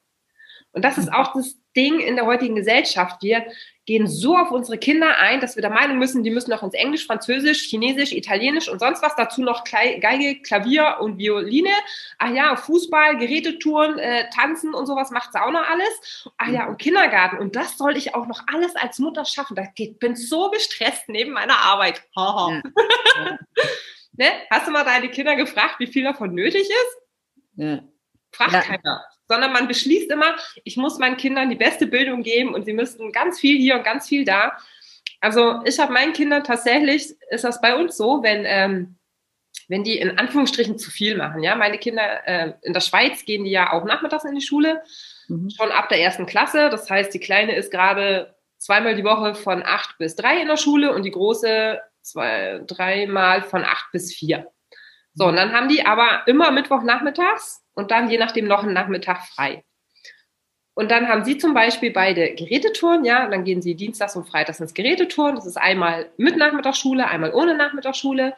Und 0.79 0.83
das 0.83 0.97
ist 0.97 1.13
auch 1.13 1.33
das 1.33 1.57
Ding 1.75 1.99
in 1.99 2.15
der 2.15 2.25
heutigen 2.25 2.55
Gesellschaft. 2.55 3.21
Wir 3.21 3.45
gehen 3.85 4.07
so 4.07 4.37
auf 4.37 4.53
unsere 4.53 4.79
Kinder 4.79 5.19
ein, 5.19 5.41
dass 5.41 5.57
wir 5.57 5.61
der 5.61 5.73
Meinung 5.73 5.99
müssen, 5.99 6.23
die 6.23 6.31
müssen 6.31 6.53
noch 6.53 6.63
ins 6.63 6.75
Englisch, 6.75 7.05
Französisch, 7.05 7.69
Chinesisch, 7.69 8.13
Italienisch 8.13 8.69
und 8.69 8.79
sonst 8.79 9.03
was, 9.03 9.17
dazu 9.17 9.43
noch 9.43 9.65
Geige, 9.65 10.41
Klavier 10.41 10.99
und 11.01 11.19
Violine. 11.19 11.73
Ach 12.19 12.33
ja, 12.33 12.55
Fußball, 12.55 13.17
Gerätetouren, 13.19 13.99
äh, 13.99 14.31
Tanzen 14.31 14.73
und 14.73 14.87
sowas 14.87 15.11
macht 15.11 15.33
sie 15.33 15.43
auch 15.43 15.51
noch 15.51 15.69
alles. 15.69 16.31
Ach 16.37 16.47
ja, 16.47 16.69
und 16.69 16.79
Kindergarten. 16.79 17.39
Und 17.39 17.57
das 17.57 17.77
soll 17.77 17.97
ich 17.97 18.15
auch 18.15 18.29
noch 18.29 18.43
alles 18.47 18.77
als 18.77 19.01
Mutter 19.01 19.25
schaffen. 19.25 19.57
Da 19.57 19.65
geht, 19.65 19.99
bin 19.99 20.15
so 20.15 20.49
gestresst 20.51 21.09
neben 21.09 21.33
meiner 21.33 21.59
Arbeit. 21.59 22.05
Ja. 22.15 22.51
Ja. 22.53 22.63
ne? 24.13 24.27
Hast 24.49 24.69
du 24.69 24.71
mal 24.71 24.85
deine 24.85 25.09
Kinder 25.09 25.35
gefragt, 25.35 25.81
wie 25.81 25.89
viel 25.89 26.05
davon 26.05 26.37
nötig 26.37 26.71
ist? 26.71 26.99
Ja. 27.57 27.81
Fragt 28.31 28.53
ja. 28.53 28.61
keiner 28.61 29.05
sondern 29.29 29.53
man 29.53 29.69
beschließt 29.69 30.11
immer, 30.11 30.37
ich 30.65 30.77
muss 30.77 30.99
meinen 30.99 31.17
Kindern 31.17 31.51
die 31.51 31.57
beste 31.57 31.87
Bildung 31.87 32.23
geben 32.23 32.55
und 32.55 32.65
sie 32.65 32.73
müssten 32.73 33.13
ganz 33.13 33.39
viel 33.39 33.59
hier 33.59 33.77
und 33.77 33.85
ganz 33.85 34.09
viel 34.09 34.25
da. 34.25 34.57
Also 35.21 35.61
ich 35.65 35.79
habe 35.79 35.93
meinen 35.93 36.13
Kindern 36.13 36.45
tatsächlich, 36.45 37.15
ist 37.31 37.45
das 37.45 37.61
bei 37.61 37.77
uns 37.77 37.97
so, 37.97 38.23
wenn, 38.23 38.45
ähm, 38.47 38.97
wenn 39.69 39.85
die 39.85 39.99
in 39.99 40.19
Anführungsstrichen 40.19 40.79
zu 40.79 40.91
viel 40.91 41.17
machen. 41.17 41.43
Ja, 41.43 41.57
meine 41.57 41.79
Kinder 41.79 42.27
äh, 42.27 42.55
in 42.63 42.73
der 42.73 42.81
Schweiz 42.81 43.25
gehen 43.25 43.45
die 43.45 43.51
ja 43.51 43.73
auch 43.73 43.85
nachmittags 43.85 44.25
in 44.25 44.35
die 44.35 44.41
Schule, 44.41 44.83
mhm. 45.29 45.51
schon 45.51 45.71
ab 45.71 45.89
der 45.89 46.01
ersten 46.01 46.27
Klasse. 46.27 46.71
Das 46.71 46.89
heißt, 46.89 47.13
die 47.13 47.21
Kleine 47.21 47.55
ist 47.55 47.71
gerade 47.71 48.35
zweimal 48.57 48.97
die 48.97 49.05
Woche 49.05 49.35
von 49.35 49.63
acht 49.65 49.99
bis 49.99 50.17
drei 50.17 50.41
in 50.41 50.49
der 50.49 50.57
Schule 50.57 50.93
und 50.95 51.05
die 51.05 51.11
große 51.11 51.81
zwei, 52.03 52.63
dreimal 52.67 53.43
von 53.43 53.65
acht 53.65 53.93
bis 53.93 54.15
vier. 54.15 54.51
So, 55.15 55.27
und 55.27 55.37
dann 55.37 55.53
haben 55.53 55.69
die 55.69 55.85
aber 55.85 56.23
immer 56.27 56.51
Mittwochnachmittags 56.51 57.65
und 57.79 57.93
dann 57.93 58.11
je 58.11 58.19
nachdem 58.19 58.49
noch 58.49 58.65
einen 58.65 58.73
Nachmittag 58.73 59.25
frei. 59.25 59.63
Und 60.75 60.91
dann 60.91 61.09
haben 61.09 61.25
sie 61.25 61.39
zum 61.39 61.55
Beispiel 61.55 61.93
beide 61.93 62.35
Gerätetouren, 62.35 63.05
ja, 63.05 63.29
dann 63.29 63.45
gehen 63.45 63.63
sie 63.63 63.77
dienstags 63.77 64.17
und 64.17 64.29
freitags 64.29 64.59
ins 64.59 64.75
Gerätetouren. 64.75 65.37
Das 65.37 65.47
ist 65.47 65.57
einmal 65.57 66.11
mit 66.17 66.37
Nachmittagsschule, 66.37 67.07
einmal 67.07 67.33
ohne 67.33 67.57
Nachmittagsschule. 67.57 68.35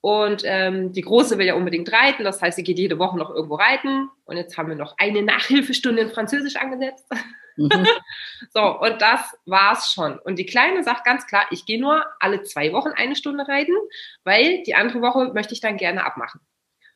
Und 0.00 0.42
ähm, 0.44 0.92
die 0.92 1.02
Große 1.02 1.36
will 1.36 1.46
ja 1.46 1.54
unbedingt 1.54 1.92
reiten, 1.92 2.22
das 2.22 2.40
heißt, 2.40 2.54
sie 2.54 2.62
geht 2.62 2.78
jede 2.78 3.00
Woche 3.00 3.18
noch 3.18 3.30
irgendwo 3.30 3.56
reiten. 3.56 4.08
Und 4.24 4.36
jetzt 4.36 4.56
haben 4.56 4.68
wir 4.68 4.76
noch 4.76 4.94
eine 4.98 5.20
Nachhilfestunde 5.22 6.02
in 6.02 6.10
Französisch 6.10 6.54
angesetzt. 6.54 7.08
Mhm. 7.56 7.88
so, 8.54 8.78
und 8.78 9.02
das 9.02 9.36
war's 9.46 9.92
schon. 9.92 10.16
Und 10.20 10.38
die 10.38 10.46
Kleine 10.46 10.84
sagt 10.84 11.04
ganz 11.04 11.26
klar, 11.26 11.46
ich 11.50 11.66
gehe 11.66 11.80
nur 11.80 12.04
alle 12.20 12.44
zwei 12.44 12.72
Wochen 12.72 12.90
eine 12.90 13.16
Stunde 13.16 13.48
reiten, 13.48 13.74
weil 14.22 14.62
die 14.62 14.76
andere 14.76 15.02
Woche 15.02 15.32
möchte 15.34 15.54
ich 15.54 15.60
dann 15.60 15.76
gerne 15.76 16.04
abmachen. 16.04 16.40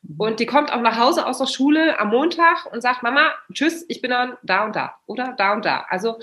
Mhm. 0.01 0.15
Und 0.17 0.39
die 0.39 0.45
kommt 0.45 0.71
auch 0.71 0.81
nach 0.81 0.97
Hause 0.97 1.25
aus 1.25 1.37
der 1.37 1.47
Schule 1.47 1.99
am 1.99 2.09
Montag 2.09 2.71
und 2.71 2.81
sagt, 2.81 3.03
Mama, 3.03 3.31
tschüss, 3.53 3.85
ich 3.87 4.01
bin 4.01 4.11
dann 4.11 4.37
da 4.43 4.65
und 4.65 4.75
da 4.75 4.95
oder 5.05 5.33
da 5.37 5.53
und 5.53 5.65
da. 5.65 5.85
Also 5.89 6.19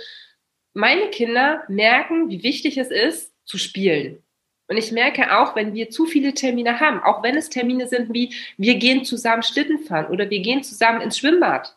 meine 0.75 1.11
Kinder 1.11 1.65
merken, 1.69 2.29
wie 2.29 2.43
wichtig 2.43 2.79
es 2.79 2.91
ist, 2.91 3.33
zu 3.45 3.59
spielen. 3.59 4.23
Und 4.69 4.77
ich 4.77 4.93
merke 4.93 5.39
auch, 5.39 5.57
wenn 5.57 5.73
wir 5.73 5.89
zu 5.89 6.05
viele 6.05 6.35
Termine 6.35 6.79
haben, 6.79 7.03
auch 7.03 7.23
wenn 7.23 7.37
es 7.37 7.49
Termine 7.49 7.89
sind 7.89 8.13
wie, 8.13 8.35
wir 8.59 8.75
gehen 8.75 9.05
zusammen 9.05 9.43
Schlitten 9.43 9.79
fahren 9.79 10.09
oder 10.09 10.29
wir 10.29 10.41
gehen 10.41 10.63
zusammen 10.63 11.01
ins 11.01 11.19
Schwimmbad. 11.19 11.75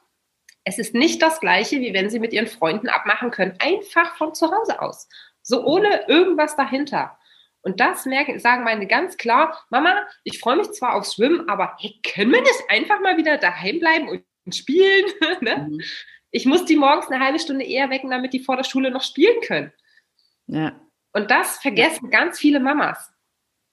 Es 0.66 0.78
ist 0.78 0.94
nicht 0.94 1.22
das 1.22 1.40
Gleiche, 1.40 1.80
wie 1.80 1.94
wenn 1.94 2.10
sie 2.10 2.20
mit 2.20 2.34
ihren 2.34 2.48
Freunden 2.48 2.90
abmachen 2.90 3.32
können, 3.32 3.56
einfach 3.60 4.18
von 4.18 4.36
zu 4.36 4.52
Hause 4.52 4.82
aus. 4.82 5.08
So 5.42 5.66
ohne 5.66 6.08
irgendwas 6.08 6.56
dahinter. 6.56 7.18
Und 7.64 7.80
das 7.80 8.06
merken, 8.06 8.40
sagen 8.40 8.64
meine 8.64 8.88
ganz 8.88 9.18
klar, 9.18 9.66
Mama, 9.70 9.96
ich 10.24 10.40
freue 10.40 10.58
mich 10.58 10.72
zwar 10.72 10.96
aufs 10.96 11.16
Schwimmen, 11.16 11.48
aber 11.48 11.76
hey, 11.80 12.00
können 12.04 12.32
wir 12.32 12.42
nicht 12.42 12.64
einfach 12.70 13.00
mal 13.02 13.18
wieder 13.18 13.38
daheim 13.38 13.80
bleiben 13.80 14.10
und 14.10 14.56
spielen? 14.56 15.06
ne? 15.42 15.68
mhm. 15.70 15.82
Ich 16.32 16.46
muss 16.46 16.66
die 16.66 16.78
morgens 16.78 17.08
eine 17.08 17.24
halbe 17.24 17.40
Stunde 17.40 17.66
eher 17.66 17.90
wecken, 17.90 18.10
damit 18.10 18.34
die 18.34 18.40
vor 18.40 18.56
der 18.56 18.64
Schule 18.64 18.90
noch 18.90 19.04
spielen 19.04 19.42
können. 19.42 19.72
Ja. 20.48 20.80
Und 21.14 21.30
das 21.30 21.58
vergessen 21.60 22.10
ja. 22.12 22.20
ganz 22.20 22.40
viele 22.40 22.60
Mamas. 22.60 23.12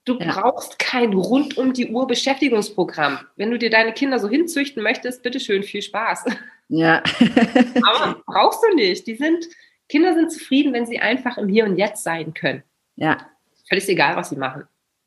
Du 0.05 0.17
ja. 0.17 0.33
brauchst 0.33 0.79
kein 0.79 1.13
rund 1.13 1.57
um 1.57 1.73
die 1.73 1.87
Uhr 1.87 2.07
Beschäftigungsprogramm. 2.07 3.19
Wenn 3.35 3.51
du 3.51 3.57
dir 3.57 3.69
deine 3.69 3.93
Kinder 3.93 4.19
so 4.19 4.27
hinzüchten 4.27 4.83
möchtest, 4.83 5.23
bitteschön, 5.23 5.63
viel 5.63 5.81
Spaß. 5.81 6.25
Ja. 6.67 7.01
aber 7.83 8.21
brauchst 8.25 8.63
du 8.63 8.75
nicht. 8.75 9.07
Die 9.07 9.15
sind, 9.15 9.47
Kinder 9.87 10.13
sind 10.13 10.31
zufrieden, 10.31 10.73
wenn 10.73 10.85
sie 10.85 10.99
einfach 10.99 11.37
im 11.37 11.47
Hier 11.47 11.65
und 11.65 11.77
Jetzt 11.77 12.03
sein 12.03 12.33
können. 12.33 12.63
Ja, 12.95 13.29
völlig 13.69 13.87
egal, 13.87 14.15
was 14.15 14.29
sie 14.29 14.35
machen. 14.35 14.63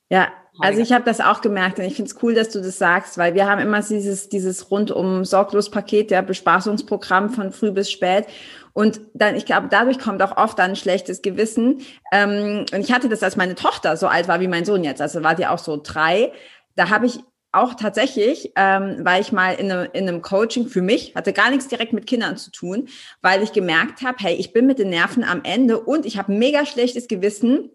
Ja, 0.09 0.29
also 0.61 0.81
ich 0.83 0.93
habe 0.93 1.05
das 1.05 1.21
auch 1.21 1.41
gemerkt 1.41 1.79
und 1.79 1.87
ich 1.87 1.95
finde 1.97 2.11
es 2.11 2.23
cool, 2.23 2.35
dass 2.35 2.51
du 2.51 2.61
das 2.61 2.77
sagst, 2.77 3.17
weil 3.17 3.35
wir 3.35 3.49
haben 3.49 3.63
immer 3.63 3.81
dieses, 3.81 4.29
dieses 4.29 4.71
rundum 4.71 5.25
sorglos 5.25 5.71
Paket, 5.71 6.11
der 6.11 6.21
Bespaßungsprogramm 6.21 7.31
von 7.31 7.51
früh 7.51 7.71
bis 7.71 7.91
spät. 7.91 8.27
Und 8.75 9.01
dann, 9.15 9.35
ich 9.37 9.47
glaube, 9.47 9.69
dadurch 9.71 9.99
kommt 9.99 10.23
auch 10.23 10.37
oft 10.37 10.59
dann 10.59 10.73
ein 10.73 10.77
schlechtes 10.77 11.23
Gewissen. 11.23 11.81
Ähm, 12.13 12.67
und 12.73 12.81
ich 12.81 12.93
hatte 12.93 13.09
das, 13.09 13.23
als 13.23 13.37
meine 13.37 13.55
Tochter 13.55 13.97
so 13.97 14.07
alt 14.07 14.29
war 14.29 14.41
wie 14.41 14.49
mein 14.49 14.67
Sohn 14.67 14.85
jetzt, 14.85 15.01
also 15.01 15.23
war 15.23 15.35
die 15.35 15.47
auch 15.47 15.59
so 15.59 15.81
drei. 15.83 16.33
Da 16.77 16.91
habe 16.91 17.07
ich 17.07 17.21
auch 17.53 17.75
tatsächlich, 17.75 18.53
ähm, 18.57 18.99
weil 19.01 19.21
ich 19.21 19.33
mal 19.33 19.55
in 19.55 19.71
einem, 19.71 19.89
in 19.93 20.09
einem 20.09 20.23
Coaching 20.23 20.69
für 20.69 20.83
mich, 20.83 21.15
hatte 21.15 21.33
gar 21.33 21.51
nichts 21.51 21.69
direkt 21.69 21.93
mit 21.93 22.07
Kindern 22.07 22.37
zu 22.37 22.51
tun, 22.51 22.89
weil 23.21 23.43
ich 23.43 23.53
gemerkt 23.53 24.03
habe, 24.03 24.17
hey, 24.21 24.35
ich 24.35 24.53
bin 24.53 24.67
mit 24.67 24.79
den 24.79 24.89
Nerven 24.91 25.23
am 25.23 25.43
Ende 25.45 25.81
und 25.81 26.07
ich 26.07 26.19
habe 26.19 26.33
mega 26.33 26.65
schlechtes 26.65 27.09
Gewissen, 27.09 27.71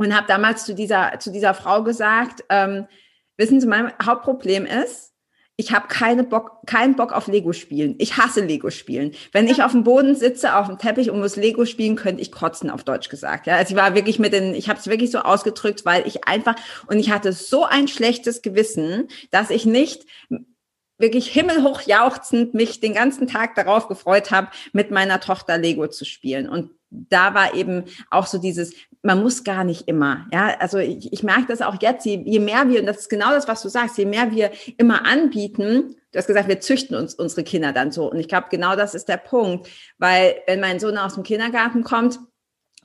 und 0.00 0.16
habe 0.16 0.26
damals 0.26 0.64
zu 0.64 0.74
dieser, 0.74 1.18
zu 1.18 1.30
dieser 1.30 1.52
Frau 1.52 1.82
gesagt, 1.82 2.42
ähm, 2.48 2.86
wissen 3.36 3.60
Sie, 3.60 3.66
mein 3.66 3.92
Hauptproblem 4.02 4.64
ist, 4.64 5.12
ich 5.56 5.72
habe 5.72 5.88
keine 5.88 6.24
Bock, 6.24 6.62
keinen 6.64 6.96
Bock 6.96 7.12
auf 7.12 7.26
Lego 7.26 7.52
spielen. 7.52 7.96
Ich 7.98 8.16
hasse 8.16 8.42
Lego 8.42 8.70
spielen. 8.70 9.12
Wenn 9.32 9.46
ich 9.46 9.62
auf 9.62 9.72
dem 9.72 9.84
Boden 9.84 10.16
sitze, 10.16 10.56
auf 10.56 10.68
dem 10.68 10.78
Teppich 10.78 11.10
und 11.10 11.20
muss 11.20 11.36
Lego 11.36 11.66
spielen, 11.66 11.96
könnte 11.96 12.22
ich 12.22 12.32
kotzen, 12.32 12.70
auf 12.70 12.82
Deutsch 12.82 13.10
gesagt. 13.10 13.46
Ja, 13.46 13.56
also 13.56 13.74
ich 13.74 13.76
war 13.78 13.94
wirklich 13.94 14.18
mit 14.18 14.32
den, 14.32 14.54
ich 14.54 14.70
habe 14.70 14.78
es 14.78 14.86
wirklich 14.86 15.10
so 15.10 15.18
ausgedrückt, 15.18 15.84
weil 15.84 16.06
ich 16.06 16.26
einfach 16.26 16.54
und 16.86 16.98
ich 16.98 17.10
hatte 17.10 17.34
so 17.34 17.64
ein 17.64 17.86
schlechtes 17.86 18.40
Gewissen, 18.40 19.08
dass 19.30 19.50
ich 19.50 19.66
nicht 19.66 20.06
wirklich 20.96 21.28
himmelhoch 21.28 21.82
jauchzend 21.82 22.54
mich 22.54 22.80
den 22.80 22.94
ganzen 22.94 23.26
Tag 23.26 23.54
darauf 23.54 23.86
gefreut 23.86 24.30
habe, 24.30 24.48
mit 24.72 24.90
meiner 24.90 25.20
Tochter 25.20 25.58
Lego 25.58 25.88
zu 25.88 26.06
spielen. 26.06 26.48
Und 26.48 26.70
da 26.90 27.34
war 27.34 27.54
eben 27.54 27.84
auch 28.10 28.26
so 28.26 28.38
dieses, 28.38 28.72
man 29.02 29.22
muss 29.22 29.44
gar 29.44 29.64
nicht 29.64 29.88
immer. 29.88 30.26
Ja, 30.32 30.56
also 30.58 30.78
ich, 30.78 31.12
ich 31.12 31.22
merke 31.22 31.46
das 31.48 31.62
auch 31.62 31.80
jetzt, 31.80 32.04
je, 32.04 32.22
je 32.24 32.38
mehr 32.38 32.68
wir, 32.68 32.80
und 32.80 32.86
das 32.86 32.98
ist 32.98 33.08
genau 33.08 33.30
das, 33.30 33.48
was 33.48 33.62
du 33.62 33.68
sagst, 33.68 33.96
je 33.98 34.04
mehr 34.04 34.30
wir 34.30 34.50
immer 34.76 35.06
anbieten, 35.06 35.96
du 36.12 36.18
hast 36.18 36.26
gesagt, 36.26 36.48
wir 36.48 36.60
züchten 36.60 36.96
uns 36.96 37.14
unsere 37.14 37.44
Kinder 37.44 37.72
dann 37.72 37.92
so. 37.92 38.10
Und 38.10 38.18
ich 38.18 38.28
glaube, 38.28 38.48
genau 38.50 38.76
das 38.76 38.94
ist 38.94 39.08
der 39.08 39.16
Punkt. 39.16 39.68
Weil 39.98 40.36
wenn 40.46 40.60
mein 40.60 40.80
Sohn 40.80 40.98
aus 40.98 41.14
dem 41.14 41.22
Kindergarten 41.22 41.82
kommt, 41.82 42.18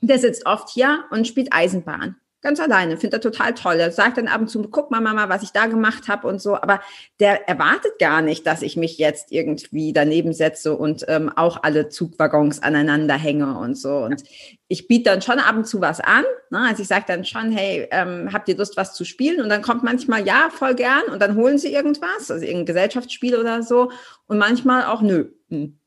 der 0.00 0.18
sitzt 0.18 0.46
oft 0.46 0.70
hier 0.70 1.04
und 1.10 1.26
spielt 1.26 1.52
Eisenbahn 1.52 2.16
ganz 2.42 2.60
alleine, 2.60 2.96
findet 2.96 3.14
er 3.24 3.30
total 3.32 3.54
toll. 3.54 3.74
Er 3.74 3.90
sagt 3.90 4.18
dann 4.18 4.28
ab 4.28 4.40
und 4.40 4.48
zu, 4.48 4.62
guck 4.62 4.90
mal 4.90 5.00
Mama, 5.00 5.28
was 5.28 5.42
ich 5.42 5.52
da 5.52 5.66
gemacht 5.66 6.08
habe 6.08 6.28
und 6.28 6.40
so, 6.40 6.54
aber 6.54 6.80
der 7.18 7.48
erwartet 7.48 7.98
gar 7.98 8.22
nicht, 8.22 8.46
dass 8.46 8.62
ich 8.62 8.76
mich 8.76 8.98
jetzt 8.98 9.32
irgendwie 9.32 9.92
daneben 9.92 10.32
setze 10.32 10.76
und 10.76 11.04
ähm, 11.08 11.30
auch 11.34 11.62
alle 11.62 11.88
Zugwaggons 11.88 12.62
aneinander 12.62 13.14
hänge 13.14 13.58
und 13.58 13.76
so. 13.76 13.98
Und 13.98 14.22
ich 14.68 14.86
biete 14.86 15.10
dann 15.10 15.22
schon 15.22 15.38
ab 15.38 15.56
und 15.56 15.66
zu 15.66 15.80
was 15.80 16.00
an. 16.00 16.24
Ne? 16.50 16.60
Also 16.68 16.82
ich 16.82 16.88
sage 16.88 17.04
dann 17.06 17.24
schon, 17.24 17.50
hey, 17.52 17.88
ähm, 17.90 18.30
habt 18.32 18.48
ihr 18.48 18.56
Lust, 18.56 18.76
was 18.76 18.94
zu 18.94 19.04
spielen? 19.04 19.40
Und 19.40 19.48
dann 19.48 19.62
kommt 19.62 19.82
manchmal, 19.82 20.26
ja, 20.26 20.48
voll 20.50 20.74
gern. 20.74 21.04
Und 21.10 21.20
dann 21.20 21.36
holen 21.36 21.58
sie 21.58 21.72
irgendwas, 21.72 22.30
also 22.30 22.44
irgendein 22.44 22.66
Gesellschaftsspiel 22.66 23.36
oder 23.36 23.62
so. 23.62 23.90
Und 24.26 24.38
manchmal 24.38 24.84
auch, 24.84 25.02
nö, 25.02 25.32
hm, 25.48 25.78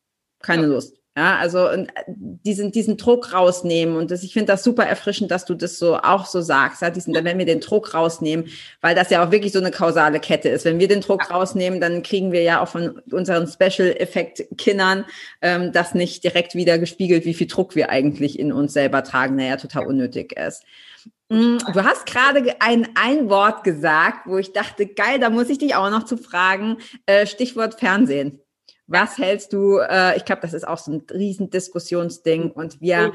keine 0.42 0.64
ja. 0.64 0.68
Lust. 0.70 0.99
Ja, 1.18 1.38
also 1.38 1.68
äh, 1.68 1.88
diesen, 2.08 2.72
diesen 2.72 2.96
Druck 2.96 3.34
rausnehmen. 3.34 3.98
Und 3.98 4.12
das, 4.12 4.24
ich 4.24 4.32
finde 4.32 4.54
das 4.54 4.64
super 4.64 4.86
erfrischend, 4.86 5.32
dass 5.32 5.44
du 5.46 5.54
das 5.54 5.78
so 5.78 5.98
auch 5.98 6.26
so 6.26 6.40
sagst. 6.40 6.82
Ja, 6.82 6.92
diesen, 6.92 7.14
wenn 7.14 7.38
wir 7.38 7.46
den 7.46 7.60
Druck 7.60 7.94
rausnehmen, 7.94 8.48
weil 8.80 8.96
das 8.96 9.10
ja 9.10 9.26
auch 9.26 9.32
wirklich 9.32 9.52
so 9.52 9.60
eine 9.60 9.72
kausale 9.72 10.20
Kette 10.20 10.50
ist. 10.50 10.66
Wenn 10.66 10.80
wir 10.80 10.88
den 10.88 11.02
Druck 11.02 11.24
ja. 11.30 11.36
rausnehmen, 11.36 11.82
dann 11.82 12.04
kriegen 12.04 12.32
wir 12.32 12.44
ja 12.44 12.62
auch 12.62 12.70
von 12.70 13.02
unseren 13.12 13.48
Special-Effekt-Kindern 13.48 15.06
ähm, 15.42 15.72
das 15.74 15.94
nicht 15.94 16.24
direkt 16.24 16.56
wieder 16.56 16.78
gespiegelt, 16.78 17.26
wie 17.26 17.34
viel 17.34 17.48
Druck 17.48 17.76
wir 17.76 17.90
eigentlich 17.90 18.40
in 18.40 18.54
uns 18.54 18.74
selber 18.74 19.04
tragen, 19.04 19.36
naja, 19.36 19.58
total 19.58 19.88
unnötig 19.88 20.34
ist. 20.38 20.64
Mm, 21.30 21.58
du 21.58 21.84
hast 21.84 22.06
gerade 22.06 22.56
ein, 22.60 22.88
ein 22.96 23.30
Wort 23.30 23.64
gesagt, 23.64 24.26
wo 24.26 24.38
ich 24.38 24.54
dachte, 24.54 24.88
geil, 24.88 25.20
da 25.20 25.30
muss 25.30 25.50
ich 25.50 25.58
dich 25.58 25.76
auch 25.76 25.90
noch 25.90 26.04
zu 26.04 26.18
fragen. 26.18 26.78
Äh, 27.06 27.28
Stichwort 27.28 27.80
Fernsehen. 27.80 28.40
Was 28.90 29.20
hältst 29.20 29.54
du, 29.54 29.78
äh, 29.78 30.18
ich 30.18 30.26
glaube, 30.26 30.42
das 30.42 30.54
ist 30.54 30.68
auch 30.68 30.80
so 30.80 30.92
ein 30.92 31.04
riesen 31.12 31.52
Diskussionsding 31.52 32.52
und 32.52 32.82
wir, 32.82 33.14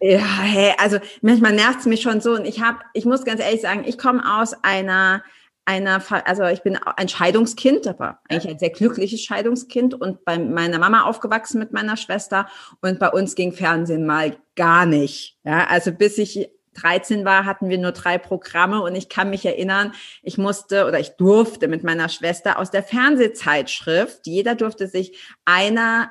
ja, 0.00 0.18
hey, 0.18 0.72
also 0.78 0.98
manchmal 1.20 1.52
nervt 1.52 1.80
es 1.80 1.86
mich 1.86 2.00
schon 2.00 2.20
so 2.20 2.34
und 2.34 2.44
ich 2.44 2.62
habe, 2.62 2.78
ich 2.92 3.04
muss 3.04 3.24
ganz 3.24 3.40
ehrlich 3.40 3.60
sagen, 3.60 3.82
ich 3.86 3.98
komme 3.98 4.22
aus 4.40 4.54
einer, 4.62 5.24
einer, 5.64 6.00
also 6.26 6.44
ich 6.44 6.62
bin 6.62 6.76
ein 6.76 7.08
Scheidungskind, 7.08 7.88
aber 7.88 8.20
eigentlich 8.28 8.52
ein 8.52 8.58
sehr 8.60 8.70
glückliches 8.70 9.20
Scheidungskind 9.20 9.94
und 9.94 10.24
bei 10.24 10.38
meiner 10.38 10.78
Mama 10.78 11.02
aufgewachsen 11.02 11.58
mit 11.58 11.72
meiner 11.72 11.96
Schwester 11.96 12.46
und 12.80 13.00
bei 13.00 13.10
uns 13.10 13.34
ging 13.34 13.52
Fernsehen 13.52 14.06
mal 14.06 14.36
gar 14.54 14.86
nicht. 14.86 15.38
Ja, 15.42 15.66
also 15.66 15.90
bis 15.90 16.18
ich 16.18 16.50
13 16.74 17.24
war, 17.24 17.44
hatten 17.44 17.68
wir 17.68 17.78
nur 17.78 17.92
drei 17.92 18.18
Programme 18.18 18.82
und 18.82 18.94
ich 18.94 19.08
kann 19.08 19.30
mich 19.30 19.44
erinnern, 19.46 19.92
ich 20.22 20.38
musste 20.38 20.86
oder 20.86 21.00
ich 21.00 21.10
durfte 21.10 21.68
mit 21.68 21.84
meiner 21.84 22.08
Schwester 22.08 22.58
aus 22.58 22.70
der 22.70 22.82
Fernsehzeitschrift, 22.82 24.26
jeder 24.26 24.54
durfte 24.54 24.86
sich 24.86 25.18
einer 25.44 26.10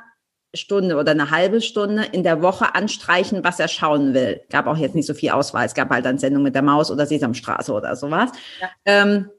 Stunde 0.56 0.98
oder 0.98 1.12
eine 1.12 1.32
halbe 1.32 1.62
Stunde 1.62 2.04
in 2.12 2.24
der 2.24 2.42
Woche 2.42 2.76
anstreichen, 2.76 3.44
was 3.44 3.60
er 3.60 3.68
schauen 3.68 4.14
will. 4.14 4.42
Gab 4.50 4.68
auch 4.68 4.78
jetzt 4.78 4.96
nicht 4.96 5.08
so 5.08 5.14
viel 5.14 5.32
Auswahl. 5.32 5.66
Es 5.66 5.74
gab 5.74 5.90
halt 5.90 6.06
dann 6.06 6.20
Sendung 6.20 6.44
mit 6.44 6.54
der 6.54 6.62
Maus 6.62 6.92
oder 6.92 7.08
Sesamstraße 7.08 7.74
oder 7.74 7.96
sowas. 7.96 8.32
Ja. 8.62 8.70
Ähm, 8.86 9.30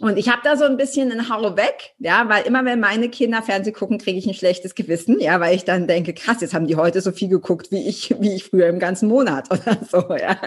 und 0.00 0.16
ich 0.16 0.28
habe 0.30 0.40
da 0.42 0.56
so 0.56 0.64
ein 0.64 0.78
bisschen 0.78 1.12
einen 1.12 1.28
Hau 1.28 1.56
weg, 1.56 1.94
ja, 1.98 2.28
weil 2.28 2.46
immer 2.46 2.64
wenn 2.64 2.80
meine 2.80 3.10
Kinder 3.10 3.42
Fernsehen 3.42 3.74
gucken, 3.74 3.98
kriege 3.98 4.18
ich 4.18 4.26
ein 4.26 4.34
schlechtes 4.34 4.74
Gewissen, 4.74 5.20
ja, 5.20 5.38
weil 5.40 5.54
ich 5.54 5.64
dann 5.64 5.86
denke, 5.86 6.14
krass, 6.14 6.40
jetzt 6.40 6.54
haben 6.54 6.66
die 6.66 6.76
heute 6.76 7.00
so 7.02 7.12
viel 7.12 7.28
geguckt 7.28 7.70
wie 7.70 7.86
ich, 7.86 8.14
wie 8.18 8.34
ich 8.34 8.44
früher 8.44 8.68
im 8.68 8.78
ganzen 8.78 9.08
Monat 9.08 9.50
oder 9.50 9.78
so, 9.90 10.14
ja. 10.16 10.40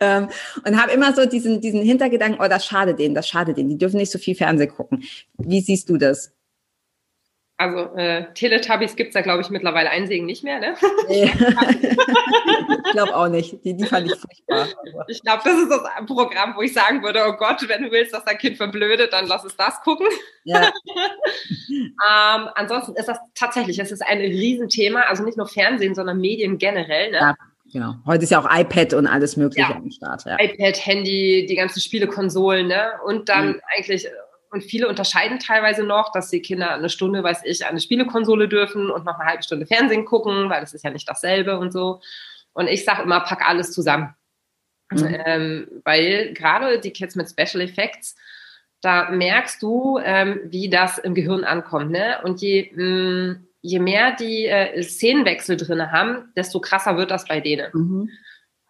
Ähm, 0.00 0.28
und 0.66 0.80
habe 0.80 0.92
immer 0.92 1.14
so 1.14 1.24
diesen, 1.24 1.60
diesen 1.60 1.82
Hintergedanken, 1.82 2.40
oh, 2.44 2.48
das 2.48 2.66
schade 2.66 2.94
denen, 2.94 3.14
das 3.14 3.26
schade 3.26 3.54
denen, 3.54 3.70
die 3.70 3.78
dürfen 3.78 3.96
nicht 3.96 4.12
so 4.12 4.18
viel 4.18 4.34
Fernsehen 4.34 4.70
gucken. 4.70 5.02
Wie 5.38 5.60
siehst 5.60 5.88
du 5.88 5.96
das? 5.96 6.32
Also 7.60 7.94
äh, 7.94 8.24
Teletubbies 8.32 8.96
gibt 8.96 9.10
es 9.10 9.14
ja, 9.14 9.20
glaube 9.20 9.42
ich, 9.42 9.50
mittlerweile 9.50 9.90
einsehen 9.90 10.24
nicht 10.24 10.42
mehr, 10.42 10.60
ne? 10.60 10.74
Nee. 11.08 11.24
ich 12.84 12.92
glaube 12.92 13.14
auch 13.14 13.28
nicht. 13.28 13.62
Die, 13.62 13.76
die 13.76 13.84
fand 13.84 14.06
ich 14.06 14.18
furchtbar. 14.18 14.66
Ich 15.08 15.20
glaube, 15.20 15.42
das 15.44 15.58
ist 15.58 15.68
das 15.68 15.82
Programm, 16.06 16.54
wo 16.56 16.62
ich 16.62 16.72
sagen 16.72 17.02
würde, 17.02 17.20
oh 17.28 17.34
Gott, 17.34 17.62
wenn 17.68 17.82
du 17.82 17.90
willst, 17.90 18.14
dass 18.14 18.24
dein 18.24 18.38
Kind 18.38 18.56
verblödet, 18.56 19.12
dann 19.12 19.26
lass 19.26 19.44
es 19.44 19.54
das 19.58 19.78
gucken. 19.82 20.06
Ja. 20.44 20.72
ähm, 21.68 22.48
ansonsten 22.54 22.96
ist 22.96 23.08
das 23.08 23.18
tatsächlich, 23.34 23.78
es 23.78 23.92
ist 23.92 24.06
ein 24.06 24.20
Riesenthema, 24.20 25.00
also 25.00 25.22
nicht 25.22 25.36
nur 25.36 25.46
Fernsehen, 25.46 25.94
sondern 25.94 26.18
Medien 26.18 26.56
generell. 26.56 27.10
Ne? 27.10 27.18
Ja. 27.18 27.34
Genau. 27.74 27.94
Heute 28.06 28.24
ist 28.24 28.30
ja 28.30 28.40
auch 28.40 28.48
iPad 28.50 28.94
und 28.94 29.06
alles 29.06 29.36
Mögliche 29.36 29.70
ja. 29.70 29.76
am 29.76 29.90
Start. 29.90 30.24
Ja. 30.24 30.38
iPad, 30.40 30.86
Handy, 30.86 31.44
die 31.46 31.56
ganzen 31.56 31.80
Spielekonsolen, 31.80 32.68
ne? 32.68 32.92
Und 33.04 33.28
dann 33.28 33.48
mhm. 33.48 33.60
eigentlich 33.76 34.08
und 34.50 34.64
viele 34.64 34.88
unterscheiden 34.88 35.38
teilweise 35.38 35.84
noch, 35.84 36.10
dass 36.12 36.28
die 36.28 36.42
Kinder 36.42 36.74
eine 36.74 36.88
Stunde, 36.88 37.22
weiß 37.22 37.42
ich, 37.44 37.64
eine 37.64 37.80
Spielekonsole 37.80 38.48
dürfen 38.48 38.90
und 38.90 39.04
noch 39.04 39.18
eine 39.18 39.28
halbe 39.30 39.42
Stunde 39.44 39.66
Fernsehen 39.66 40.04
gucken, 40.04 40.50
weil 40.50 40.60
das 40.60 40.74
ist 40.74 40.84
ja 40.84 40.90
nicht 40.90 41.08
dasselbe 41.08 41.58
und 41.58 41.72
so. 41.72 42.00
Und 42.52 42.66
ich 42.66 42.84
sage 42.84 43.02
immer, 43.02 43.20
pack 43.20 43.48
alles 43.48 43.72
zusammen. 43.72 44.14
Mhm. 44.90 45.16
Ähm, 45.24 45.68
weil 45.84 46.34
gerade 46.34 46.80
die 46.80 46.90
Kids 46.90 47.14
mit 47.14 47.30
Special 47.30 47.62
Effects, 47.62 48.16
da 48.80 49.10
merkst 49.10 49.62
du, 49.62 50.00
ähm, 50.02 50.40
wie 50.44 50.68
das 50.68 50.98
im 50.98 51.14
Gehirn 51.14 51.44
ankommt. 51.44 51.92
Ne? 51.92 52.18
Und 52.24 52.40
je, 52.40 52.72
mh, 52.74 52.84
mm, 52.84 53.46
je 53.62 53.78
mehr 53.78 54.16
die 54.16 54.46
äh, 54.46 54.82
Szenenwechsel 54.82 55.56
drin 55.58 55.92
haben, 55.92 56.32
desto 56.34 56.60
krasser 56.60 56.96
wird 56.96 57.10
das 57.10 57.26
bei 57.26 57.40
denen. 57.40 57.70
Mhm. 57.72 58.10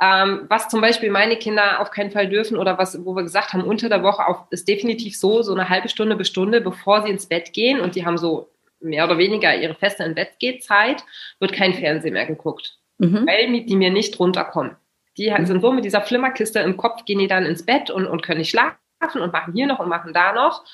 Ähm, 0.02 0.46
was 0.48 0.68
zum 0.68 0.80
Beispiel 0.80 1.10
meine 1.10 1.36
Kinder 1.36 1.80
auf 1.80 1.90
keinen 1.90 2.10
Fall 2.10 2.28
dürfen 2.28 2.56
oder 2.56 2.78
was, 2.78 3.04
wo 3.04 3.14
wir 3.14 3.22
gesagt 3.22 3.52
haben, 3.52 3.62
unter 3.62 3.90
der 3.90 4.02
Woche 4.02 4.26
auch, 4.26 4.50
ist 4.50 4.66
definitiv 4.66 5.18
so, 5.18 5.42
so 5.42 5.52
eine 5.52 5.68
halbe 5.68 5.90
Stunde 5.90 6.16
bis 6.16 6.28
Stunde, 6.28 6.62
bevor 6.62 7.02
sie 7.02 7.10
ins 7.10 7.26
Bett 7.26 7.52
gehen 7.52 7.80
und 7.80 7.96
die 7.96 8.06
haben 8.06 8.16
so 8.16 8.50
mehr 8.80 9.04
oder 9.04 9.18
weniger 9.18 9.54
ihre 9.54 9.74
feste 9.74 10.04
in 10.04 10.14
Bett 10.14 10.38
geht 10.38 10.64
Zeit, 10.64 11.04
wird 11.38 11.52
kein 11.52 11.74
Fernsehen 11.74 12.14
mehr 12.14 12.24
geguckt, 12.24 12.78
mhm. 12.96 13.26
weil 13.26 13.64
die 13.64 13.76
mir 13.76 13.90
nicht 13.90 14.18
runterkommen. 14.18 14.76
Die 15.18 15.30
mhm. 15.30 15.44
sind 15.44 15.60
so 15.60 15.70
mit 15.70 15.84
dieser 15.84 16.00
Flimmerkiste 16.00 16.60
im 16.60 16.78
Kopf, 16.78 17.04
gehen 17.04 17.18
die 17.18 17.26
dann 17.26 17.44
ins 17.44 17.66
Bett 17.66 17.90
und, 17.90 18.06
und 18.06 18.22
können 18.22 18.38
nicht 18.38 18.50
schlafen 18.50 18.78
und 19.20 19.32
machen 19.32 19.52
hier 19.52 19.66
noch 19.66 19.80
und 19.80 19.88
machen 19.90 20.14
da 20.14 20.32
noch. 20.32 20.64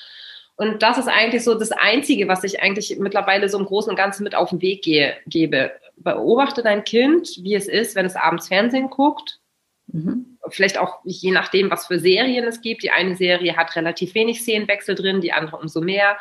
Und 0.55 0.81
das 0.81 0.97
ist 0.97 1.09
eigentlich 1.09 1.43
so 1.43 1.53
das 1.53 1.71
Einzige, 1.71 2.29
was 2.29 2.43
ich 2.45 2.61
eigentlich 2.61 2.97
mittlerweile 2.97 3.49
so 3.49 3.59
im 3.59 3.65
Großen 3.65 3.89
und 3.89 3.95
Ganzen 3.95 4.23
mit 4.23 4.35
auf 4.35 4.49
den 4.49 4.61
Weg 4.61 4.83
gehe, 4.83 5.17
gebe 5.27 5.71
beobachte 5.97 6.63
dein 6.63 6.83
Kind, 6.83 7.39
wie 7.41 7.55
es 7.55 7.67
ist, 7.67 7.95
wenn 7.95 8.05
es 8.05 8.15
abends 8.15 8.47
Fernsehen 8.47 8.89
guckt. 8.89 9.39
Mhm. 9.87 10.37
Vielleicht 10.49 10.77
auch 10.77 10.99
je 11.03 11.31
nachdem, 11.31 11.71
was 11.71 11.87
für 11.87 11.99
Serien 11.99 12.45
es 12.45 12.61
gibt. 12.61 12.83
Die 12.83 12.91
eine 12.91 13.15
Serie 13.15 13.55
hat 13.57 13.75
relativ 13.75 14.15
wenig 14.15 14.41
Szenenwechsel 14.41 14.95
drin, 14.95 15.21
die 15.21 15.33
andere 15.33 15.57
umso 15.57 15.81
mehr. 15.81 16.17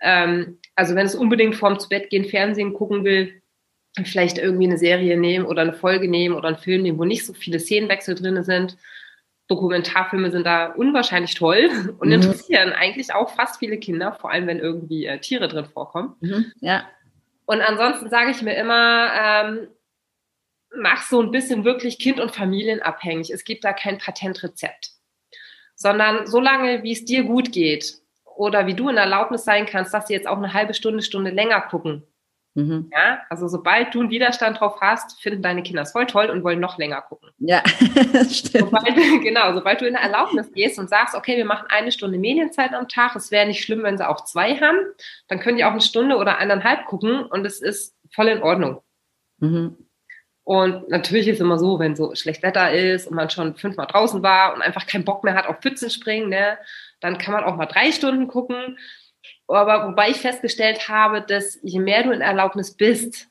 Ähm, 0.00 0.58
also 0.74 0.94
wenn 0.94 1.06
es 1.06 1.14
unbedingt 1.14 1.56
vorm 1.56 1.78
zu 1.78 1.88
Bett 1.88 2.10
gehen 2.10 2.24
Fernsehen 2.24 2.74
gucken 2.74 3.04
will, 3.04 3.42
vielleicht 4.04 4.38
irgendwie 4.38 4.66
eine 4.66 4.78
Serie 4.78 5.18
nehmen 5.18 5.44
oder 5.44 5.62
eine 5.62 5.74
Folge 5.74 6.08
nehmen 6.08 6.34
oder 6.34 6.48
einen 6.48 6.58
Film 6.58 6.82
nehmen, 6.82 6.98
wo 6.98 7.04
nicht 7.04 7.26
so 7.26 7.34
viele 7.34 7.60
Szenenwechsel 7.60 8.14
drin 8.14 8.42
sind. 8.42 8.76
Dokumentarfilme 9.48 10.30
sind 10.30 10.46
da 10.46 10.66
unwahrscheinlich 10.68 11.34
toll 11.34 11.68
und 11.98 12.08
mhm. 12.08 12.14
interessieren 12.14 12.72
eigentlich 12.72 13.12
auch 13.12 13.34
fast 13.34 13.58
viele 13.58 13.78
Kinder, 13.78 14.12
vor 14.12 14.30
allem 14.30 14.46
wenn 14.46 14.58
irgendwie 14.58 15.04
äh, 15.04 15.18
Tiere 15.18 15.48
drin 15.48 15.66
vorkommen. 15.66 16.14
Mhm. 16.20 16.52
Ja. 16.60 16.84
Und 17.52 17.60
ansonsten 17.60 18.08
sage 18.08 18.30
ich 18.30 18.40
mir 18.40 18.54
immer, 18.54 19.12
ähm, 19.14 19.68
mach 20.74 21.02
so 21.02 21.20
ein 21.20 21.30
bisschen 21.30 21.66
wirklich 21.66 21.98
kind- 21.98 22.18
und 22.18 22.34
familienabhängig. 22.34 23.30
Es 23.30 23.44
gibt 23.44 23.62
da 23.64 23.74
kein 23.74 23.98
Patentrezept. 23.98 24.92
Sondern 25.74 26.26
solange, 26.26 26.82
wie 26.82 26.92
es 26.92 27.04
dir 27.04 27.24
gut 27.24 27.52
geht 27.52 27.96
oder 28.24 28.66
wie 28.66 28.72
du 28.72 28.88
in 28.88 28.96
Erlaubnis 28.96 29.44
sein 29.44 29.66
kannst, 29.66 29.92
dass 29.92 30.06
sie 30.06 30.14
jetzt 30.14 30.26
auch 30.26 30.38
eine 30.38 30.54
halbe 30.54 30.72
Stunde, 30.72 31.02
Stunde 31.02 31.30
länger 31.30 31.60
gucken, 31.60 32.06
Mhm. 32.54 32.90
Ja, 32.92 33.20
also 33.30 33.48
sobald 33.48 33.94
du 33.94 34.00
einen 34.00 34.10
Widerstand 34.10 34.60
drauf 34.60 34.78
hast, 34.80 35.22
finden 35.22 35.42
deine 35.42 35.62
Kinder 35.62 35.82
es 35.82 35.92
voll 35.92 36.06
toll 36.06 36.26
und 36.26 36.44
wollen 36.44 36.60
noch 36.60 36.76
länger 36.76 37.00
gucken. 37.00 37.30
Ja, 37.38 37.62
stimmt. 38.30 38.70
Sobald, 38.70 38.94
genau, 39.22 39.54
sobald 39.54 39.80
du 39.80 39.86
in 39.86 39.94
der 39.94 40.02
Erlaubnis 40.02 40.52
gehst 40.52 40.78
und 40.78 40.90
sagst, 40.90 41.14
okay, 41.14 41.36
wir 41.38 41.46
machen 41.46 41.66
eine 41.70 41.92
Stunde 41.92 42.18
Medienzeit 42.18 42.74
am 42.74 42.88
Tag, 42.88 43.16
es 43.16 43.30
wäre 43.30 43.46
nicht 43.46 43.64
schlimm, 43.64 43.82
wenn 43.82 43.96
sie 43.96 44.06
auch 44.06 44.24
zwei 44.24 44.56
haben, 44.56 44.78
dann 45.28 45.40
können 45.40 45.56
die 45.56 45.64
auch 45.64 45.70
eine 45.70 45.80
Stunde 45.80 46.16
oder 46.16 46.36
eineinhalb 46.36 46.84
gucken 46.84 47.24
und 47.24 47.46
es 47.46 47.62
ist 47.62 47.96
voll 48.14 48.28
in 48.28 48.42
Ordnung. 48.42 48.82
Mhm. 49.38 49.76
Und 50.44 50.88
natürlich 50.88 51.28
ist 51.28 51.36
es 51.36 51.40
immer 51.40 51.58
so, 51.58 51.78
wenn 51.78 51.94
so 51.94 52.14
schlecht 52.14 52.42
Wetter 52.42 52.72
ist 52.72 53.06
und 53.06 53.14
man 53.14 53.30
schon 53.30 53.54
fünfmal 53.54 53.86
draußen 53.86 54.22
war 54.22 54.54
und 54.54 54.60
einfach 54.60 54.86
keinen 54.86 55.04
Bock 55.04 55.22
mehr 55.24 55.34
hat 55.34 55.46
auf 55.46 55.60
Pfützen 55.60 55.88
springen, 55.88 56.28
ne, 56.28 56.58
dann 57.00 57.18
kann 57.18 57.32
man 57.32 57.44
auch 57.44 57.56
mal 57.56 57.66
drei 57.66 57.92
Stunden 57.92 58.26
gucken. 58.26 58.76
Aber 59.54 59.88
wobei 59.88 60.10
ich 60.10 60.18
festgestellt 60.18 60.88
habe, 60.88 61.20
dass 61.22 61.58
je 61.62 61.80
mehr 61.80 62.02
du 62.02 62.10
in 62.10 62.20
Erlaubnis 62.20 62.72
bist, 62.72 63.28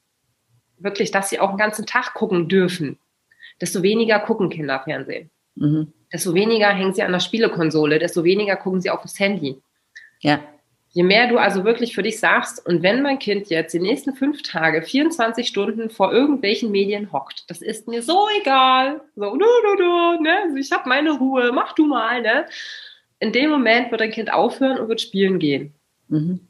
wirklich, 0.77 1.11
dass 1.11 1.29
sie 1.29 1.39
auch 1.39 1.51
den 1.51 1.57
ganzen 1.57 1.85
Tag 1.85 2.13
gucken 2.13 2.47
dürfen, 2.47 2.97
desto 3.59 3.83
weniger 3.83 4.19
gucken 4.19 4.49
Kinder 4.49 4.81
Fernsehen. 4.83 5.29
Mhm. 5.55 5.93
Desto 6.11 6.33
weniger 6.33 6.69
hängen 6.69 6.93
sie 6.93 7.03
an 7.03 7.11
der 7.11 7.19
Spielekonsole, 7.19 7.99
desto 7.99 8.23
weniger 8.23 8.55
gucken 8.55 8.81
sie 8.81 8.89
auf 8.89 9.01
das 9.01 9.19
Handy. 9.19 9.61
Ja. 10.19 10.41
Je 10.93 11.03
mehr 11.03 11.29
du 11.29 11.37
also 11.37 11.63
wirklich 11.63 11.95
für 11.95 12.03
dich 12.03 12.19
sagst, 12.19 12.65
und 12.65 12.83
wenn 12.83 13.01
mein 13.01 13.17
Kind 13.17 13.49
jetzt 13.49 13.73
die 13.73 13.79
nächsten 13.79 14.13
fünf 14.13 14.41
Tage 14.41 14.81
24 14.81 15.47
Stunden 15.47 15.89
vor 15.89 16.11
irgendwelchen 16.11 16.69
Medien 16.69 17.13
hockt, 17.13 17.49
das 17.49 17.61
ist 17.61 17.87
mir 17.87 18.01
so 18.01 18.27
egal. 18.41 18.99
So, 19.15 19.31
du, 19.31 19.37
du, 19.37 19.75
du, 19.77 20.21
ne? 20.21 20.39
Also 20.43 20.57
ich 20.57 20.69
habe 20.73 20.89
meine 20.89 21.11
Ruhe, 21.11 21.51
mach 21.53 21.73
du 21.73 21.85
mal, 21.85 22.21
ne? 22.21 22.45
In 23.19 23.31
dem 23.31 23.51
Moment 23.51 23.89
wird 23.89 24.01
dein 24.01 24.11
Kind 24.11 24.33
aufhören 24.33 24.79
und 24.79 24.89
wird 24.89 24.99
spielen 24.99 25.39
gehen. 25.39 25.73
Mhm. 26.11 26.47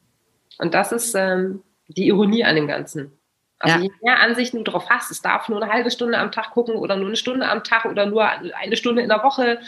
Und 0.58 0.74
das 0.74 0.91
ist 0.91 1.15
ähm, 1.15 1.63
die 1.88 2.08
Ironie 2.08 2.43
an 2.43 2.56
dem 2.56 2.67
Ganzen. 2.67 3.17
Also 3.60 3.78
ja. 3.78 3.84
je 3.84 3.91
mehr 4.02 4.19
Ansichten 4.19 4.58
du 4.58 4.71
drauf 4.71 4.89
hast, 4.89 5.12
es 5.12 5.21
darf 5.21 5.47
nur 5.47 5.62
eine 5.62 5.71
halbe 5.71 5.91
Stunde 5.91 6.17
am 6.17 6.32
Tag 6.32 6.52
gucken 6.52 6.76
oder 6.76 6.95
nur 6.95 7.08
eine 7.08 7.15
Stunde 7.15 7.47
am 7.47 7.63
Tag 7.63 7.86
oder 7.86 8.07
nur 8.07 8.28
eine 8.28 8.76
Stunde 8.76 9.01
in 9.03 9.09
der 9.09 9.24
Woche. 9.24 9.59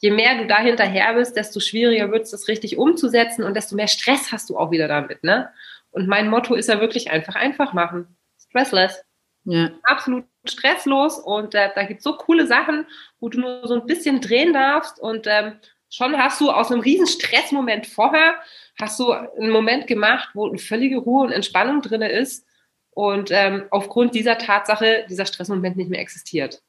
Je 0.00 0.10
mehr 0.10 0.36
du 0.36 0.46
da 0.46 0.58
hinterher 0.58 1.14
bist, 1.14 1.34
desto 1.34 1.58
schwieriger 1.58 2.12
wird 2.12 2.24
es, 2.24 2.30
das 2.30 2.46
richtig 2.46 2.76
umzusetzen 2.76 3.42
und 3.44 3.54
desto 3.54 3.74
mehr 3.74 3.88
Stress 3.88 4.30
hast 4.30 4.50
du 4.50 4.58
auch 4.58 4.70
wieder 4.70 4.86
damit. 4.86 5.24
Ne? 5.24 5.48
Und 5.90 6.08
mein 6.08 6.28
Motto 6.28 6.54
ist 6.54 6.68
ja 6.68 6.80
wirklich 6.80 7.10
einfach 7.10 7.34
einfach 7.34 7.72
machen. 7.72 8.16
Stressless. 8.38 9.02
Ja. 9.44 9.70
Absolut 9.84 10.26
stresslos 10.44 11.18
und 11.18 11.54
äh, 11.54 11.70
da 11.74 11.84
gibt 11.84 11.98
es 11.98 12.04
so 12.04 12.16
coole 12.16 12.46
Sachen, 12.46 12.86
wo 13.18 13.30
du 13.30 13.40
nur 13.40 13.66
so 13.66 13.74
ein 13.74 13.86
bisschen 13.86 14.20
drehen 14.20 14.52
darfst 14.52 15.00
und 15.00 15.26
ähm, 15.26 15.58
schon 15.90 16.16
hast 16.18 16.40
du 16.40 16.50
aus 16.50 16.70
einem 16.70 16.80
riesen 16.80 17.06
Stressmoment 17.06 17.86
vorher, 17.86 18.34
hast 18.80 18.98
du 19.00 19.10
einen 19.12 19.50
Moment 19.50 19.86
gemacht, 19.86 20.30
wo 20.34 20.48
eine 20.48 20.58
völlige 20.58 20.98
Ruhe 20.98 21.26
und 21.26 21.32
Entspannung 21.32 21.82
drin 21.82 22.02
ist 22.02 22.46
und 22.90 23.30
ähm, 23.32 23.64
aufgrund 23.70 24.14
dieser 24.14 24.38
Tatsache 24.38 25.06
dieser 25.08 25.26
Stressmoment 25.26 25.76
nicht 25.76 25.90
mehr 25.90 26.00
existiert. 26.00 26.62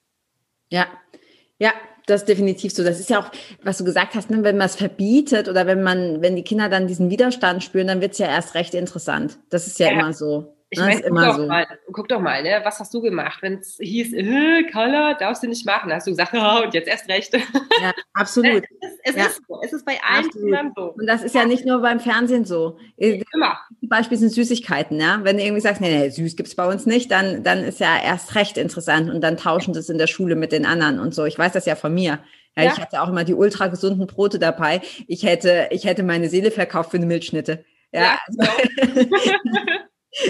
Ja, 0.69 0.87
ja, 1.59 1.73
das 2.05 2.21
ist 2.21 2.29
definitiv 2.29 2.73
so. 2.73 2.83
Das 2.83 2.99
ist 2.99 3.09
ja 3.09 3.19
auch, 3.19 3.31
was 3.63 3.77
du 3.77 3.83
gesagt 3.83 4.15
hast, 4.15 4.29
ne, 4.29 4.43
wenn 4.43 4.57
man 4.57 4.67
es 4.67 4.75
verbietet 4.75 5.47
oder 5.47 5.67
wenn 5.67 5.83
man, 5.83 6.21
wenn 6.21 6.35
die 6.35 6.43
Kinder 6.43 6.69
dann 6.69 6.87
diesen 6.87 7.09
Widerstand 7.09 7.63
spüren, 7.63 7.87
dann 7.87 8.01
wird 8.01 8.13
es 8.13 8.17
ja 8.17 8.27
erst 8.27 8.55
recht 8.55 8.73
interessant. 8.73 9.37
Das 9.49 9.67
ist 9.67 9.79
ja, 9.79 9.87
ja. 9.87 9.93
immer 9.93 10.13
so. 10.13 10.55
Ich 10.71 10.79
ne, 10.79 10.85
meine, 10.85 11.01
guck, 11.01 11.15
doch 11.17 11.35
so. 11.37 11.47
mal, 11.47 11.67
guck 11.91 12.07
doch 12.09 12.19
mal, 12.19 12.43
ne? 12.43 12.61
was 12.63 12.79
hast 12.79 12.93
du 12.93 13.01
gemacht? 13.01 13.39
Wenn 13.41 13.55
es 13.55 13.77
hieß, 13.81 14.13
äh, 14.13 14.63
Color, 14.71 15.15
darfst 15.15 15.41
du 15.41 15.47
nicht 15.47 15.65
machen, 15.65 15.91
hast 15.91 16.05
du 16.05 16.11
gesagt, 16.11 16.33
oh, 16.35 16.63
und 16.63 16.73
jetzt 16.75 16.87
erst 16.87 17.09
recht. 17.09 17.33
Ja, 17.33 17.91
absolut. 18.13 18.63
es, 18.81 18.91
ist, 18.91 18.99
es 19.03 19.15
ja. 19.15 19.25
ist 19.25 19.41
so, 19.47 19.59
es 19.63 19.73
ist 19.73 19.85
bei 19.85 19.97
allen 20.07 20.29
Kindern 20.29 20.71
so. 20.75 20.93
Und 20.95 21.07
das 21.07 21.23
ist 21.23 21.33
ja 21.33 21.45
nicht 21.45 21.65
nur 21.65 21.81
beim 21.81 21.99
Fernsehen 21.99 22.45
so. 22.45 22.77
Äh, 22.97 23.23
immer. 23.33 23.57
Beispiel 23.81 24.19
sind 24.19 24.31
Süßigkeiten, 24.31 24.99
ja. 24.99 25.21
Wenn 25.23 25.37
du 25.37 25.43
irgendwie 25.43 25.61
sagst, 25.61 25.81
nee, 25.81 25.89
nee, 25.89 26.09
süß 26.09 26.35
gibt's 26.35 26.55
bei 26.55 26.67
uns 26.67 26.85
nicht, 26.85 27.09
dann, 27.09 27.43
dann 27.43 27.63
ist 27.63 27.79
ja 27.79 27.97
erst 28.03 28.35
recht 28.35 28.57
interessant 28.57 29.09
und 29.09 29.21
dann 29.21 29.37
tauschen 29.37 29.73
sie 29.73 29.79
es 29.79 29.89
in 29.89 29.97
der 29.97 30.07
Schule 30.07 30.35
mit 30.35 30.51
den 30.51 30.67
anderen 30.67 30.99
und 30.99 31.15
so. 31.15 31.25
Ich 31.25 31.39
weiß 31.39 31.53
das 31.53 31.65
ja 31.65 31.75
von 31.75 31.95
mir. 31.95 32.19
Ja, 32.55 32.63
ja. 32.63 32.73
Ich 32.73 32.79
hatte 32.79 33.01
auch 33.01 33.09
immer 33.09 33.23
die 33.23 33.33
ultra 33.33 33.67
gesunden 33.67 34.05
Brote 34.05 34.37
dabei. 34.37 34.81
Ich 35.07 35.23
hätte, 35.23 35.69
ich 35.71 35.85
hätte 35.85 36.03
meine 36.03 36.29
Seele 36.29 36.51
verkauft 36.51 36.91
für 36.91 36.97
eine 36.97 37.07
Milchschnitte. 37.07 37.65
Ja, 37.91 38.01
ja 38.01 38.19
also, 38.27 38.51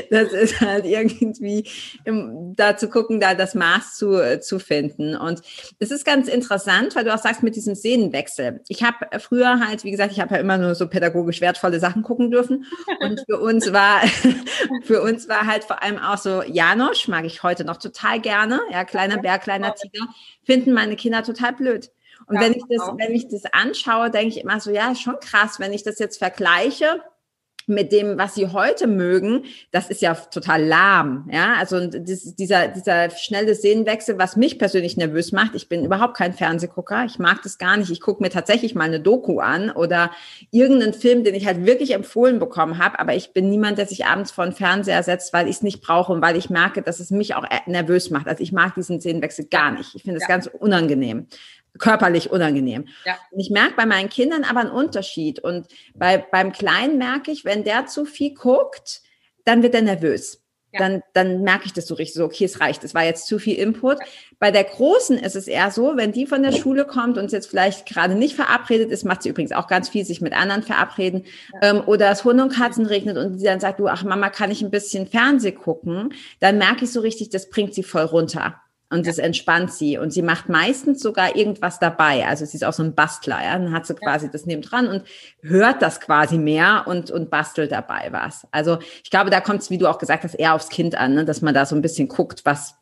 das 0.09 0.33
ist 0.33 0.61
halt 0.61 0.85
irgendwie 0.85 1.65
im, 2.03 2.55
da 2.55 2.75
zu 2.75 2.89
gucken, 2.89 3.19
da 3.19 3.33
das 3.33 3.55
Maß 3.55 3.95
zu, 3.95 4.39
zu 4.41 4.59
finden. 4.59 5.15
Und 5.15 5.41
es 5.79 5.91
ist 5.91 6.05
ganz 6.05 6.27
interessant, 6.27 6.95
weil 6.95 7.05
du 7.05 7.13
auch 7.13 7.19
sagst 7.19 7.43
mit 7.43 7.55
diesem 7.55 7.75
Sehnenwechsel. 7.75 8.61
Ich 8.67 8.83
habe 8.83 9.07
früher 9.19 9.59
halt, 9.65 9.83
wie 9.83 9.91
gesagt, 9.91 10.11
ich 10.11 10.19
habe 10.19 10.35
ja 10.35 10.41
immer 10.41 10.57
nur 10.57 10.75
so 10.75 10.87
pädagogisch 10.87 11.41
wertvolle 11.41 11.79
Sachen 11.79 12.03
gucken 12.03 12.31
dürfen. 12.31 12.65
Und 12.99 13.23
für 13.25 13.39
uns 13.39 13.71
war, 13.71 14.01
für 14.83 15.01
uns 15.01 15.29
war 15.29 15.47
halt 15.47 15.63
vor 15.63 15.81
allem 15.81 15.97
auch 15.97 16.17
so 16.17 16.43
Janosch, 16.43 17.07
mag 17.07 17.25
ich 17.25 17.43
heute 17.43 17.63
noch 17.63 17.77
total 17.77 18.19
gerne. 18.19 18.59
Ja, 18.71 18.83
kleiner 18.83 19.17
Bär, 19.17 19.39
kleiner 19.39 19.73
Tiger, 19.75 20.07
finden 20.43 20.73
meine 20.73 20.95
Kinder 20.95 21.23
total 21.23 21.53
blöd. 21.53 21.91
Und 22.27 22.39
wenn 22.39 22.51
ich 22.51 22.63
das, 22.69 22.81
wenn 22.97 23.15
ich 23.15 23.27
das 23.29 23.45
anschaue, 23.45 24.11
denke 24.11 24.27
ich 24.27 24.41
immer 24.43 24.59
so, 24.59 24.71
ja, 24.71 24.93
schon 24.93 25.19
krass, 25.19 25.59
wenn 25.59 25.73
ich 25.73 25.83
das 25.83 25.99
jetzt 25.99 26.17
vergleiche 26.17 27.01
mit 27.69 27.91
dem, 27.91 28.17
was 28.17 28.35
sie 28.35 28.47
heute 28.47 28.87
mögen, 28.87 29.45
das 29.71 29.89
ist 29.89 30.01
ja 30.01 30.13
total 30.15 30.63
lahm. 30.63 31.29
Ja, 31.31 31.53
also 31.59 31.85
das, 31.87 32.35
dieser, 32.35 32.67
dieser 32.67 33.09
schnelle 33.11 33.55
Sehnenwechsel, 33.55 34.17
was 34.17 34.35
mich 34.35 34.59
persönlich 34.59 34.97
nervös 34.97 35.31
macht. 35.31 35.55
Ich 35.55 35.69
bin 35.69 35.85
überhaupt 35.85 36.17
kein 36.17 36.33
Fernsehgucker. 36.33 37.05
Ich 37.05 37.19
mag 37.19 37.41
das 37.43 37.57
gar 37.57 37.77
nicht. 37.77 37.91
Ich 37.91 38.01
gucke 38.01 38.23
mir 38.23 38.29
tatsächlich 38.29 38.75
mal 38.75 38.85
eine 38.85 38.99
Doku 38.99 39.39
an 39.39 39.69
oder 39.71 40.11
irgendeinen 40.51 40.93
Film, 40.93 41.23
den 41.23 41.35
ich 41.35 41.45
halt 41.45 41.65
wirklich 41.65 41.93
empfohlen 41.93 42.39
bekommen 42.39 42.77
habe. 42.77 42.99
Aber 42.99 43.15
ich 43.15 43.33
bin 43.33 43.49
niemand, 43.49 43.77
der 43.77 43.85
sich 43.85 44.05
abends 44.05 44.31
vor 44.31 44.45
den 44.45 44.53
Fernseher 44.53 45.03
setzt, 45.03 45.31
weil 45.33 45.47
ich 45.47 45.57
es 45.57 45.61
nicht 45.61 45.81
brauche 45.81 46.11
und 46.11 46.21
weil 46.21 46.35
ich 46.35 46.49
merke, 46.49 46.81
dass 46.81 46.99
es 46.99 47.11
mich 47.11 47.35
auch 47.35 47.45
nervös 47.67 48.09
macht. 48.09 48.27
Also 48.27 48.43
ich 48.43 48.51
mag 48.51 48.75
diesen 48.75 48.99
Sehnenwechsel 48.99 49.45
gar 49.45 49.71
nicht. 49.71 49.95
Ich 49.95 50.03
finde 50.03 50.17
es 50.17 50.23
ja. 50.23 50.27
ganz 50.27 50.47
unangenehm 50.47 51.27
körperlich 51.77 52.31
unangenehm. 52.31 52.87
Ja. 53.05 53.17
Und 53.31 53.39
ich 53.39 53.49
merke 53.49 53.75
bei 53.75 53.85
meinen 53.85 54.09
Kindern 54.09 54.43
aber 54.43 54.61
einen 54.61 54.71
Unterschied. 54.71 55.39
Und 55.39 55.67
bei, 55.95 56.17
beim 56.17 56.51
Kleinen 56.51 56.97
merke 56.97 57.31
ich, 57.31 57.45
wenn 57.45 57.63
der 57.63 57.85
zu 57.85 58.05
viel 58.05 58.33
guckt, 58.33 59.01
dann 59.45 59.63
wird 59.63 59.75
er 59.75 59.81
nervös. 59.81 60.41
Ja. 60.71 60.79
Dann, 60.81 61.01
dann 61.13 61.41
merke 61.41 61.65
ich 61.65 61.73
das 61.73 61.87
so 61.87 61.95
richtig 61.95 62.15
so, 62.15 62.25
okay, 62.25 62.45
es 62.45 62.59
reicht, 62.59 62.83
es 62.83 62.93
war 62.93 63.03
jetzt 63.03 63.25
zu 63.25 63.39
viel 63.39 63.55
Input. 63.55 63.97
Bei 64.37 64.51
der 64.51 64.63
Großen 64.63 65.17
ist 65.17 65.35
es 65.35 65.47
eher 65.47 65.71
so, 65.71 65.97
wenn 65.97 66.11
die 66.11 66.27
von 66.27 66.43
der 66.43 66.51
Schule 66.51 66.85
kommt 66.85 67.17
und 67.17 67.31
jetzt 67.31 67.49
vielleicht 67.49 67.87
gerade 67.87 68.13
nicht 68.13 68.35
verabredet 68.35 68.91
ist, 68.91 69.03
macht 69.03 69.23
sie 69.23 69.29
übrigens 69.29 69.51
auch 69.51 69.67
ganz 69.67 69.89
viel, 69.89 70.05
sich 70.05 70.21
mit 70.21 70.33
anderen 70.33 70.61
verabreden, 70.61 71.25
ja. 71.53 71.71
ähm, 71.71 71.81
oder 71.87 72.11
es 72.11 72.23
Hunde 72.23 72.43
und 72.43 72.53
Katzen 72.53 72.85
regnet 72.85 73.17
und 73.17 73.39
sie 73.39 73.45
dann 73.45 73.59
sagt, 73.59 73.79
du, 73.79 73.87
ach 73.87 74.03
Mama, 74.03 74.29
kann 74.29 74.51
ich 74.51 74.61
ein 74.61 74.69
bisschen 74.69 75.07
Fernseh 75.07 75.53
gucken, 75.53 76.13
dann 76.39 76.59
merke 76.59 76.85
ich 76.85 76.91
so 76.91 76.99
richtig, 76.99 77.29
das 77.29 77.49
bringt 77.49 77.73
sie 77.73 77.83
voll 77.83 78.03
runter 78.03 78.61
und 78.89 79.05
das 79.05 79.19
entspannt 79.19 79.71
sie. 79.71 79.97
Und 79.97 80.11
sie 80.11 80.21
macht 80.21 80.49
meistens 80.49 81.01
sogar 81.01 81.35
irgendwas 81.35 81.79
dabei. 81.79 82.25
Also 82.25 82.45
sie 82.45 82.57
ist 82.57 82.63
auch 82.63 82.73
so 82.73 82.83
ein 82.83 82.95
Bastler, 82.95 83.43
ja. 83.43 83.57
Dann 83.57 83.71
hat 83.71 83.85
sie 83.85 83.93
quasi 83.93 84.29
das 84.31 84.45
nebendran 84.45 84.87
und 84.87 85.03
hört 85.41 85.81
das 85.81 86.01
quasi 86.01 86.37
mehr 86.37 86.85
und, 86.87 87.11
und 87.11 87.29
bastelt 87.29 87.71
dabei 87.71 88.09
was. 88.11 88.47
Also 88.51 88.79
ich 89.03 89.11
glaube, 89.11 89.29
da 89.29 89.41
kommt 89.41 89.61
es, 89.61 89.69
wie 89.69 89.77
du 89.77 89.87
auch 89.87 89.99
gesagt 89.99 90.23
hast, 90.23 90.33
eher 90.33 90.55
aufs 90.55 90.69
Kind 90.69 90.95
an, 90.95 91.13
ne? 91.13 91.25
dass 91.25 91.41
man 91.41 91.53
da 91.53 91.65
so 91.65 91.75
ein 91.75 91.83
bisschen 91.83 92.07
guckt, 92.07 92.45
was, 92.45 92.75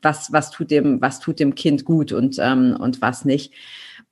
was, 0.00 0.32
was 0.32 0.50
tut 0.50 0.70
dem, 0.70 1.02
was 1.02 1.20
tut 1.20 1.38
dem 1.38 1.54
Kind 1.54 1.84
gut 1.84 2.12
und, 2.12 2.38
ähm, 2.38 2.76
und 2.78 3.02
was 3.02 3.24
nicht. 3.26 3.52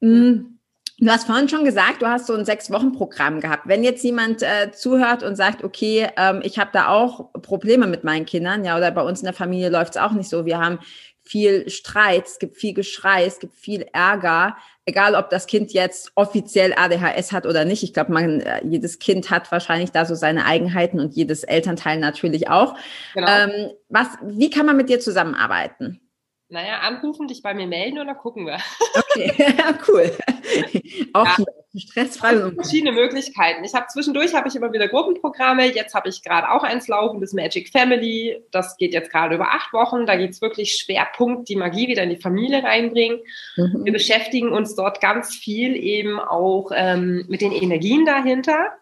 Mhm. 0.00 0.57
Du 1.00 1.08
hast 1.08 1.26
vorhin 1.26 1.48
schon 1.48 1.64
gesagt, 1.64 2.02
du 2.02 2.08
hast 2.08 2.26
so 2.26 2.34
ein 2.34 2.44
Sechs-Wochen-Programm 2.44 3.40
gehabt. 3.40 3.68
Wenn 3.68 3.84
jetzt 3.84 4.02
jemand 4.02 4.42
äh, 4.42 4.72
zuhört 4.72 5.22
und 5.22 5.36
sagt, 5.36 5.62
okay, 5.62 6.08
ähm, 6.16 6.40
ich 6.42 6.58
habe 6.58 6.70
da 6.72 6.88
auch 6.88 7.32
Probleme 7.34 7.86
mit 7.86 8.02
meinen 8.02 8.26
Kindern, 8.26 8.64
ja, 8.64 8.76
oder 8.76 8.90
bei 8.90 9.02
uns 9.02 9.20
in 9.20 9.26
der 9.26 9.34
Familie 9.34 9.68
läuft 9.68 9.94
es 9.94 10.02
auch 10.02 10.10
nicht 10.10 10.28
so. 10.28 10.44
Wir 10.44 10.58
haben 10.58 10.80
viel 11.22 11.70
Streit, 11.70 12.26
es 12.26 12.38
gibt 12.40 12.56
viel 12.56 12.74
Geschrei, 12.74 13.26
es 13.26 13.38
gibt 13.38 13.54
viel 13.54 13.86
Ärger, 13.92 14.56
egal 14.86 15.14
ob 15.14 15.30
das 15.30 15.46
Kind 15.46 15.72
jetzt 15.72 16.10
offiziell 16.16 16.74
ADHS 16.74 17.30
hat 17.30 17.46
oder 17.46 17.64
nicht. 17.64 17.84
Ich 17.84 17.94
glaube, 17.94 18.12
man, 18.12 18.40
äh, 18.40 18.66
jedes 18.66 18.98
Kind 18.98 19.30
hat 19.30 19.52
wahrscheinlich 19.52 19.92
da 19.92 20.04
so 20.04 20.16
seine 20.16 20.46
Eigenheiten 20.46 20.98
und 20.98 21.14
jedes 21.14 21.44
Elternteil 21.44 22.00
natürlich 22.00 22.48
auch. 22.48 22.74
Genau. 23.14 23.28
Ähm, 23.28 23.70
was, 23.88 24.08
wie 24.22 24.50
kann 24.50 24.66
man 24.66 24.76
mit 24.76 24.88
dir 24.88 24.98
zusammenarbeiten? 24.98 26.00
Naja, 26.48 26.78
anrufen, 26.78 27.28
dich 27.28 27.42
bei 27.42 27.52
mir 27.52 27.66
melden 27.66 27.96
dann 27.96 28.16
gucken 28.16 28.46
wir. 28.46 28.58
Okay, 28.94 29.54
cool. 29.88 30.10
Auch 31.12 31.38
ja. 31.38 31.44
stressfrei. 31.76 32.28
Also 32.28 32.50
verschiedene 32.52 32.92
Möglichkeiten. 32.92 33.64
Ich 33.64 33.74
habe 33.74 33.86
zwischendurch 33.88 34.34
habe 34.34 34.48
ich 34.48 34.56
immer 34.56 34.72
wieder 34.72 34.88
Gruppenprogramme. 34.88 35.66
Jetzt 35.66 35.94
habe 35.94 36.08
ich 36.08 36.22
gerade 36.22 36.50
auch 36.50 36.62
eins 36.62 36.88
laufen, 36.88 37.20
das 37.20 37.32
Magic 37.32 37.70
Family. 37.70 38.42
Das 38.50 38.76
geht 38.76 38.92
jetzt 38.92 39.10
gerade 39.10 39.34
über 39.34 39.48
acht 39.48 39.72
Wochen. 39.72 40.06
Da 40.06 40.16
geht 40.16 40.30
es 40.30 40.40
wirklich 40.40 40.76
Schwerpunkt 40.76 41.48
die 41.48 41.56
Magie 41.56 41.88
wieder 41.88 42.02
in 42.02 42.10
die 42.10 42.20
Familie 42.20 42.62
reinbringen. 42.62 43.20
Mhm. 43.56 43.84
Wir 43.84 43.92
beschäftigen 43.92 44.52
uns 44.52 44.74
dort 44.74 45.00
ganz 45.00 45.34
viel 45.34 45.76
eben 45.76 46.18
auch 46.18 46.70
ähm, 46.74 47.24
mit 47.28 47.40
den 47.40 47.52
Energien 47.52 48.04
dahinter, 48.04 48.72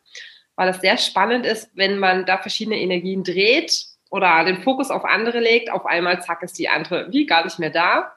weil 0.55 0.69
das 0.69 0.81
sehr 0.81 0.97
spannend 0.97 1.47
ist, 1.47 1.71
wenn 1.75 1.99
man 1.99 2.27
da 2.27 2.39
verschiedene 2.39 2.79
Energien 2.79 3.25
dreht 3.25 3.87
oder 4.11 4.45
den 4.45 4.63
Fokus 4.63 4.91
auf 4.91 5.05
andere 5.05 5.41
legt, 5.41 5.71
auf 5.71 5.85
einmal 5.85 6.23
zack 6.23 6.43
ist 6.43 6.59
die 6.59 6.69
andere 6.69 7.13
wie 7.13 7.27
gar 7.27 7.45
nicht 7.45 7.59
mehr 7.59 7.71
da. 7.71 8.13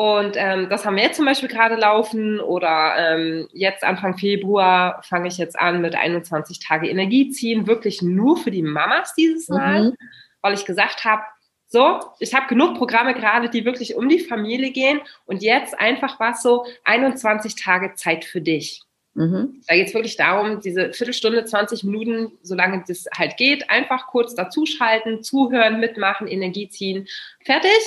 Und 0.00 0.32
ähm, 0.36 0.70
das 0.70 0.86
haben 0.86 0.96
wir 0.96 1.02
jetzt 1.02 1.16
zum 1.16 1.26
Beispiel 1.26 1.50
gerade 1.50 1.74
laufen 1.74 2.40
oder 2.40 2.94
ähm, 2.96 3.48
jetzt 3.52 3.84
Anfang 3.84 4.16
Februar 4.16 5.02
fange 5.02 5.28
ich 5.28 5.36
jetzt 5.36 5.60
an 5.60 5.82
mit 5.82 5.94
21 5.94 6.58
Tage 6.58 6.88
Energie 6.88 7.28
ziehen, 7.28 7.66
wirklich 7.66 8.00
nur 8.00 8.38
für 8.38 8.50
die 8.50 8.62
Mamas 8.62 9.14
dieses 9.14 9.50
Mal, 9.50 9.90
mhm. 9.90 9.96
weil 10.40 10.54
ich 10.54 10.64
gesagt 10.64 11.04
habe, 11.04 11.20
so, 11.66 12.00
ich 12.18 12.32
habe 12.32 12.46
genug 12.46 12.78
Programme 12.78 13.12
gerade, 13.12 13.50
die 13.50 13.66
wirklich 13.66 13.94
um 13.94 14.08
die 14.08 14.20
Familie 14.20 14.70
gehen 14.70 15.02
und 15.26 15.42
jetzt 15.42 15.78
einfach 15.78 16.18
was 16.18 16.42
so 16.42 16.64
21 16.84 17.54
Tage 17.56 17.92
Zeit 17.92 18.24
für 18.24 18.40
dich. 18.40 18.80
Mhm. 19.12 19.60
Da 19.66 19.74
geht 19.74 19.88
es 19.88 19.94
wirklich 19.94 20.16
darum, 20.16 20.62
diese 20.62 20.94
Viertelstunde, 20.94 21.44
20 21.44 21.84
Minuten, 21.84 22.38
solange 22.40 22.82
das 22.88 23.04
halt 23.14 23.36
geht, 23.36 23.68
einfach 23.68 24.06
kurz 24.06 24.34
dazuschalten, 24.34 25.22
zuhören, 25.22 25.78
mitmachen, 25.78 26.26
Energie 26.26 26.70
ziehen, 26.70 27.06
fertig. 27.44 27.82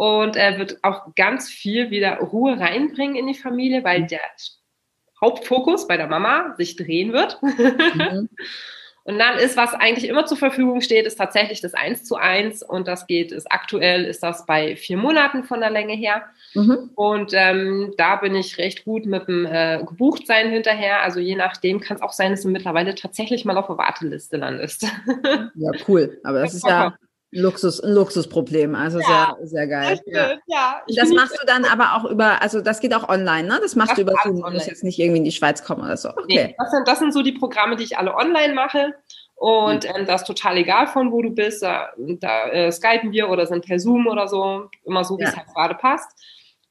Und 0.00 0.34
er 0.34 0.58
wird 0.58 0.78
auch 0.82 1.14
ganz 1.14 1.50
viel 1.50 1.90
wieder 1.90 2.20
Ruhe 2.20 2.58
reinbringen 2.58 3.16
in 3.16 3.26
die 3.26 3.34
Familie, 3.34 3.84
weil 3.84 4.06
der 4.06 4.22
Hauptfokus 5.20 5.86
bei 5.86 5.98
der 5.98 6.06
Mama 6.06 6.54
sich 6.56 6.76
drehen 6.76 7.12
wird. 7.12 7.38
Mhm. 7.42 8.30
Und 9.04 9.18
dann 9.18 9.38
ist, 9.38 9.58
was 9.58 9.74
eigentlich 9.74 10.08
immer 10.08 10.24
zur 10.24 10.38
Verfügung 10.38 10.80
steht, 10.80 11.04
ist 11.04 11.16
tatsächlich 11.16 11.60
das 11.60 11.74
Eins 11.74 12.04
zu 12.04 12.16
eins. 12.16 12.62
Und 12.62 12.88
das 12.88 13.06
geht, 13.08 13.30
ist 13.30 13.52
aktuell 13.52 14.06
ist 14.06 14.22
das 14.22 14.46
bei 14.46 14.74
vier 14.74 14.96
Monaten 14.96 15.44
von 15.44 15.60
der 15.60 15.70
Länge 15.70 15.94
her. 15.94 16.22
Mhm. 16.54 16.90
Und 16.94 17.32
ähm, 17.34 17.92
da 17.98 18.16
bin 18.16 18.34
ich 18.34 18.56
recht 18.56 18.86
gut 18.86 19.04
mit 19.04 19.28
dem 19.28 19.44
äh, 19.44 19.82
Gebuchtsein 19.86 20.48
hinterher. 20.48 21.02
Also 21.02 21.20
je 21.20 21.36
nachdem 21.36 21.80
kann 21.80 21.98
es 21.98 22.02
auch 22.02 22.12
sein, 22.12 22.30
dass 22.30 22.40
du 22.40 22.48
mittlerweile 22.48 22.94
tatsächlich 22.94 23.44
mal 23.44 23.58
auf 23.58 23.66
der 23.66 23.76
Warteliste 23.76 24.38
landest. 24.38 24.82
ja, 25.56 25.70
cool. 25.88 26.18
Aber 26.24 26.40
das 26.40 26.54
ist 26.54 26.66
ja 26.66 26.94
Luxus, 27.32 27.80
ein 27.80 27.92
Luxusproblem, 27.92 28.74
also 28.74 28.98
ja, 28.98 29.36
sehr, 29.38 29.46
sehr 29.46 29.66
geil. 29.68 30.00
Ja. 30.06 30.32
ja 30.46 30.82
das 30.96 31.10
machst 31.10 31.38
du 31.40 31.46
dann 31.46 31.64
aber 31.64 31.94
auch 31.94 32.10
über, 32.10 32.42
also 32.42 32.60
das 32.60 32.80
geht 32.80 32.92
auch 32.92 33.08
online, 33.08 33.46
ne? 33.46 33.60
Das 33.62 33.76
machst 33.76 33.92
das 33.92 33.96
du 33.96 34.02
über 34.02 34.14
Zoom, 34.24 34.42
du 34.42 34.50
musst 34.50 34.66
jetzt 34.66 34.82
nicht 34.82 34.98
irgendwie 34.98 35.18
in 35.18 35.24
die 35.24 35.32
Schweiz 35.32 35.62
kommen 35.62 35.82
oder 35.82 35.96
so. 35.96 36.10
Okay. 36.10 36.24
Nee, 36.28 36.54
das, 36.58 36.70
sind, 36.72 36.88
das 36.88 36.98
sind 36.98 37.12
so 37.12 37.22
die 37.22 37.32
Programme, 37.32 37.76
die 37.76 37.84
ich 37.84 37.96
alle 37.96 38.14
online 38.14 38.54
mache. 38.54 38.94
Und 39.36 39.84
mhm. 39.84 39.90
ähm, 39.96 40.06
das 40.06 40.22
ist 40.22 40.26
total 40.26 40.58
egal 40.58 40.86
von 40.88 41.12
wo 41.12 41.22
du 41.22 41.30
bist. 41.30 41.62
Da, 41.62 41.90
da 41.96 42.48
äh, 42.48 42.72
skypen 42.72 43.12
wir 43.12 43.30
oder 43.30 43.46
sind 43.46 43.64
per 43.64 43.78
Zoom 43.78 44.06
oder 44.06 44.28
so, 44.28 44.68
immer 44.84 45.04
so, 45.04 45.16
wie 45.16 45.22
ja. 45.22 45.28
es 45.28 45.36
halt 45.36 45.46
gerade 45.54 45.76
passt. 45.76 46.10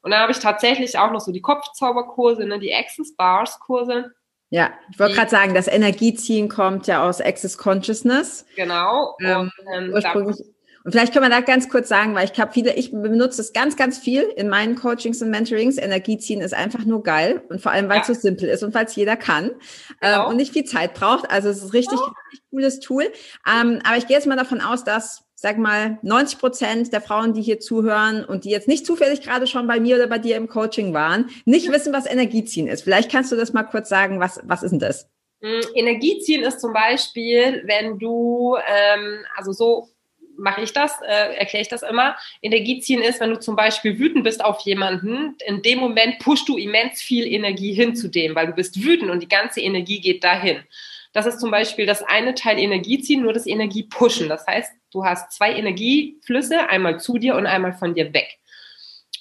Und 0.02 0.12
dann 0.12 0.20
habe 0.20 0.32
ich 0.32 0.38
tatsächlich 0.38 0.98
auch 0.98 1.10
noch 1.10 1.20
so 1.20 1.32
die 1.32 1.42
Kopfzauberkurse, 1.42 2.44
ne, 2.46 2.58
die 2.58 2.72
Access 2.72 3.16
Bars 3.16 3.58
Kurse. 3.60 4.12
Ja, 4.50 4.70
ich 4.90 4.98
wollte 4.98 5.14
gerade 5.14 5.30
sagen, 5.30 5.54
das 5.54 5.68
Energieziehen 5.68 6.48
kommt 6.48 6.88
ja 6.88 7.08
aus 7.08 7.20
Access 7.20 7.56
Consciousness. 7.56 8.44
Genau. 8.56 9.16
Ähm, 9.20 9.40
und, 9.40 9.52
ähm, 9.72 9.92
ursprünglich, 9.94 10.38
und 10.82 10.92
vielleicht 10.92 11.12
können 11.12 11.26
wir 11.26 11.30
da 11.30 11.40
ganz 11.40 11.68
kurz 11.68 11.88
sagen, 11.88 12.14
weil 12.14 12.28
ich 12.30 12.40
habe 12.40 12.52
viele, 12.52 12.74
ich 12.74 12.90
benutze 12.90 13.42
es 13.42 13.52
ganz, 13.52 13.76
ganz 13.76 13.98
viel 13.98 14.22
in 14.22 14.48
meinen 14.48 14.76
Coachings 14.76 15.20
und 15.20 15.30
Mentorings. 15.30 15.76
Energieziehen 15.76 16.40
ist 16.40 16.54
einfach 16.54 16.84
nur 16.86 17.02
geil 17.02 17.42
und 17.50 17.60
vor 17.60 17.72
allem, 17.72 17.88
weil 17.88 18.00
es 18.00 18.08
ja. 18.08 18.14
so 18.14 18.20
simpel 18.20 18.48
ist 18.48 18.62
und 18.62 18.74
weil 18.74 18.86
es 18.86 18.96
jeder 18.96 19.16
kann 19.16 19.44
ähm, 19.44 19.56
genau. 20.00 20.24
ähm, 20.24 20.30
und 20.30 20.36
nicht 20.36 20.52
viel 20.52 20.64
Zeit 20.64 20.94
braucht. 20.94 21.30
Also 21.30 21.50
es 21.50 21.62
ist 21.62 21.74
richtig, 21.74 21.98
ja. 21.98 22.12
richtig 22.32 22.50
cooles 22.50 22.80
Tool. 22.80 23.04
Ähm, 23.46 23.80
aber 23.84 23.98
ich 23.98 24.06
gehe 24.06 24.16
jetzt 24.16 24.26
mal 24.26 24.36
davon 24.36 24.62
aus, 24.62 24.82
dass 24.82 25.24
sag 25.40 25.56
mal, 25.56 25.98
90 26.02 26.38
Prozent 26.38 26.92
der 26.92 27.00
Frauen, 27.00 27.32
die 27.32 27.40
hier 27.40 27.60
zuhören 27.60 28.26
und 28.26 28.44
die 28.44 28.50
jetzt 28.50 28.68
nicht 28.68 28.84
zufällig 28.84 29.22
gerade 29.22 29.46
schon 29.46 29.66
bei 29.66 29.80
mir 29.80 29.96
oder 29.96 30.06
bei 30.06 30.18
dir 30.18 30.36
im 30.36 30.48
Coaching 30.48 30.92
waren, 30.92 31.30
nicht 31.46 31.72
wissen, 31.72 31.94
was 31.94 32.04
Energieziehen 32.04 32.68
ist. 32.68 32.82
Vielleicht 32.82 33.10
kannst 33.10 33.32
du 33.32 33.36
das 33.36 33.54
mal 33.54 33.62
kurz 33.62 33.88
sagen, 33.88 34.20
was, 34.20 34.40
was 34.44 34.62
ist 34.62 34.72
denn 34.72 34.80
das? 34.80 35.08
Mm, 35.40 35.60
Energieziehen 35.74 36.42
ist 36.42 36.60
zum 36.60 36.74
Beispiel, 36.74 37.62
wenn 37.64 37.98
du, 37.98 38.58
ähm, 38.68 39.24
also 39.34 39.52
so 39.52 39.88
mache 40.36 40.60
ich 40.60 40.74
das, 40.74 40.92
äh, 41.08 41.36
erkläre 41.36 41.62
ich 41.62 41.68
das 41.68 41.84
immer. 41.84 42.16
Energieziehen 42.42 43.00
ist, 43.00 43.18
wenn 43.20 43.30
du 43.30 43.40
zum 43.40 43.56
Beispiel 43.56 43.98
wütend 43.98 44.24
bist 44.24 44.44
auf 44.44 44.60
jemanden, 44.60 45.36
in 45.46 45.62
dem 45.62 45.78
Moment 45.78 46.18
pushst 46.18 46.50
du 46.50 46.58
immens 46.58 47.00
viel 47.00 47.26
Energie 47.26 47.72
hin 47.72 47.96
zu 47.96 48.08
dem, 48.08 48.34
weil 48.34 48.48
du 48.48 48.52
bist 48.52 48.82
wütend 48.84 49.10
und 49.10 49.20
die 49.20 49.28
ganze 49.28 49.62
Energie 49.62 50.02
geht 50.02 50.22
dahin. 50.22 50.58
Das 51.12 51.26
ist 51.26 51.40
zum 51.40 51.50
Beispiel 51.50 51.86
das 51.86 52.02
eine 52.02 52.34
Teil 52.34 52.58
Energieziehen, 52.58 53.22
nur 53.22 53.32
das 53.32 53.46
Energiepushen. 53.46 54.28
Das 54.28 54.46
heißt, 54.46 54.72
du 54.92 55.04
hast 55.04 55.32
zwei 55.32 55.52
Energieflüsse, 55.52 56.68
einmal 56.68 57.00
zu 57.00 57.18
dir 57.18 57.34
und 57.34 57.46
einmal 57.46 57.72
von 57.72 57.94
dir 57.94 58.12
weg. 58.14 58.38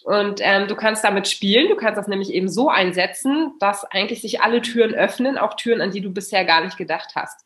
Und 0.04 0.40
ähm, 0.42 0.68
du 0.68 0.76
kannst 0.76 1.04
damit 1.04 1.28
spielen, 1.28 1.68
du 1.68 1.76
kannst 1.76 1.98
das 1.98 2.08
nämlich 2.08 2.34
eben 2.34 2.48
so 2.48 2.70
einsetzen, 2.70 3.54
dass 3.60 3.84
eigentlich 3.86 4.22
sich 4.22 4.42
alle 4.42 4.62
Türen 4.62 4.94
öffnen, 4.94 5.38
auch 5.38 5.56
Türen, 5.56 5.82
an 5.82 5.92
die 5.92 6.02
du 6.02 6.12
bisher 6.12 6.46
gar 6.46 6.64
nicht 6.64 6.78
gedacht 6.78 7.12
hast. 7.16 7.46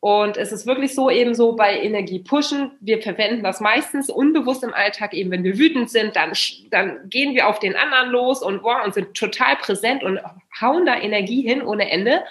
Und 0.00 0.36
es 0.36 0.52
ist 0.52 0.66
wirklich 0.66 0.94
so 0.94 1.08
eben 1.08 1.34
so 1.34 1.56
bei 1.56 1.80
Energie 1.80 2.18
pushen. 2.18 2.72
Wir 2.80 3.00
verwenden 3.00 3.42
das 3.42 3.60
meistens 3.60 4.10
unbewusst 4.10 4.62
im 4.62 4.74
Alltag 4.74 5.14
eben, 5.14 5.30
wenn 5.30 5.44
wir 5.44 5.58
wütend 5.58 5.88
sind, 5.88 6.14
dann, 6.14 6.32
dann 6.70 7.08
gehen 7.08 7.34
wir 7.34 7.48
auf 7.48 7.58
den 7.58 7.74
anderen 7.74 8.10
los 8.10 8.42
und, 8.42 8.62
wow, 8.62 8.84
und 8.84 8.92
sind 8.92 9.14
total 9.14 9.56
präsent 9.56 10.04
und 10.04 10.20
hauen 10.60 10.84
da 10.84 10.94
Energie 10.94 11.40
hin 11.40 11.62
ohne 11.62 11.90
Ende. 11.90 12.22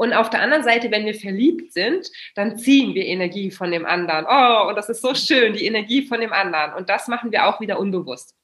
Und 0.00 0.14
auf 0.14 0.30
der 0.30 0.40
anderen 0.40 0.64
Seite, 0.64 0.90
wenn 0.90 1.04
wir 1.04 1.14
verliebt 1.14 1.74
sind, 1.74 2.10
dann 2.34 2.56
ziehen 2.56 2.94
wir 2.94 3.04
Energie 3.04 3.50
von 3.50 3.70
dem 3.70 3.84
anderen. 3.84 4.24
Oh, 4.26 4.70
und 4.70 4.74
das 4.74 4.88
ist 4.88 5.02
so 5.02 5.14
schön, 5.14 5.52
die 5.52 5.66
Energie 5.66 6.06
von 6.06 6.22
dem 6.22 6.32
anderen. 6.32 6.72
Und 6.72 6.88
das 6.88 7.06
machen 7.06 7.32
wir 7.32 7.44
auch 7.44 7.60
wieder 7.60 7.78
unbewusst. 7.78 8.34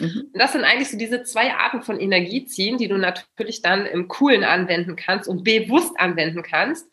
Mhm. 0.00 0.28
Und 0.30 0.38
das 0.38 0.52
sind 0.52 0.64
eigentlich 0.64 0.90
so 0.90 0.98
diese 0.98 1.22
zwei 1.22 1.54
Arten 1.54 1.80
von 1.80 1.98
Energieziehen, 1.98 2.76
die 2.76 2.88
du 2.88 2.98
natürlich 2.98 3.62
dann 3.62 3.86
im 3.86 4.06
Coolen 4.06 4.44
anwenden 4.44 4.94
kannst 4.94 5.30
und 5.30 5.44
bewusst 5.44 5.98
anwenden 5.98 6.42
kannst. 6.42 6.86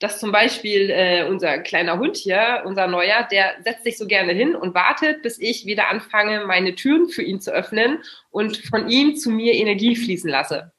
Dass 0.00 0.18
zum 0.18 0.32
Beispiel 0.32 0.90
äh, 0.90 1.22
unser 1.22 1.58
kleiner 1.58 2.00
Hund 2.00 2.16
hier, 2.16 2.64
unser 2.64 2.88
Neuer, 2.88 3.28
der 3.30 3.54
setzt 3.64 3.84
sich 3.84 3.96
so 3.96 4.08
gerne 4.08 4.32
hin 4.32 4.56
und 4.56 4.74
wartet, 4.74 5.22
bis 5.22 5.38
ich 5.38 5.64
wieder 5.64 5.90
anfange, 5.90 6.44
meine 6.44 6.74
Türen 6.74 7.08
für 7.08 7.22
ihn 7.22 7.40
zu 7.40 7.52
öffnen 7.52 8.02
und 8.30 8.56
von 8.56 8.88
ihm 8.88 9.14
zu 9.14 9.30
mir 9.30 9.54
Energie 9.54 9.94
fließen 9.94 10.28
lasse 10.28 10.73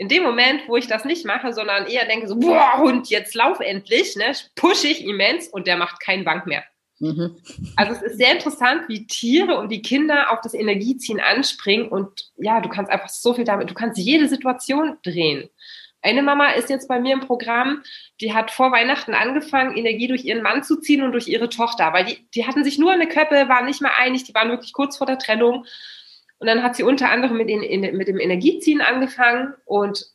in 0.00 0.08
dem 0.08 0.22
Moment, 0.22 0.62
wo 0.66 0.78
ich 0.78 0.86
das 0.86 1.04
nicht 1.04 1.26
mache, 1.26 1.52
sondern 1.52 1.86
eher 1.86 2.06
denke 2.06 2.26
so, 2.26 2.34
boah, 2.34 2.78
Hund, 2.78 3.10
jetzt 3.10 3.34
lauf 3.34 3.60
endlich, 3.60 4.16
ne, 4.16 4.32
pushe 4.54 4.88
ich 4.88 5.04
immens 5.04 5.46
und 5.46 5.66
der 5.66 5.76
macht 5.76 6.00
keinen 6.00 6.24
Bank 6.24 6.46
mehr. 6.46 6.64
Mhm. 7.00 7.36
Also 7.76 7.92
es 7.92 8.00
ist 8.00 8.16
sehr 8.16 8.32
interessant, 8.32 8.88
wie 8.88 9.06
Tiere 9.06 9.58
und 9.58 9.68
die 9.68 9.82
Kinder 9.82 10.32
auf 10.32 10.40
das 10.40 10.54
Energieziehen 10.54 11.20
anspringen 11.20 11.88
und 11.88 12.30
ja, 12.38 12.62
du 12.62 12.70
kannst 12.70 12.90
einfach 12.90 13.10
so 13.10 13.34
viel 13.34 13.44
damit, 13.44 13.68
du 13.68 13.74
kannst 13.74 13.98
jede 13.98 14.26
Situation 14.26 14.96
drehen. 15.02 15.50
Eine 16.00 16.22
Mama 16.22 16.52
ist 16.52 16.70
jetzt 16.70 16.88
bei 16.88 16.98
mir 16.98 17.12
im 17.12 17.20
Programm, 17.20 17.82
die 18.22 18.32
hat 18.32 18.50
vor 18.50 18.72
Weihnachten 18.72 19.12
angefangen, 19.12 19.76
Energie 19.76 20.08
durch 20.08 20.24
ihren 20.24 20.42
Mann 20.42 20.62
zu 20.62 20.80
ziehen 20.80 21.02
und 21.02 21.12
durch 21.12 21.28
ihre 21.28 21.50
Tochter, 21.50 21.92
weil 21.92 22.06
die, 22.06 22.26
die 22.34 22.46
hatten 22.46 22.64
sich 22.64 22.78
nur 22.78 22.92
eine 22.92 23.06
Köppe, 23.06 23.50
waren 23.50 23.66
nicht 23.66 23.82
mehr 23.82 23.98
einig, 23.98 24.24
die 24.24 24.32
waren 24.32 24.48
wirklich 24.48 24.72
kurz 24.72 24.96
vor 24.96 25.06
der 25.06 25.18
Trennung 25.18 25.66
und 26.40 26.46
dann 26.46 26.62
hat 26.62 26.74
sie 26.74 26.82
unter 26.82 27.10
anderem 27.10 27.36
mit, 27.36 27.50
den, 27.50 27.60
mit 27.96 28.08
dem 28.08 28.18
Energieziehen 28.18 28.80
angefangen 28.80 29.54
und 29.66 30.06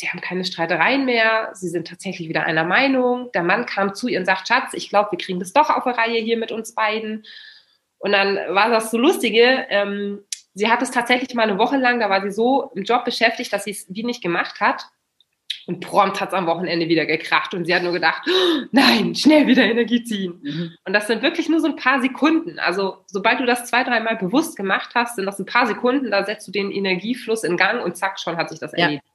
die 0.00 0.08
haben 0.08 0.22
keine 0.22 0.44
Streitereien 0.44 1.04
mehr. 1.04 1.50
Sie 1.52 1.68
sind 1.68 1.86
tatsächlich 1.86 2.28
wieder 2.28 2.44
einer 2.44 2.64
Meinung. 2.64 3.30
Der 3.32 3.42
Mann 3.42 3.66
kam 3.66 3.94
zu 3.94 4.08
ihr 4.08 4.18
und 4.18 4.24
sagt, 4.24 4.48
Schatz, 4.48 4.72
ich 4.72 4.88
glaube, 4.88 5.12
wir 5.12 5.18
kriegen 5.18 5.38
das 5.38 5.52
doch 5.52 5.68
auf 5.68 5.86
eine 5.86 5.96
Reihe 5.96 6.20
hier 6.20 6.38
mit 6.38 6.52
uns 6.52 6.74
beiden. 6.74 7.24
Und 7.98 8.12
dann 8.12 8.36
war 8.48 8.70
das 8.70 8.90
so 8.90 8.98
lustige. 8.98 9.66
Ähm, 9.68 10.24
sie 10.54 10.70
hat 10.70 10.80
es 10.80 10.90
tatsächlich 10.90 11.34
mal 11.34 11.42
eine 11.42 11.58
Woche 11.58 11.76
lang, 11.76 12.00
da 12.00 12.08
war 12.08 12.22
sie 12.22 12.32
so 12.32 12.72
im 12.74 12.84
Job 12.84 13.04
beschäftigt, 13.04 13.52
dass 13.52 13.64
sie 13.64 13.72
es 13.72 13.86
wie 13.88 14.04
nicht 14.04 14.22
gemacht 14.22 14.60
hat. 14.60 14.86
Und 15.66 15.80
prompt 15.80 16.20
hat 16.20 16.28
es 16.28 16.34
am 16.34 16.46
Wochenende 16.46 16.88
wieder 16.88 17.06
gekracht 17.06 17.54
und 17.54 17.64
sie 17.64 17.74
hat 17.74 17.82
nur 17.82 17.92
gedacht, 17.92 18.22
oh, 18.28 18.66
nein, 18.72 19.14
schnell 19.14 19.46
wieder 19.46 19.64
Energie 19.64 20.02
ziehen. 20.04 20.40
Mhm. 20.42 20.72
Und 20.84 20.92
das 20.92 21.06
sind 21.06 21.22
wirklich 21.22 21.48
nur 21.48 21.60
so 21.60 21.68
ein 21.68 21.76
paar 21.76 22.02
Sekunden. 22.02 22.58
Also 22.58 22.98
sobald 23.06 23.40
du 23.40 23.46
das 23.46 23.64
zwei, 23.66 23.82
dreimal 23.82 24.16
bewusst 24.16 24.56
gemacht 24.56 24.90
hast, 24.94 25.16
sind 25.16 25.26
das 25.26 25.38
ein 25.38 25.46
paar 25.46 25.66
Sekunden, 25.66 26.10
da 26.10 26.24
setzt 26.24 26.46
du 26.48 26.52
den 26.52 26.70
Energiefluss 26.70 27.44
in 27.44 27.56
Gang 27.56 27.82
und 27.82 27.96
zack, 27.96 28.20
schon 28.20 28.36
hat 28.36 28.50
sich 28.50 28.58
das 28.58 28.72
ja. 28.72 28.84
erledigt 28.84 29.13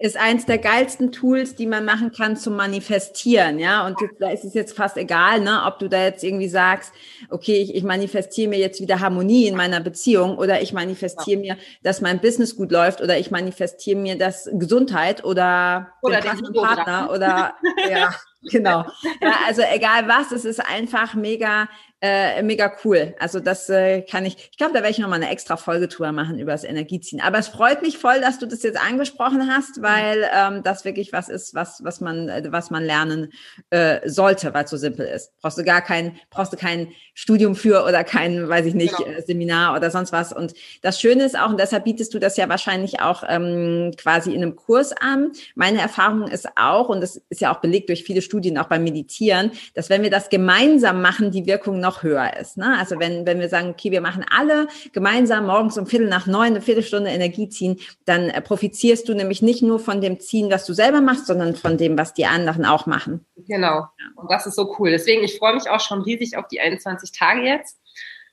ist 0.00 0.16
eins 0.16 0.46
der 0.46 0.56
geilsten 0.56 1.12
Tools, 1.12 1.54
die 1.54 1.66
man 1.66 1.84
machen 1.84 2.10
kann 2.10 2.34
zum 2.34 2.56
Manifestieren, 2.56 3.58
ja. 3.58 3.86
Und 3.86 3.98
da 4.18 4.30
ist 4.30 4.44
es 4.44 4.54
jetzt 4.54 4.74
fast 4.74 4.96
egal, 4.96 5.40
ne, 5.40 5.62
ob 5.66 5.78
du 5.78 5.88
da 5.88 6.02
jetzt 6.02 6.24
irgendwie 6.24 6.48
sagst, 6.48 6.92
okay, 7.28 7.60
ich, 7.60 7.74
ich 7.74 7.84
manifestiere 7.84 8.48
mir 8.48 8.58
jetzt 8.58 8.80
wieder 8.80 9.00
Harmonie 9.00 9.46
in 9.46 9.56
meiner 9.56 9.80
Beziehung 9.80 10.38
oder 10.38 10.62
ich 10.62 10.72
manifestiere 10.72 11.42
ja. 11.42 11.54
mir, 11.54 11.62
dass 11.82 12.00
mein 12.00 12.18
Business 12.18 12.56
gut 12.56 12.72
läuft 12.72 13.02
oder 13.02 13.18
ich 13.18 13.30
manifestiere 13.30 13.98
mir 13.98 14.16
das 14.16 14.48
Gesundheit 14.54 15.22
oder, 15.22 15.92
oder 16.00 16.22
den, 16.22 16.50
Partner 16.54 17.10
oder 17.12 17.54
ja. 17.88 18.14
Genau. 18.50 18.86
Ja, 19.20 19.34
also 19.46 19.60
egal 19.70 20.08
was, 20.08 20.32
es 20.32 20.46
ist 20.46 20.60
einfach 20.60 21.12
mega 21.12 21.68
äh, 22.02 22.42
mega 22.42 22.72
cool. 22.84 23.14
Also 23.18 23.40
das 23.40 23.68
äh, 23.68 24.00
kann 24.00 24.24
ich, 24.24 24.36
ich 24.50 24.56
glaube, 24.56 24.72
da 24.72 24.80
werde 24.80 24.90
ich 24.90 24.98
nochmal 24.98 25.22
eine 25.22 25.30
extra 25.30 25.58
Folgetour 25.58 26.12
machen 26.12 26.38
über 26.38 26.52
das 26.52 26.64
Energieziehen. 26.64 27.20
Aber 27.20 27.38
es 27.38 27.48
freut 27.48 27.82
mich 27.82 27.98
voll, 27.98 28.20
dass 28.20 28.38
du 28.38 28.46
das 28.46 28.62
jetzt 28.62 28.80
angesprochen 28.80 29.54
hast, 29.54 29.82
weil 29.82 30.26
ähm, 30.34 30.62
das 30.62 30.86
wirklich 30.86 31.12
was 31.12 31.28
ist, 31.28 31.54
was, 31.54 31.84
was 31.84 32.00
man, 32.00 32.28
äh, 32.28 32.42
was 32.50 32.70
man 32.70 32.84
lernen 32.84 33.32
äh, 33.68 34.08
sollte, 34.08 34.54
weil 34.54 34.64
es 34.64 34.70
so 34.70 34.78
simpel 34.78 35.06
ist. 35.06 35.32
Brauchst 35.42 35.58
du 35.58 35.64
gar 35.64 35.82
kein, 35.82 36.16
brauchst 36.30 36.52
du 36.52 36.56
kein 36.56 36.88
Studium 37.12 37.54
für 37.54 37.84
oder 37.84 38.02
kein, 38.02 38.48
weiß 38.48 38.64
ich 38.64 38.74
nicht, 38.74 38.96
genau. 38.96 39.10
äh, 39.10 39.20
Seminar 39.20 39.76
oder 39.76 39.90
sonst 39.90 40.10
was. 40.10 40.32
Und 40.32 40.54
das 40.80 40.98
Schöne 40.98 41.24
ist 41.24 41.38
auch, 41.38 41.50
und 41.50 41.60
deshalb 41.60 41.84
bietest 41.84 42.14
du 42.14 42.18
das 42.18 42.38
ja 42.38 42.48
wahrscheinlich 42.48 43.00
auch 43.00 43.24
ähm, 43.28 43.92
quasi 43.98 44.32
in 44.32 44.42
einem 44.42 44.56
Kurs 44.56 44.92
an. 44.92 45.32
Meine 45.54 45.80
Erfahrung 45.80 46.28
ist 46.28 46.48
auch, 46.56 46.88
und 46.88 47.02
das 47.02 47.20
ist 47.28 47.42
ja 47.42 47.54
auch 47.54 47.60
belegt 47.60 47.90
durch 47.90 48.04
viele 48.04 48.22
Studien, 48.22 48.56
auch 48.56 48.68
beim 48.68 48.84
Meditieren, 48.84 49.50
dass 49.74 49.90
wenn 49.90 50.02
wir 50.02 50.10
das 50.10 50.30
gemeinsam 50.30 51.02
machen, 51.02 51.30
die 51.30 51.44
Wirkung 51.44 51.78
noch 51.78 51.89
noch 51.90 52.02
höher 52.04 52.36
ist. 52.36 52.56
Ne? 52.56 52.76
Also 52.78 53.00
wenn, 53.00 53.26
wenn 53.26 53.40
wir 53.40 53.48
sagen, 53.48 53.70
okay, 53.70 53.90
wir 53.90 54.00
machen 54.00 54.24
alle 54.30 54.68
gemeinsam 54.92 55.46
morgens 55.46 55.76
um 55.76 55.86
Viertel 55.86 56.08
nach 56.08 56.26
neun 56.26 56.50
eine 56.50 56.60
Viertelstunde 56.60 57.10
Energie 57.10 57.48
ziehen, 57.48 57.80
dann 58.04 58.30
äh, 58.30 58.40
profitierst 58.40 59.08
du 59.08 59.14
nämlich 59.14 59.42
nicht 59.42 59.62
nur 59.62 59.80
von 59.80 60.00
dem 60.00 60.20
Ziehen, 60.20 60.50
was 60.50 60.64
du 60.66 60.72
selber 60.72 61.00
machst, 61.00 61.26
sondern 61.26 61.56
von 61.56 61.76
dem, 61.76 61.98
was 61.98 62.14
die 62.14 62.26
anderen 62.26 62.64
auch 62.64 62.86
machen. 62.86 63.26
Genau. 63.36 63.86
Und 64.14 64.30
das 64.30 64.46
ist 64.46 64.54
so 64.54 64.76
cool. 64.78 64.90
Deswegen, 64.90 65.24
ich 65.24 65.38
freue 65.38 65.54
mich 65.54 65.68
auch 65.68 65.80
schon 65.80 66.02
riesig 66.02 66.36
auf 66.36 66.46
die 66.46 66.60
21 66.60 67.10
Tage 67.10 67.42
jetzt. 67.42 67.78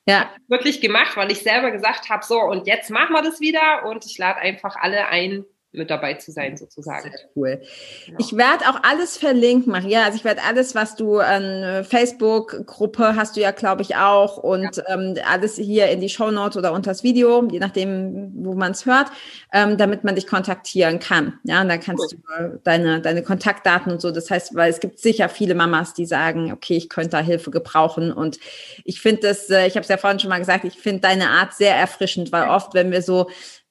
Ja. 0.05 0.29
Wirklich 0.47 0.79
gemacht, 0.79 1.17
weil 1.17 1.31
ich 1.31 1.39
selber 1.39 1.71
gesagt 1.71 2.09
habe, 2.09 2.23
so, 2.23 2.39
und 2.39 2.67
jetzt 2.67 2.91
machen 2.91 3.13
wir 3.13 3.23
das 3.23 3.41
wieder 3.41 3.85
und 3.89 4.05
ich 4.05 4.17
lade 4.17 4.39
einfach 4.39 4.75
alle 4.77 5.07
ein, 5.07 5.45
mit 5.71 5.89
dabei 5.89 6.15
zu 6.15 6.31
sein, 6.31 6.57
sozusagen. 6.57 7.11
Sehr 7.11 7.29
cool. 7.35 7.61
Genau. 8.05 8.17
Ich 8.19 8.35
werde 8.35 8.65
auch 8.69 8.79
alles 8.83 9.17
verlinken, 9.17 9.71
Maria. 9.71 10.03
Also 10.03 10.17
ich 10.17 10.23
werde 10.23 10.41
alles, 10.43 10.75
was 10.75 10.95
du 10.95 11.19
an 11.19 11.83
Facebook-Gruppe 11.83 13.15
hast 13.15 13.35
du 13.35 13.41
ja, 13.41 13.51
glaube 13.51 13.81
ich, 13.81 13.95
auch 13.95 14.37
und 14.37 14.77
ja. 14.77 14.83
ähm, 14.87 15.15
alles 15.29 15.55
hier 15.55 15.87
in 15.89 15.99
die 16.01 16.09
Show 16.09 16.31
Notes 16.31 16.57
oder 16.57 16.73
unter 16.73 16.91
das 16.91 17.03
Video, 17.03 17.47
je 17.51 17.59
nachdem, 17.59 18.31
wo 18.35 18.53
man 18.53 18.71
es 18.71 18.85
hört, 18.85 19.11
ähm, 19.53 19.77
damit 19.77 20.03
man 20.03 20.15
dich 20.15 20.27
kontaktieren 20.27 20.99
kann. 20.99 21.39
Ja, 21.43 21.61
und 21.61 21.69
dann 21.69 21.79
kannst 21.79 22.13
cool. 22.13 22.19
du 22.39 22.43
äh, 22.43 22.59
deine, 22.63 23.01
deine 23.01 23.21
Kontaktdaten 23.21 23.91
und 23.91 24.01
so. 24.01 24.11
Das 24.11 24.31
heißt, 24.31 24.55
weil 24.55 24.69
es 24.69 24.79
gibt 24.79 24.99
sicher 24.99 25.29
viele 25.29 25.53
Mamas, 25.53 25.93
die 25.93 26.05
sagen, 26.05 26.51
okay, 26.51 26.77
ich 26.77 26.89
könnte 26.89 27.09
da 27.09 27.19
Hilfe 27.19 27.51
gebrauchen. 27.51 28.11
Und 28.11 28.39
ich 28.83 29.01
finde 29.01 29.27
das, 29.27 29.49
äh, 29.49 29.67
ich 29.67 29.75
habe 29.75 29.81
es 29.81 29.89
ja 29.89 29.97
vorhin 29.97 30.19
schon 30.19 30.29
mal 30.29 30.39
gesagt, 30.39 30.63
ich 30.63 30.79
finde 30.79 31.01
deine 31.01 31.29
Art 31.29 31.53
sehr 31.53 31.75
erfrischend, 31.75 32.31
weil 32.31 32.49
oft, 32.49 32.73
wenn 32.73 32.91
wir 32.91 33.01
so 33.01 33.29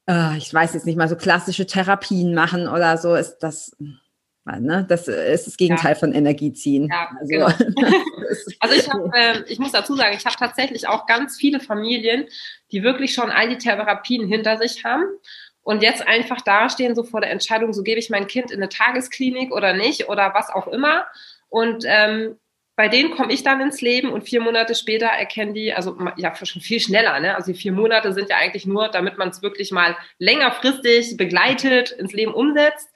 äh, 0.09 0.37
ich 0.37 0.53
weiß 0.53 0.75
jetzt 0.75 0.87
nicht 0.87 0.97
mal, 0.97 1.09
so 1.09 1.17
klassische 1.17 1.67
Therapien 1.67 2.35
machen 2.35 2.69
oder 2.69 2.97
so, 2.99 3.15
ist 3.15 3.39
das, 3.39 3.77
ne, 4.45 4.85
das 4.89 5.09
ist 5.09 5.47
das 5.47 5.57
Gegenteil 5.57 5.93
ja. 5.93 5.99
von 5.99 6.13
Energieziehen. 6.13 6.89
Ja, 6.89 7.09
also, 7.19 7.29
genau. 7.29 7.47
also 8.61 8.75
ich, 8.75 8.89
hab, 8.89 9.15
äh, 9.15 9.43
ich 9.49 9.59
muss 9.59 9.73
dazu 9.73 9.97
sagen, 9.97 10.17
ich 10.17 10.25
habe 10.25 10.37
tatsächlich 10.37 10.89
auch 10.89 11.07
ganz 11.07 11.37
viele 11.37 11.61
Familien, 11.61 12.27
die 12.73 12.83
wirklich 12.83 13.15
schon 13.15 13.31
all 13.31 13.49
die 13.49 13.59
Therapien 13.59 14.27
hinter 14.27 14.59
sich 14.59 14.85
haben 14.85 15.05
und 15.63 15.83
jetzt 15.83 16.07
einfach 16.07 16.41
dastehen, 16.43 16.95
so 16.95 17.03
vor 17.03 17.21
der 17.21 17.31
Entscheidung, 17.31 17.73
so 17.73 17.83
gebe 17.83 17.99
ich 17.99 18.09
mein 18.09 18.29
Kind 18.29 18.53
in 18.53 18.61
eine 18.61 18.69
Tagesklinik 18.69 19.53
oder 19.53 19.73
nicht 19.73 20.09
oder 20.09 20.33
was 20.33 20.49
auch 20.49 20.69
immer. 20.69 21.07
Und 21.49 21.85
ähm, 21.87 22.37
bei 22.77 22.89
denen 22.89 23.11
komme 23.11 23.33
ich 23.33 23.43
dann 23.43 23.61
ins 23.63 23.81
Leben 23.81 24.11
und 24.11 24.23
vier 24.23 24.43
Monate 24.43 24.75
später 24.75 25.07
erkennen 25.07 25.55
die, 25.55 25.73
also 25.73 25.97
ja 26.17 26.35
schon 26.35 26.61
viel 26.61 26.79
schneller, 26.79 27.19
ne? 27.21 27.35
Also 27.35 27.53
die 27.53 27.59
vier 27.59 27.73
Monate 27.73 28.13
sind 28.13 28.29
ja 28.29 28.37
eigentlich 28.37 28.67
nur, 28.67 28.89
damit 28.89 29.17
man 29.17 29.31
es 29.31 29.43
wirklich 29.43 29.73
mal 29.73 29.97
längerfristig 30.19 31.17
begleitet, 31.17 31.91
ins 31.91 32.13
Leben 32.13 32.35
umsetzt. 32.35 32.91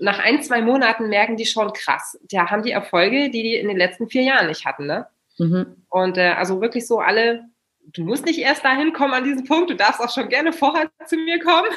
nach 0.00 0.18
ein, 0.18 0.42
zwei 0.42 0.62
Monaten 0.62 1.08
merken 1.08 1.36
die 1.36 1.44
schon 1.44 1.72
krass. 1.72 2.18
Da 2.30 2.50
haben 2.50 2.62
die 2.62 2.70
Erfolge, 2.70 3.30
die 3.30 3.42
die 3.42 3.56
in 3.56 3.68
den 3.68 3.76
letzten 3.76 4.08
vier 4.08 4.22
Jahren 4.22 4.46
nicht 4.46 4.64
hatten, 4.64 4.86
ne? 4.86 5.06
Mhm. 5.38 5.76
Und 5.90 6.16
äh, 6.16 6.30
also 6.30 6.60
wirklich 6.60 6.86
so 6.86 7.00
alle, 7.00 7.44
du 7.92 8.04
musst 8.04 8.24
nicht 8.24 8.38
erst 8.38 8.64
dahin 8.64 8.92
kommen 8.92 9.12
an 9.12 9.24
diesen 9.24 9.44
Punkt, 9.44 9.70
du 9.70 9.74
darfst 9.74 10.00
auch 10.00 10.12
schon 10.12 10.28
gerne 10.28 10.52
vorher 10.52 10.90
zu 11.06 11.16
mir 11.16 11.38
kommen. 11.38 11.68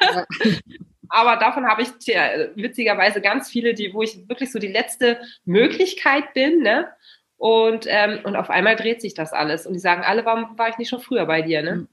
Aber 1.08 1.36
davon 1.36 1.66
habe 1.66 1.82
ich 1.82 1.90
tja, 1.98 2.48
witzigerweise 2.54 3.20
ganz 3.20 3.48
viele, 3.50 3.74
die, 3.74 3.92
wo 3.92 4.02
ich 4.02 4.28
wirklich 4.28 4.52
so 4.52 4.58
die 4.58 4.68
letzte 4.68 5.20
Möglichkeit 5.44 6.32
bin, 6.34 6.60
ne? 6.62 6.88
Und, 7.38 7.86
ähm, 7.88 8.20
und 8.24 8.34
auf 8.34 8.48
einmal 8.48 8.76
dreht 8.76 9.02
sich 9.02 9.14
das 9.14 9.32
alles. 9.32 9.66
Und 9.66 9.74
die 9.74 9.78
sagen 9.78 10.02
alle, 10.02 10.24
warum 10.24 10.58
war 10.58 10.68
ich 10.68 10.78
nicht 10.78 10.88
schon 10.88 11.00
früher 11.00 11.26
bei 11.26 11.42
dir? 11.42 11.62
Ne? 11.62 11.86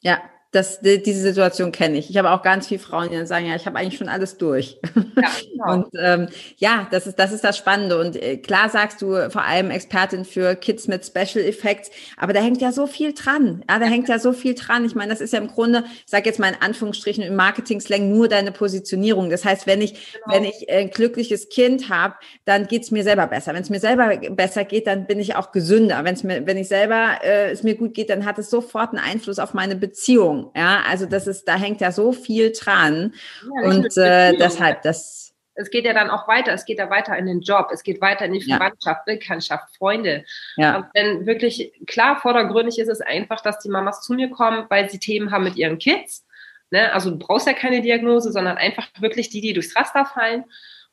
Ja, 0.00 0.20
das, 0.52 0.80
die, 0.80 1.00
diese 1.00 1.20
Situation 1.20 1.70
kenne 1.70 1.98
ich. 1.98 2.10
Ich 2.10 2.16
habe 2.16 2.30
auch 2.30 2.42
ganz 2.42 2.66
viele 2.66 2.80
Frauen, 2.80 3.08
die 3.08 3.16
dann 3.16 3.26
sagen, 3.26 3.46
ja, 3.46 3.54
ich 3.54 3.66
habe 3.66 3.78
eigentlich 3.78 3.96
schon 3.96 4.08
alles 4.08 4.36
durch. 4.36 4.78
Ja, 5.16 5.30
genau. 5.52 5.72
Und 5.74 5.86
ähm, 5.96 6.28
ja, 6.56 6.88
das 6.90 7.06
ist, 7.06 7.18
das 7.20 7.32
ist 7.32 7.44
das 7.44 7.56
Spannende. 7.56 7.98
Und 8.00 8.16
äh, 8.16 8.36
klar 8.36 8.68
sagst 8.68 9.00
du 9.00 9.30
vor 9.30 9.42
allem 9.42 9.70
Expertin 9.70 10.24
für 10.24 10.56
Kids 10.56 10.88
mit 10.88 11.06
Special 11.06 11.44
Effects, 11.44 11.90
aber 12.16 12.32
da 12.32 12.40
hängt 12.40 12.60
ja 12.60 12.72
so 12.72 12.88
viel 12.88 13.12
dran. 13.12 13.64
Ja, 13.70 13.78
da 13.78 13.86
hängt 13.86 14.08
ja 14.08 14.18
so 14.18 14.32
viel 14.32 14.54
dran. 14.54 14.84
Ich 14.84 14.96
meine, 14.96 15.12
das 15.12 15.20
ist 15.20 15.32
ja 15.32 15.38
im 15.38 15.46
Grunde, 15.46 15.84
ich 15.86 16.10
sage 16.10 16.28
jetzt 16.28 16.40
mal 16.40 16.48
in 16.48 16.60
Anführungsstrichen 16.60 17.22
im 17.22 17.36
Marketing-Slang 17.36 18.10
nur 18.10 18.26
deine 18.26 18.50
Positionierung. 18.50 19.30
Das 19.30 19.44
heißt, 19.44 19.68
wenn 19.68 19.80
ich, 19.80 20.12
genau. 20.12 20.34
wenn 20.34 20.44
ich 20.44 20.68
ein 20.68 20.90
glückliches 20.90 21.48
Kind 21.48 21.90
habe, 21.90 22.14
dann 22.44 22.66
geht's 22.66 22.90
mir 22.90 23.04
selber 23.04 23.28
besser. 23.28 23.54
Wenn 23.54 23.62
es 23.62 23.70
mir 23.70 23.80
selber 23.80 24.16
besser 24.30 24.64
geht, 24.64 24.88
dann 24.88 25.06
bin 25.06 25.20
ich 25.20 25.36
auch 25.36 25.52
gesünder. 25.52 26.02
Wenn's 26.02 26.24
mir, 26.24 26.44
wenn 26.46 26.56
ich 26.56 26.66
selber 26.66 27.18
äh, 27.22 27.52
es 27.52 27.62
mir 27.62 27.76
gut 27.76 27.94
geht, 27.94 28.10
dann 28.10 28.24
hat 28.24 28.38
es 28.40 28.50
sofort 28.50 28.90
einen 28.90 28.98
Einfluss 28.98 29.38
auf 29.38 29.54
meine 29.54 29.76
Beziehung. 29.76 30.39
Ja, 30.54 30.82
also 30.88 31.06
das 31.06 31.26
ist, 31.26 31.44
da 31.44 31.56
hängt 31.56 31.80
ja 31.80 31.92
so 31.92 32.12
viel 32.12 32.52
dran. 32.52 33.14
Ja, 33.42 33.68
und 33.68 33.96
äh, 33.96 34.36
deshalb, 34.36 34.82
das. 34.82 35.34
Es 35.54 35.70
geht 35.70 35.84
ja 35.84 35.92
dann 35.92 36.08
auch 36.08 36.26
weiter. 36.26 36.52
Es 36.52 36.64
geht 36.64 36.78
ja 36.78 36.88
weiter 36.88 37.16
in 37.18 37.26
den 37.26 37.40
Job. 37.40 37.68
Es 37.72 37.82
geht 37.82 38.00
weiter 38.00 38.24
in 38.24 38.32
die 38.32 38.40
Verwandtschaft, 38.40 39.02
ja. 39.06 39.14
Bekanntschaft, 39.14 39.76
Freunde. 39.76 40.24
Ja. 40.56 40.76
Und 40.76 40.86
wenn 40.94 41.26
wirklich 41.26 41.72
klar 41.86 42.16
vordergründig 42.16 42.78
ist 42.78 42.88
es 42.88 43.00
einfach, 43.00 43.42
dass 43.42 43.58
die 43.58 43.68
Mamas 43.68 44.00
zu 44.00 44.14
mir 44.14 44.30
kommen, 44.30 44.64
weil 44.70 44.88
sie 44.88 44.98
Themen 44.98 45.30
haben 45.32 45.44
mit 45.44 45.56
ihren 45.56 45.78
Kids. 45.78 46.24
Ne? 46.70 46.92
Also 46.94 47.10
du 47.10 47.18
brauchst 47.18 47.46
ja 47.46 47.52
keine 47.52 47.82
Diagnose, 47.82 48.32
sondern 48.32 48.56
einfach 48.56 48.88
wirklich 49.00 49.28
die, 49.28 49.40
die 49.40 49.52
durchs 49.52 49.76
Raster 49.76 50.06
fallen. 50.06 50.44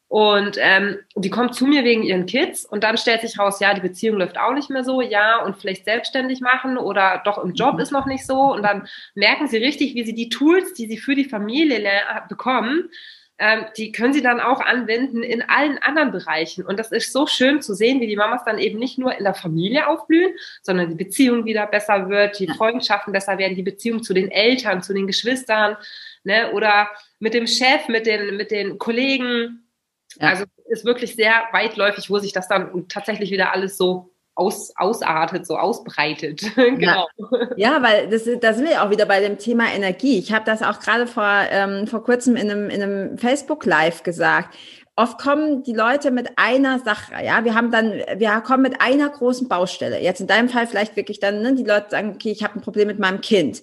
Und 0.09 0.57
ähm, 0.59 0.99
die 1.15 1.29
kommt 1.29 1.53
zu 1.53 1.65
mir 1.65 1.83
wegen 1.83 2.01
ihren 2.01 2.25
Kids 2.25 2.63
und 2.63 2.83
dann 2.83 2.97
stellt 2.97 3.21
sich 3.21 3.37
raus, 3.37 3.59
ja, 3.59 3.73
die 3.73 3.81
Beziehung 3.81 4.17
läuft 4.17 4.37
auch 4.37 4.53
nicht 4.53 4.69
mehr 4.69 4.85
so, 4.85 5.01
ja, 5.01 5.43
und 5.43 5.57
vielleicht 5.57 5.83
selbstständig 5.83 6.39
machen 6.39 6.77
oder 6.77 7.21
doch 7.25 7.43
im 7.43 7.53
Job 7.53 7.75
mhm. 7.75 7.81
ist 7.81 7.91
noch 7.91 8.05
nicht 8.05 8.25
so. 8.25 8.53
Und 8.53 8.63
dann 8.63 8.87
merken 9.15 9.47
sie 9.47 9.57
richtig, 9.57 9.95
wie 9.95 10.05
sie 10.05 10.15
die 10.15 10.29
Tools, 10.29 10.73
die 10.73 10.87
sie 10.87 10.97
für 10.97 11.13
die 11.13 11.25
Familie 11.25 11.83
bekommen, 12.29 12.89
ähm, 13.39 13.65
die 13.77 13.91
können 13.91 14.13
sie 14.13 14.23
dann 14.23 14.39
auch 14.39 14.61
anwenden 14.61 15.21
in 15.21 15.43
allen 15.43 15.77
anderen 15.79 16.11
Bereichen. 16.11 16.65
Und 16.65 16.79
das 16.79 16.91
ist 16.91 17.13
so 17.13 17.27
schön 17.27 17.61
zu 17.61 17.75
sehen, 17.75 18.01
wie 18.01 18.07
die 18.07 18.15
Mamas 18.15 18.43
dann 18.45 18.57
eben 18.57 18.79
nicht 18.79 18.97
nur 18.97 19.15
in 19.15 19.23
der 19.23 19.35
Familie 19.35 19.87
aufblühen, 19.87 20.33
sondern 20.63 20.89
die 20.89 20.95
Beziehung 20.95 21.45
wieder 21.45 21.67
besser 21.67 22.09
wird, 22.09 22.39
die 22.39 22.47
Freundschaften 22.47 23.13
besser 23.13 23.37
werden, 23.37 23.55
die 23.55 23.63
Beziehung 23.63 24.01
zu 24.01 24.13
den 24.13 24.31
Eltern, 24.31 24.81
zu 24.81 24.93
den 24.93 25.05
Geschwistern, 25.05 25.77
ne, 26.23 26.51
oder 26.53 26.89
mit 27.19 27.35
dem 27.35 27.45
Chef, 27.45 27.87
mit 27.89 28.07
den, 28.07 28.37
mit 28.37 28.49
den 28.49 28.79
Kollegen 28.79 29.66
ja. 30.19 30.29
Also 30.29 30.45
ist 30.69 30.85
wirklich 30.85 31.15
sehr 31.15 31.33
weitläufig, 31.51 32.09
wo 32.09 32.19
sich 32.19 32.33
das 32.33 32.47
dann 32.47 32.87
tatsächlich 32.87 33.31
wieder 33.31 33.53
alles 33.53 33.77
so 33.77 34.11
aus, 34.37 34.71
ausartet, 34.75 35.47
so 35.47 35.57
ausbreitet. 35.57 36.41
genau. 36.55 37.07
Ja, 37.55 37.77
ja, 37.77 37.83
weil 37.83 38.09
das, 38.09 38.27
da 38.39 38.53
sind 38.53 38.69
wir 38.69 38.83
auch 38.83 38.91
wieder 38.91 39.05
bei 39.05 39.19
dem 39.19 39.37
Thema 39.37 39.65
Energie. 39.73 40.19
Ich 40.19 40.31
habe 40.31 40.45
das 40.45 40.61
auch 40.61 40.79
gerade 40.79 41.07
vor, 41.07 41.27
ähm, 41.49 41.87
vor 41.87 42.03
kurzem 42.03 42.35
in 42.35 42.51
einem, 42.51 42.69
in 42.69 42.83
einem 42.83 43.17
Facebook-Live 43.17 44.03
gesagt. 44.03 44.55
Oft 44.95 45.19
kommen 45.19 45.63
die 45.63 45.73
Leute 45.73 46.09
mit 46.09 46.29
einer 46.37 46.79
Sache, 46.79 47.13
ja, 47.23 47.43
wir 47.45 47.53
haben 47.53 47.71
dann, 47.71 47.91
wir 48.15 48.41
kommen 48.41 48.63
mit 48.63 48.81
einer 48.81 49.09
großen 49.09 49.47
Baustelle. 49.47 50.01
Jetzt 50.01 50.21
in 50.21 50.27
deinem 50.27 50.49
Fall 50.49 50.65
vielleicht 50.65 50.95
wirklich 50.95 51.19
dann, 51.19 51.41
ne, 51.41 51.53
die 51.53 51.63
Leute 51.63 51.91
sagen, 51.91 52.13
okay, 52.15 52.31
ich 52.31 52.43
habe 52.43 52.55
ein 52.55 52.61
Problem 52.61 52.87
mit 52.87 52.97
meinem 52.97 53.21
Kind. 53.21 53.61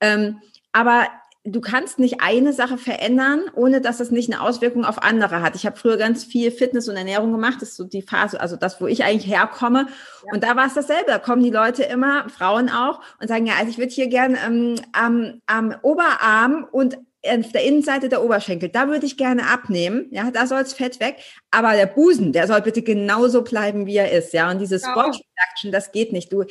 Ähm, 0.00 0.40
aber 0.72 1.08
du 1.46 1.60
kannst 1.60 1.98
nicht 1.98 2.20
eine 2.20 2.52
Sache 2.52 2.76
verändern, 2.76 3.42
ohne 3.54 3.80
dass 3.80 4.00
es 4.00 4.10
nicht 4.10 4.32
eine 4.32 4.42
Auswirkung 4.42 4.84
auf 4.84 5.02
andere 5.02 5.42
hat. 5.42 5.54
Ich 5.54 5.64
habe 5.64 5.76
früher 5.76 5.96
ganz 5.96 6.24
viel 6.24 6.50
Fitness 6.50 6.88
und 6.88 6.96
Ernährung 6.96 7.32
gemacht. 7.32 7.56
Das 7.60 7.70
ist 7.70 7.76
so 7.76 7.84
die 7.84 8.02
Phase, 8.02 8.40
also 8.40 8.56
das, 8.56 8.80
wo 8.80 8.86
ich 8.86 9.04
eigentlich 9.04 9.30
herkomme. 9.30 9.86
Ja. 10.24 10.32
Und 10.32 10.42
da 10.42 10.56
war 10.56 10.66
es 10.66 10.74
dasselbe. 10.74 11.06
Da 11.06 11.18
kommen 11.18 11.42
die 11.42 11.50
Leute 11.50 11.84
immer, 11.84 12.28
Frauen 12.28 12.68
auch, 12.68 13.00
und 13.20 13.28
sagen, 13.28 13.46
ja, 13.46 13.54
also 13.58 13.70
ich 13.70 13.78
würde 13.78 13.92
hier 13.92 14.08
gern 14.08 14.36
ähm, 14.44 14.74
am, 14.92 15.40
am 15.46 15.74
Oberarm 15.82 16.66
und 16.70 16.98
auf 17.28 17.52
der 17.52 17.64
Innenseite 17.64 18.08
der 18.08 18.22
Oberschenkel, 18.22 18.68
da 18.68 18.88
würde 18.88 19.06
ich 19.06 19.16
gerne 19.16 19.46
abnehmen, 19.48 20.06
ja, 20.10 20.30
da 20.30 20.46
soll 20.46 20.60
es 20.60 20.72
Fett 20.72 21.00
weg, 21.00 21.16
aber 21.50 21.72
der 21.72 21.86
Busen, 21.86 22.32
der 22.32 22.46
soll 22.46 22.62
bitte 22.62 22.82
genauso 22.82 23.42
bleiben, 23.42 23.86
wie 23.86 23.96
er 23.96 24.12
ist, 24.12 24.32
ja, 24.32 24.50
und 24.50 24.58
dieses 24.58 24.82
Spot 24.82 25.00
Reduction, 25.00 25.72
das 25.72 25.92
geht 25.92 26.12
nicht, 26.12 26.32
du, 26.32 26.44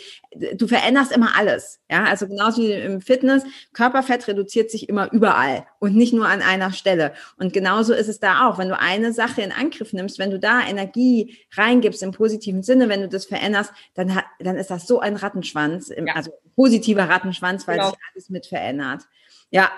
du 0.56 0.68
veränderst 0.68 1.12
immer 1.12 1.38
alles, 1.38 1.80
ja, 1.90 2.04
also 2.04 2.28
genauso 2.28 2.62
wie 2.62 2.72
im 2.72 3.02
Fitness, 3.02 3.44
Körperfett 3.74 4.28
reduziert 4.28 4.72
sich 4.72 4.90
immer 4.90 5.12
überall 5.12 5.66
und 5.80 5.96
nicht 5.96 6.14
nur 6.14 6.28
an 6.28 6.42
einer 6.42 6.74
Stelle. 6.74 7.14
Und 7.38 7.54
genauso 7.54 7.94
ist 7.94 8.08
es 8.08 8.20
da 8.20 8.48
auch, 8.48 8.58
wenn 8.58 8.70
du 8.70 8.80
eine 8.80 9.14
Sache 9.14 9.42
in 9.42 9.52
Angriff 9.52 9.94
nimmst, 9.94 10.20
wenn 10.20 10.32
du 10.32 10.40
da 10.40 10.62
Energie 10.68 11.38
reingibst 11.56 12.02
im 12.04 12.12
positiven 12.12 12.64
Sinne, 12.64 12.90
wenn 12.90 13.02
du 13.02 13.10
das 13.10 13.26
veränderst, 13.26 13.72
dann, 13.94 14.16
hat, 14.16 14.26
dann 14.40 14.58
ist 14.58 14.72
das 14.72 14.88
so 14.88 15.00
ein 15.00 15.16
Rattenschwanz, 15.16 15.90
im, 15.90 16.08
ja. 16.08 16.16
also 16.16 16.32
positiver 16.56 17.08
Rattenschwanz, 17.08 17.68
weil 17.68 17.78
genau. 17.78 17.90
sich 17.90 18.00
alles 18.12 18.30
mit 18.30 18.48
verändert. 18.48 19.04
Ja, 19.52 19.72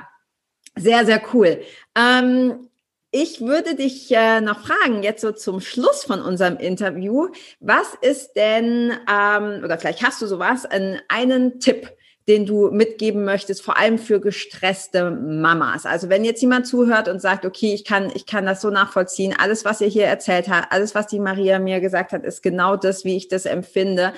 sehr, 0.77 1.05
sehr 1.05 1.21
cool. 1.33 1.61
Ähm, 1.95 2.67
ich 3.11 3.41
würde 3.41 3.75
dich 3.75 4.11
äh, 4.11 4.41
noch 4.41 4.65
fragen, 4.65 5.01
jetzt 5.01 5.21
so 5.21 5.31
zum 5.31 5.61
Schluss 5.61 6.03
von 6.03 6.21
unserem 6.21 6.57
Interview, 6.57 7.29
was 7.59 7.93
ist 8.01 8.33
denn, 8.33 8.91
ähm, 9.09 9.63
oder 9.63 9.77
vielleicht 9.77 10.03
hast 10.05 10.21
du 10.21 10.27
sowas, 10.27 10.65
einen, 10.65 10.99
einen 11.07 11.59
Tipp, 11.59 11.89
den 12.27 12.45
du 12.45 12.69
mitgeben 12.71 13.23
möchtest, 13.23 13.61
vor 13.61 13.77
allem 13.77 13.97
für 13.97 14.19
gestresste 14.19 15.11
Mamas. 15.11 15.85
Also 15.85 16.09
wenn 16.09 16.25
jetzt 16.25 16.41
jemand 16.41 16.67
zuhört 16.67 17.07
und 17.07 17.21
sagt, 17.21 17.45
okay, 17.45 17.73
ich 17.73 17.85
kann, 17.85 18.11
ich 18.13 18.25
kann 18.25 18.45
das 18.45 18.59
so 18.61 18.69
nachvollziehen, 18.69 19.33
alles, 19.37 19.63
was 19.63 19.79
ihr 19.79 19.87
hier 19.87 20.05
erzählt 20.05 20.49
habt, 20.49 20.73
alles, 20.73 20.93
was 20.93 21.07
die 21.07 21.19
Maria 21.19 21.57
mir 21.59 21.79
gesagt 21.79 22.11
hat, 22.11 22.25
ist 22.25 22.43
genau 22.43 22.75
das, 22.75 23.05
wie 23.05 23.15
ich 23.15 23.29
das 23.29 23.45
empfinde. 23.45 24.11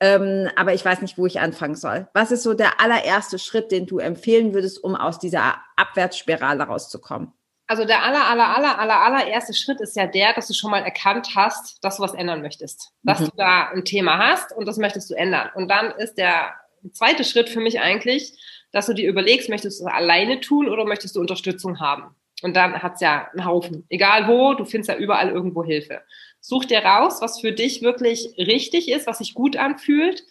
Ähm, 0.00 0.50
aber 0.56 0.74
ich 0.74 0.84
weiß 0.84 1.00
nicht, 1.00 1.16
wo 1.16 1.26
ich 1.26 1.40
anfangen 1.40 1.74
soll. 1.74 2.06
Was 2.12 2.30
ist 2.30 2.42
so 2.42 2.54
der 2.54 2.80
allererste 2.80 3.38
Schritt, 3.38 3.72
den 3.72 3.86
du 3.86 3.98
empfehlen 3.98 4.52
würdest, 4.52 4.82
um 4.84 4.94
aus 4.94 5.18
dieser 5.18 5.56
Abwärtsspirale 5.76 6.64
rauszukommen? 6.64 7.32
Also 7.68 7.84
der 7.84 8.04
aller, 8.04 8.26
aller, 8.26 8.56
aller, 8.56 8.78
aller, 8.78 9.00
allererste 9.00 9.54
Schritt 9.54 9.80
ist 9.80 9.96
ja 9.96 10.06
der, 10.06 10.34
dass 10.34 10.46
du 10.46 10.54
schon 10.54 10.70
mal 10.70 10.82
erkannt 10.82 11.30
hast, 11.34 11.82
dass 11.82 11.96
du 11.96 12.02
was 12.02 12.14
ändern 12.14 12.42
möchtest. 12.42 12.92
Dass 13.02 13.20
mhm. 13.20 13.24
du 13.24 13.30
da 13.36 13.70
ein 13.70 13.84
Thema 13.84 14.18
hast 14.18 14.52
und 14.52 14.68
das 14.68 14.76
möchtest 14.76 15.10
du 15.10 15.14
ändern. 15.14 15.50
Und 15.54 15.68
dann 15.68 15.90
ist 15.92 16.14
der 16.14 16.54
zweite 16.92 17.24
Schritt 17.24 17.48
für 17.48 17.60
mich 17.60 17.80
eigentlich, 17.80 18.32
dass 18.72 18.86
du 18.86 18.92
dir 18.92 19.08
überlegst, 19.08 19.48
möchtest 19.48 19.80
du 19.80 19.86
es 19.86 19.92
alleine 19.92 20.40
tun 20.40 20.68
oder 20.68 20.84
möchtest 20.84 21.16
du 21.16 21.20
Unterstützung 21.20 21.80
haben? 21.80 22.14
Und 22.42 22.54
dann 22.54 22.82
hat's 22.82 23.00
ja 23.00 23.28
einen 23.32 23.46
Haufen. 23.46 23.86
Egal 23.88 24.28
wo, 24.28 24.54
du 24.54 24.64
findest 24.64 24.90
ja 24.90 24.96
überall 24.96 25.30
irgendwo 25.30 25.64
Hilfe. 25.64 26.02
Such 26.46 26.66
dir 26.66 26.84
raus, 26.84 27.20
was 27.20 27.40
für 27.40 27.50
dich 27.50 27.82
wirklich 27.82 28.32
richtig 28.38 28.88
ist, 28.88 29.08
was 29.08 29.18
sich 29.18 29.34
gut 29.34 29.56
anfühlt 29.56 30.22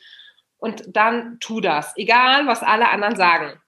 und 0.57 0.95
dann 0.95 1.41
tu 1.41 1.59
das, 1.59 1.91
egal 1.97 2.47
was 2.47 2.63
alle 2.63 2.87
anderen 2.87 3.17
sagen. 3.17 3.59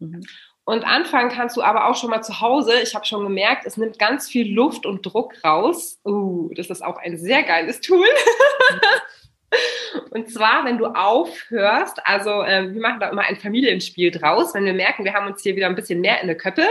Mhm. 0.00 0.26
Und 0.64 0.82
anfangen 0.82 1.30
kannst 1.30 1.56
du 1.56 1.62
aber 1.62 1.88
auch 1.88 1.94
schon 1.94 2.10
mal 2.10 2.22
zu 2.22 2.40
Hause. 2.40 2.80
Ich 2.82 2.96
habe 2.96 3.06
schon 3.06 3.22
gemerkt, 3.22 3.64
es 3.64 3.76
nimmt 3.76 4.00
ganz 4.00 4.28
viel 4.28 4.52
Luft 4.52 4.86
und 4.86 5.06
Druck 5.06 5.34
raus. 5.44 6.00
Uh, 6.04 6.52
das 6.56 6.68
ist 6.68 6.82
auch 6.82 6.96
ein 6.96 7.16
sehr 7.16 7.44
geiles 7.44 7.80
Tool. 7.80 8.08
und 10.10 10.28
zwar, 10.32 10.64
wenn 10.64 10.78
du 10.78 10.86
aufhörst, 10.86 12.04
also 12.04 12.42
äh, 12.42 12.74
wir 12.74 12.80
machen 12.80 12.98
da 12.98 13.10
immer 13.10 13.22
ein 13.22 13.36
Familienspiel 13.36 14.10
draus, 14.10 14.52
wenn 14.52 14.64
wir 14.64 14.74
merken, 14.74 15.04
wir 15.04 15.14
haben 15.14 15.28
uns 15.28 15.42
hier 15.42 15.54
wieder 15.54 15.68
ein 15.68 15.76
bisschen 15.76 16.00
mehr 16.00 16.20
in 16.22 16.26
der 16.26 16.36
Köppe, 16.36 16.66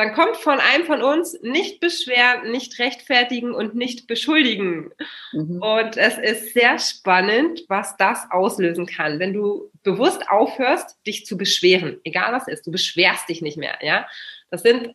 dann 0.00 0.14
kommt 0.14 0.36
von 0.36 0.58
einem 0.58 0.84
von 0.86 1.02
uns 1.02 1.38
nicht 1.42 1.80
beschweren, 1.80 2.50
nicht 2.50 2.78
rechtfertigen 2.78 3.54
und 3.54 3.74
nicht 3.74 4.06
beschuldigen. 4.06 4.90
Mhm. 5.32 5.62
Und 5.62 5.96
es 5.96 6.16
ist 6.18 6.54
sehr 6.54 6.78
spannend, 6.78 7.64
was 7.68 7.96
das 7.96 8.26
auslösen 8.30 8.86
kann, 8.86 9.18
wenn 9.18 9.32
du 9.32 9.70
bewusst 9.82 10.28
aufhörst, 10.30 10.96
dich 11.06 11.26
zu 11.26 11.36
beschweren, 11.36 12.00
egal 12.04 12.32
was 12.32 12.48
ist, 12.48 12.66
du 12.66 12.70
beschwerst 12.70 13.28
dich 13.28 13.42
nicht 13.42 13.56
mehr, 13.56 13.78
ja. 13.82 14.06
Das 14.50 14.62
sind 14.62 14.94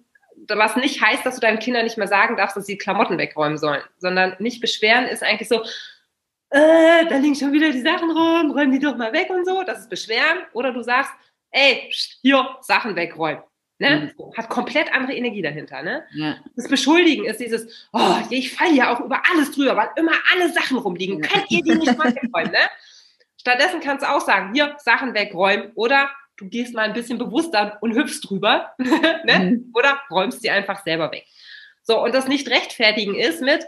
was 0.50 0.76
nicht 0.76 1.02
heißt, 1.02 1.26
dass 1.26 1.36
du 1.36 1.42
deinen 1.42 1.60
Kindern 1.60 1.86
nicht 1.86 1.98
mehr 1.98 2.10
sagen 2.10 2.36
darfst, 2.36 2.58
dass 2.58 2.66
sie 2.66 2.78
Klamotten 2.78 3.18
wegräumen 3.18 3.58
sollen, 3.58 3.82
sondern 4.00 4.36
nicht 4.40 4.60
beschweren 4.60 5.06
ist 5.06 5.24
eigentlich 5.24 5.48
so, 5.48 5.64
äh, 6.50 7.06
da 7.08 7.18
liegen 7.18 7.36
schon 7.36 7.52
wieder 7.52 7.72
die 7.72 7.82
Sachen 7.82 8.12
rum, 8.12 8.52
räumen 8.52 8.72
die 8.72 8.80
doch 8.80 8.96
mal 8.96 9.14
weg 9.14 9.30
und 9.30 9.46
so. 9.46 9.64
Das 9.64 9.80
ist 9.80 9.90
beschweren. 9.90 10.40
Oder 10.54 10.72
du 10.72 10.82
sagst, 10.84 11.12
ey, 11.52 11.90
hier, 12.22 12.58
Sachen 12.62 12.96
wegräumen. 12.96 13.44
Ne? 13.78 14.14
Mhm. 14.18 14.38
Hat 14.38 14.50
komplett 14.50 14.94
andere 14.94 15.14
Energie 15.14 15.42
dahinter. 15.42 15.82
Ne? 15.84 16.06
Ja. 16.14 16.38
Das 16.56 16.70
Beschuldigen 16.70 17.26
ist 17.26 17.40
dieses, 17.40 17.88
oh, 17.92 18.18
ich 18.30 18.54
falle 18.54 18.74
ja 18.74 18.94
auch 18.94 19.02
über 19.02 19.22
alles 19.32 19.52
drüber, 19.52 19.76
weil 19.76 19.90
immer 19.98 20.14
alle 20.34 20.52
Sachen 20.52 20.78
rumliegen. 20.78 21.22
Ja. 21.22 21.30
Könnt 21.30 21.52
ihr 21.52 21.62
die 21.62 21.76
nicht 21.76 21.98
mal 21.98 22.16
wegräumen? 22.16 22.52
Ne? 22.52 22.70
Stattdessen 23.38 23.82
kannst 23.82 24.04
du 24.04 24.10
auch 24.10 24.22
sagen, 24.22 24.54
hier, 24.54 24.76
Sachen 24.80 25.14
wegräumen 25.14 25.72
oder 25.76 26.10
du 26.38 26.48
gehst 26.48 26.74
mal 26.74 26.84
ein 26.84 26.94
bisschen 26.94 27.18
bewusster 27.18 27.78
und 27.82 27.94
hüpfst 27.94 28.22
drüber 28.22 28.72
ne? 28.78 29.40
Mhm. 29.40 29.72
oder 29.74 30.00
räumst 30.10 30.42
sie 30.42 30.50
einfach 30.50 30.84
selber 30.84 31.12
weg. 31.12 31.26
So, 31.84 32.02
und 32.02 32.16
das 32.16 32.28
nicht 32.28 32.50
rechtfertigen 32.50 33.16
ist 33.16 33.42
mit, 33.42 33.66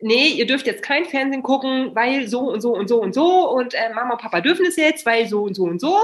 nee, 0.00 0.28
ihr 0.28 0.46
dürft 0.46 0.66
jetzt 0.66 0.82
kein 0.82 1.04
Fernsehen 1.04 1.42
gucken, 1.42 1.94
weil 1.94 2.28
so 2.28 2.50
und 2.50 2.60
so 2.60 2.74
und 2.74 2.88
so 2.88 3.00
und 3.00 3.14
so 3.14 3.50
und 3.50 3.74
äh, 3.74 3.92
Mama 3.94 4.14
und 4.14 4.20
Papa 4.20 4.40
dürfen 4.40 4.66
es 4.66 4.76
jetzt, 4.76 5.04
weil 5.04 5.26
so 5.26 5.42
und 5.42 5.54
so 5.54 5.64
und 5.64 5.80
so, 5.80 5.98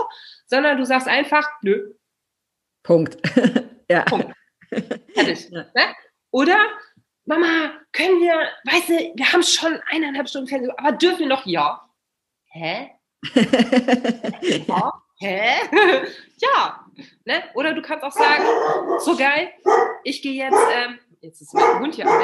sondern 0.47 0.77
du 0.79 0.85
sagst 0.85 1.09
einfach, 1.09 1.49
nö, 1.63 1.95
Punkt. 2.89 3.19
ja. 3.91 4.03
Punkt. 4.05 4.33
Fertig. 5.15 5.51
Ne? 5.51 5.67
Oder 6.31 6.57
Mama, 7.27 7.73
können 7.93 8.19
wir, 8.19 8.35
weißt 8.65 8.89
du, 8.89 8.95
wir 9.15 9.31
haben 9.31 9.43
schon 9.43 9.79
eineinhalb 9.91 10.27
Stunden 10.27 10.49
Fernsehen, 10.49 10.73
aber 10.79 10.93
dürfen 10.93 11.21
wir 11.21 11.27
noch? 11.27 11.45
Ja. 11.45 11.87
Hä? 12.47 12.93
ja. 14.67 14.93
Hä? 15.19 15.51
ja. 16.39 16.87
Ne? 17.27 17.43
Oder 17.53 17.75
du 17.75 17.83
kannst 17.83 18.05
auch 18.05 18.13
sagen, 18.13 18.45
so 19.01 19.15
geil, 19.15 19.51
ich 20.05 20.23
gehe 20.23 20.43
jetzt, 20.43 20.57
ähm, 20.73 20.99
jetzt 21.21 21.43
ist 21.43 21.53
mein 21.53 21.81
Hund 21.81 21.95
hier 21.95 22.07
am 22.07 22.23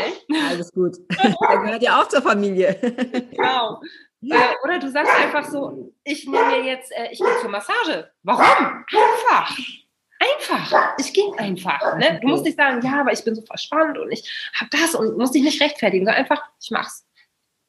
Alles 0.49 0.73
gut. 0.73 0.97
Der 1.23 1.59
gehört 1.59 1.83
ja 1.83 2.01
auch 2.01 2.09
zur 2.09 2.23
Familie. 2.23 2.75
genau. 3.31 3.83
Äh, 4.23 4.55
oder 4.65 4.79
du 4.79 4.91
sagst 4.91 5.13
einfach 5.15 5.45
so, 5.45 5.93
ich 6.05 6.27
nehme 6.27 6.47
mir 6.47 6.65
jetzt, 6.65 6.91
äh, 6.93 7.09
ich 7.13 7.19
gehe 7.19 7.41
zur 7.43 7.51
Massage. 7.51 8.11
Warum? 8.23 8.87
Einfach. 8.91 9.59
Einfach. 10.25 10.95
Ich 10.99 11.13
gehe 11.13 11.39
einfach. 11.39 11.97
Ne? 11.97 12.19
Du 12.23 12.29
musst 12.29 12.45
nicht 12.45 12.57
sagen, 12.57 12.85
ja, 12.85 13.01
aber 13.01 13.13
ich 13.13 13.25
bin 13.25 13.35
so 13.35 13.43
verspannt 13.43 13.99
und 13.99 14.11
ich 14.11 14.51
habe 14.59 14.71
das 14.71 14.95
und 14.95 15.19
musst 15.19 15.35
dich 15.35 15.43
nicht 15.43 15.61
rechtfertigen, 15.61 16.07
sondern 16.07 16.23
einfach, 16.23 16.43
ich 16.61 16.71
mach's. 16.71 17.07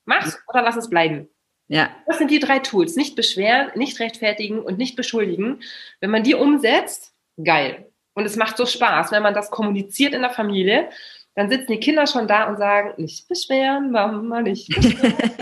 Mach's 0.06 0.38
oder 0.48 0.62
lass 0.62 0.76
es 0.76 0.90
bleiben. 0.90 1.28
Ja. 1.68 1.90
Das 2.06 2.20
sind 2.20 2.30
die 2.30 2.40
drei 2.40 2.60
Tools. 2.60 2.96
Nicht 2.96 3.16
beschweren, 3.16 3.72
nicht 3.76 4.00
rechtfertigen 4.00 4.60
und 4.60 4.78
nicht 4.78 4.96
beschuldigen. 4.96 5.62
Wenn 6.00 6.12
man 6.12 6.24
die 6.24 6.36
umsetzt, 6.36 7.14
geil. 7.44 7.92
Und 8.14 8.26
es 8.26 8.36
macht 8.36 8.58
so 8.58 8.66
Spaß, 8.66 9.12
wenn 9.12 9.24
man 9.24 9.34
das 9.34 9.50
kommuniziert 9.50 10.14
in 10.14 10.22
der 10.22 10.30
Familie. 10.30 10.90
Dann 11.34 11.50
sitzen 11.50 11.74
die 11.74 11.80
Kinder 11.80 12.08
schon 12.08 12.28
da 12.28 12.48
und 12.48 12.58
sagen, 12.58 12.94
nicht 13.02 13.28
beschweren, 13.28 13.92
Mama, 13.92 14.42
nicht 14.42 14.70
beschweren. 14.70 15.18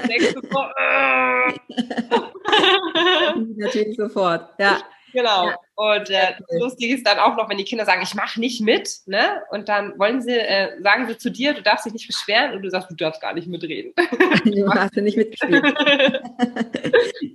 Natürlich 3.58 3.98
sofort, 3.98 4.50
ja. 4.60 4.82
Genau. 5.12 5.50
Ja. 5.50 5.58
Und 5.76 6.10
äh, 6.12 6.34
lustig 6.60 6.92
ist 6.92 7.08
dann 7.08 7.18
auch 7.18 7.36
noch, 7.36 7.50
wenn 7.50 7.58
die 7.58 7.64
Kinder 7.64 7.86
sagen, 7.86 8.02
ich 8.04 8.14
mache 8.14 8.40
nicht 8.40 8.62
mit, 8.62 9.00
ne? 9.08 9.42
Und 9.50 9.70
dann 9.70 9.98
wollen 9.98 10.22
sie, 10.22 10.38
äh, 10.38 10.80
sagen 10.84 11.08
sie 11.08 11.18
zu 11.18 11.32
dir, 11.32 11.54
du 11.54 11.64
darfst 11.64 11.86
dich 11.86 11.94
nicht 11.94 12.06
beschweren 12.06 12.54
und 12.54 12.62
du 12.62 12.70
sagst, 12.70 12.92
du 12.92 12.96
darfst 12.96 13.22
gar 13.22 13.34
nicht 13.34 13.48
mitreden. 13.48 13.94
Du 14.46 14.70
hast 14.70 14.96
ja 14.96 15.02
nicht 15.02 15.18
mitgespielt. 15.18 15.64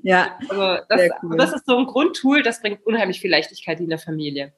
ja. 0.03 0.39
Also 0.49 0.85
das, 0.89 1.11
cool. 1.23 1.37
das 1.37 1.53
ist 1.53 1.67
so 1.67 1.79
ein 1.79 1.87
Grundtool, 1.87 2.43
das 2.43 2.61
bringt 2.61 2.87
unheimlich 2.87 3.21
viel 3.21 3.31
Leichtigkeit 3.31 3.81
in 3.81 3.89
der 3.89 3.99
Familie. 3.99 4.53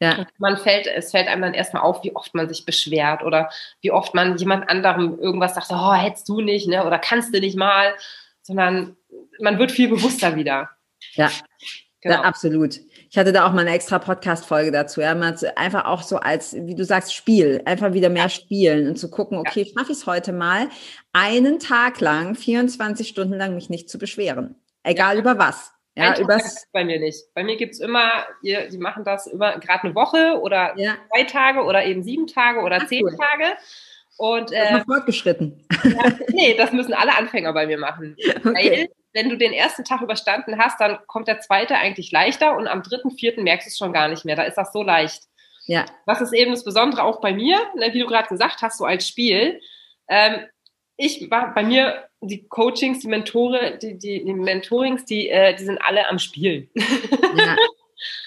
Ja. 0.00 0.26
Man 0.38 0.56
fällt, 0.56 0.86
es 0.86 1.10
fällt 1.10 1.28
einem 1.28 1.42
dann 1.42 1.54
erstmal 1.54 1.82
auf, 1.82 2.04
wie 2.04 2.14
oft 2.14 2.34
man 2.34 2.48
sich 2.48 2.64
beschwert 2.64 3.22
oder 3.22 3.50
wie 3.80 3.90
oft 3.90 4.14
man 4.14 4.36
jemand 4.36 4.68
anderem 4.68 5.18
irgendwas 5.18 5.54
sagt, 5.54 5.68
oh, 5.70 5.94
hättest 5.94 6.28
du 6.28 6.40
nicht, 6.40 6.68
ne? 6.68 6.86
Oder 6.86 6.98
kannst 6.98 7.34
du 7.34 7.40
nicht 7.40 7.56
mal, 7.56 7.94
sondern 8.42 8.96
man 9.40 9.58
wird 9.58 9.72
viel 9.72 9.88
bewusster 9.88 10.36
wieder. 10.36 10.70
Ja. 11.14 11.30
Genau. 12.02 12.16
Ja, 12.16 12.22
absolut. 12.22 12.80
Ich 13.10 13.16
hatte 13.16 13.32
da 13.32 13.46
auch 13.46 13.52
mal 13.52 13.62
eine 13.62 13.74
extra 13.74 13.98
Podcast-Folge 13.98 14.70
dazu. 14.70 15.00
Ja, 15.00 15.14
man 15.14 15.36
einfach 15.56 15.86
auch 15.86 16.02
so 16.02 16.18
als, 16.18 16.54
wie 16.54 16.74
du 16.74 16.84
sagst, 16.84 17.14
Spiel, 17.14 17.62
einfach 17.64 17.94
wieder 17.94 18.10
mehr 18.10 18.28
spielen 18.28 18.88
und 18.88 18.96
zu 18.96 19.10
gucken, 19.10 19.38
okay, 19.38 19.62
ja. 19.62 19.72
schaffe 19.72 19.92
ich 19.92 19.98
es 19.98 20.06
heute 20.06 20.32
mal, 20.32 20.68
einen 21.12 21.58
Tag 21.58 22.00
lang, 22.00 22.34
24 22.34 23.08
Stunden 23.08 23.34
lang 23.34 23.54
mich 23.54 23.70
nicht 23.70 23.88
zu 23.88 23.98
beschweren. 23.98 24.56
Egal 24.82 25.14
ja. 25.14 25.20
über 25.20 25.38
was. 25.38 25.72
Ja, 25.96 26.12
Ein 26.12 26.20
übers 26.20 26.66
bei 26.72 26.84
mir 26.84 27.00
nicht. 27.00 27.32
Bei 27.34 27.42
mir 27.42 27.56
gibt's 27.56 27.80
immer, 27.80 28.26
ihr, 28.42 28.68
die 28.68 28.76
machen 28.76 29.02
das 29.02 29.26
über 29.26 29.58
gerade 29.58 29.84
eine 29.84 29.94
Woche 29.94 30.38
oder 30.42 30.74
ja. 30.76 30.96
zwei 31.10 31.24
Tage 31.24 31.62
oder 31.62 31.86
eben 31.86 32.02
sieben 32.02 32.26
Tage 32.26 32.60
oder 32.60 32.80
Ach, 32.82 32.86
zehn 32.86 33.02
cool. 33.02 33.16
Tage. 33.16 33.56
Und, 34.18 34.52
äh, 34.52 34.72
das 34.72 34.84
fortgeschritten. 34.84 35.66
Ja, 35.84 36.12
nee, 36.28 36.54
das 36.54 36.72
müssen 36.72 36.92
alle 36.92 37.16
Anfänger 37.16 37.52
bei 37.52 37.66
mir 37.66 37.78
machen. 37.78 38.16
Okay. 38.44 38.90
Wenn 39.16 39.30
du 39.30 39.38
den 39.38 39.54
ersten 39.54 39.82
Tag 39.82 40.02
überstanden 40.02 40.58
hast, 40.58 40.78
dann 40.78 40.98
kommt 41.06 41.26
der 41.26 41.40
zweite 41.40 41.76
eigentlich 41.76 42.12
leichter 42.12 42.54
und 42.54 42.68
am 42.68 42.82
dritten, 42.82 43.12
vierten 43.12 43.44
merkst 43.44 43.66
du 43.66 43.70
es 43.70 43.78
schon 43.78 43.94
gar 43.94 44.08
nicht 44.08 44.26
mehr. 44.26 44.36
Da 44.36 44.42
ist 44.42 44.56
das 44.56 44.74
so 44.74 44.82
leicht. 44.82 45.22
Ja. 45.64 45.86
Das 46.04 46.20
ist 46.20 46.34
eben 46.34 46.50
das 46.50 46.64
Besondere 46.64 47.02
auch 47.02 47.22
bei 47.22 47.32
mir, 47.32 47.58
ne, 47.76 47.94
wie 47.94 48.00
du 48.00 48.06
gerade 48.06 48.28
gesagt 48.28 48.60
hast, 48.60 48.76
so 48.76 48.84
als 48.84 49.08
Spiel. 49.08 49.58
Ähm, 50.06 50.44
ich 50.98 51.30
war 51.30 51.54
bei 51.54 51.62
mir 51.62 52.04
die 52.20 52.46
Coachings, 52.46 52.98
die 52.98 53.08
Mentore, 53.08 53.78
die, 53.80 53.98
die, 53.98 54.22
die 54.22 54.34
Mentorings, 54.34 55.06
die, 55.06 55.30
äh, 55.30 55.56
die 55.56 55.64
sind 55.64 55.78
alle 55.78 56.06
am 56.08 56.18
Spielen. 56.18 56.68
Ja. 56.74 57.56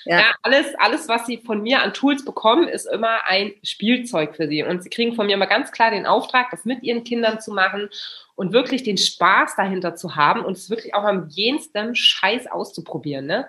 Ja. 0.10 0.22
ja. 0.22 0.36
alles, 0.42 0.74
alles, 0.80 1.08
was 1.08 1.28
sie 1.28 1.38
von 1.38 1.62
mir 1.62 1.84
an 1.84 1.94
Tools 1.94 2.26
bekommen, 2.26 2.68
ist 2.68 2.88
immer 2.88 3.26
ein 3.28 3.54
Spielzeug 3.62 4.36
für 4.36 4.48
sie. 4.48 4.64
Und 4.64 4.82
sie 4.82 4.90
kriegen 4.90 5.14
von 5.14 5.28
mir 5.28 5.36
immer 5.36 5.46
ganz 5.46 5.72
klar 5.72 5.92
den 5.92 6.08
Auftrag, 6.08 6.50
das 6.50 6.66
mit 6.66 6.82
ihren 6.82 7.04
Kindern 7.04 7.40
zu 7.40 7.54
machen 7.54 7.90
und 8.34 8.52
wirklich 8.52 8.82
den 8.82 8.98
Spaß 8.98 9.56
dahinter 9.56 9.96
zu 9.96 10.16
haben 10.16 10.44
und 10.44 10.54
es 10.58 10.72
wirklich 10.72 10.96
auch 10.96 11.04
am 11.04 11.28
jensten 11.30 11.96
Scheiß 11.96 12.48
auszuprobieren. 12.48 13.28
Ne? 13.28 13.48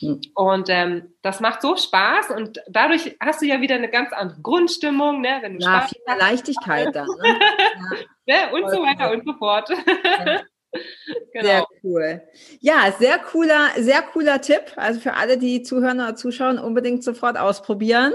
Hm. 0.00 0.20
Und 0.34 0.68
ähm, 0.68 1.14
das 1.22 1.40
macht 1.40 1.62
so 1.62 1.78
Spaß 1.78 2.28
und 2.36 2.60
dadurch 2.68 3.16
hast 3.18 3.40
du 3.40 3.46
ja 3.46 3.62
wieder 3.62 3.76
eine 3.76 3.88
ganz 3.88 4.12
andere 4.12 4.42
Grundstimmung, 4.42 5.22
ne? 5.22 5.38
Wenn 5.40 5.58
du 5.58 5.64
ja, 5.64 5.78
Spaß 5.78 5.90
viel 5.92 6.02
mehr 6.06 6.18
Leichtigkeit 6.18 6.94
dann. 6.94 7.06
Ne? 7.06 7.38
ja. 8.26 8.48
ne? 8.50 8.54
Und 8.54 8.70
so 8.70 8.82
weiter 8.82 9.12
und 9.12 9.24
so 9.24 9.32
fort. 9.32 9.70
Ja. 9.70 10.42
Genau. 11.32 11.46
Sehr 11.48 11.64
cool. 11.82 12.22
Ja, 12.60 12.92
sehr 12.98 13.18
cooler, 13.18 13.70
sehr 13.78 14.02
cooler 14.02 14.40
Tipp. 14.40 14.72
Also 14.76 15.00
für 15.00 15.14
alle, 15.14 15.38
die 15.38 15.62
zuhören 15.62 16.00
oder 16.00 16.16
zuschauen, 16.16 16.58
unbedingt 16.58 17.04
sofort 17.04 17.38
ausprobieren. 17.38 18.12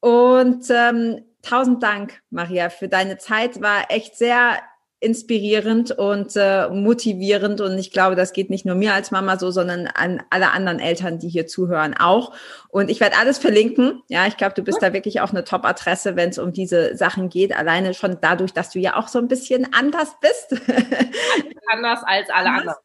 Und 0.00 0.66
ähm, 0.70 1.24
tausend 1.42 1.82
Dank, 1.82 2.20
Maria, 2.30 2.70
für 2.70 2.88
deine 2.88 3.18
Zeit. 3.18 3.60
War 3.62 3.90
echt 3.90 4.16
sehr 4.16 4.58
inspirierend 5.00 5.92
und 5.92 6.32
äh, 6.34 6.68
motivierend 6.70 7.60
und 7.60 7.78
ich 7.78 7.92
glaube, 7.92 8.16
das 8.16 8.32
geht 8.32 8.50
nicht 8.50 8.66
nur 8.66 8.74
mir 8.74 8.94
als 8.94 9.12
Mama 9.12 9.38
so, 9.38 9.52
sondern 9.52 9.86
an 9.86 10.22
alle 10.30 10.50
anderen 10.50 10.80
Eltern, 10.80 11.20
die 11.20 11.28
hier 11.28 11.46
zuhören, 11.46 11.94
auch. 11.94 12.34
Und 12.68 12.90
ich 12.90 12.98
werde 12.98 13.16
alles 13.16 13.38
verlinken. 13.38 14.02
Ja, 14.08 14.26
ich 14.26 14.36
glaube, 14.36 14.54
du 14.54 14.62
bist 14.62 14.82
da 14.82 14.92
wirklich 14.92 15.20
auch 15.20 15.30
eine 15.30 15.44
Top-Adresse, 15.44 16.16
wenn 16.16 16.30
es 16.30 16.38
um 16.38 16.52
diese 16.52 16.96
Sachen 16.96 17.28
geht. 17.28 17.56
Alleine 17.56 17.94
schon 17.94 18.18
dadurch, 18.20 18.52
dass 18.52 18.70
du 18.70 18.80
ja 18.80 18.96
auch 18.96 19.06
so 19.06 19.20
ein 19.20 19.28
bisschen 19.28 19.72
anders 19.72 20.16
bist. 20.20 20.60
anders 21.72 22.00
als 22.04 22.28
alle 22.30 22.50
anderen. 22.58 22.76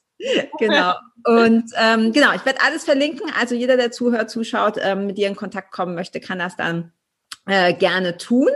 Genau. 0.59 0.93
Und 1.26 1.72
ähm, 1.82 2.11
genau, 2.11 2.34
ich 2.34 2.45
werde 2.45 2.61
alles 2.61 2.86
verlinken. 2.86 3.32
Also 3.39 3.55
jeder, 3.55 3.76
der 3.76 3.91
zuhört, 3.91 4.30
zuschaut, 4.30 4.76
ähm, 4.80 5.07
mit 5.07 5.18
dir 5.18 5.28
in 5.28 5.36
Kontakt 5.36 5.72
kommen 5.72 5.95
möchte, 5.95 6.20
kann 6.20 6.39
das 6.39 6.55
dann 6.55 6.91
äh, 7.47 7.74
gerne 7.74 8.18
tun. 8.18 8.49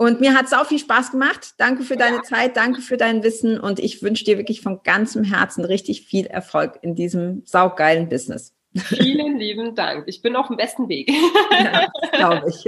Und 0.00 0.20
mir 0.20 0.34
hat 0.34 0.46
es 0.46 0.52
auch 0.52 0.66
viel 0.66 0.78
Spaß 0.78 1.10
gemacht. 1.10 1.54
Danke 1.58 1.82
für 1.82 1.96
deine. 1.96 2.22
Zeit, 2.22 2.56
danke 2.56 2.80
für 2.80 2.96
dein 2.96 3.22
Wissen 3.24 3.58
und 3.58 3.80
ich 3.80 4.02
wünsche 4.02 4.24
dir 4.24 4.38
wirklich 4.38 4.60
von 4.60 4.82
ganzem 4.82 5.24
Herzen 5.24 5.64
richtig 5.64 6.02
viel 6.02 6.26
Erfolg 6.26 6.78
in 6.82 6.94
diesem 6.94 7.42
saugeilen 7.44 8.08
Business. 8.08 8.54
Vielen 8.76 9.38
lieben 9.38 9.74
Dank. 9.74 10.04
Ich 10.06 10.22
bin 10.22 10.36
auf 10.36 10.48
dem 10.48 10.56
besten 10.56 10.88
Weg. 10.88 11.10
Ja, 11.50 11.88
glaube 12.12 12.50
ich. 12.50 12.64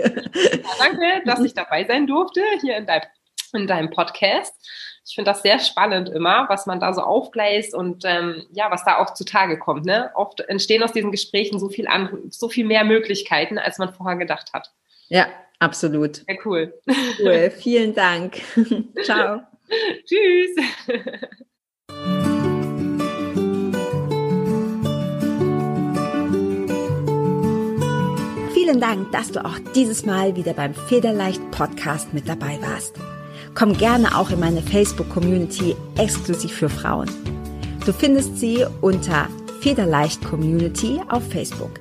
Danke, 0.78 1.22
dass 1.24 1.40
ich 1.40 1.54
dabei 1.54 1.84
sein 1.84 2.06
durfte 2.06 2.42
hier 2.60 2.76
in, 2.76 2.86
dein, 2.86 3.02
in 3.52 3.66
deinem 3.66 3.90
Podcast. 3.90 4.54
Ich 5.06 5.14
finde 5.14 5.30
das 5.30 5.42
sehr 5.42 5.58
spannend 5.60 6.08
immer, 6.08 6.48
was 6.48 6.66
man 6.66 6.80
da 6.80 6.92
so 6.92 7.02
aufgleist 7.02 7.74
und 7.74 8.04
ähm, 8.04 8.46
ja, 8.52 8.70
was 8.70 8.84
da 8.84 8.98
auch 8.98 9.14
zutage 9.14 9.58
kommt. 9.58 9.84
Ne? 9.84 10.10
Oft 10.14 10.40
entstehen 10.40 10.82
aus 10.82 10.92
diesen 10.92 11.12
Gesprächen 11.12 11.58
so 11.60 11.68
viel, 11.68 11.86
an, 11.86 12.30
so 12.30 12.48
viel 12.48 12.64
mehr 12.64 12.84
Möglichkeiten, 12.84 13.58
als 13.58 13.78
man 13.78 13.94
vorher 13.94 14.16
gedacht 14.16 14.52
hat. 14.52 14.72
Ja, 15.08 15.28
Absolut. 15.60 16.24
Ja, 16.26 16.34
cool. 16.44 16.74
Cool. 17.18 17.50
Vielen 17.50 17.94
Dank. 17.94 18.40
Ciao. 19.04 19.42
Tschüss. 20.04 20.56
Vielen 28.54 28.80
Dank, 28.80 29.12
dass 29.12 29.30
du 29.30 29.44
auch 29.44 29.58
dieses 29.74 30.06
Mal 30.06 30.34
wieder 30.34 30.54
beim 30.54 30.74
Federleicht 30.74 31.50
Podcast 31.50 32.14
mit 32.14 32.28
dabei 32.28 32.58
warst. 32.62 32.94
Komm 33.54 33.76
gerne 33.76 34.16
auch 34.16 34.30
in 34.30 34.40
meine 34.40 34.62
Facebook-Community 34.62 35.76
exklusiv 35.98 36.52
für 36.52 36.68
Frauen. 36.68 37.10
Du 37.84 37.92
findest 37.92 38.38
sie 38.38 38.64
unter 38.80 39.28
Federleicht 39.60 40.24
Community 40.24 41.00
auf 41.08 41.28
Facebook. 41.30 41.80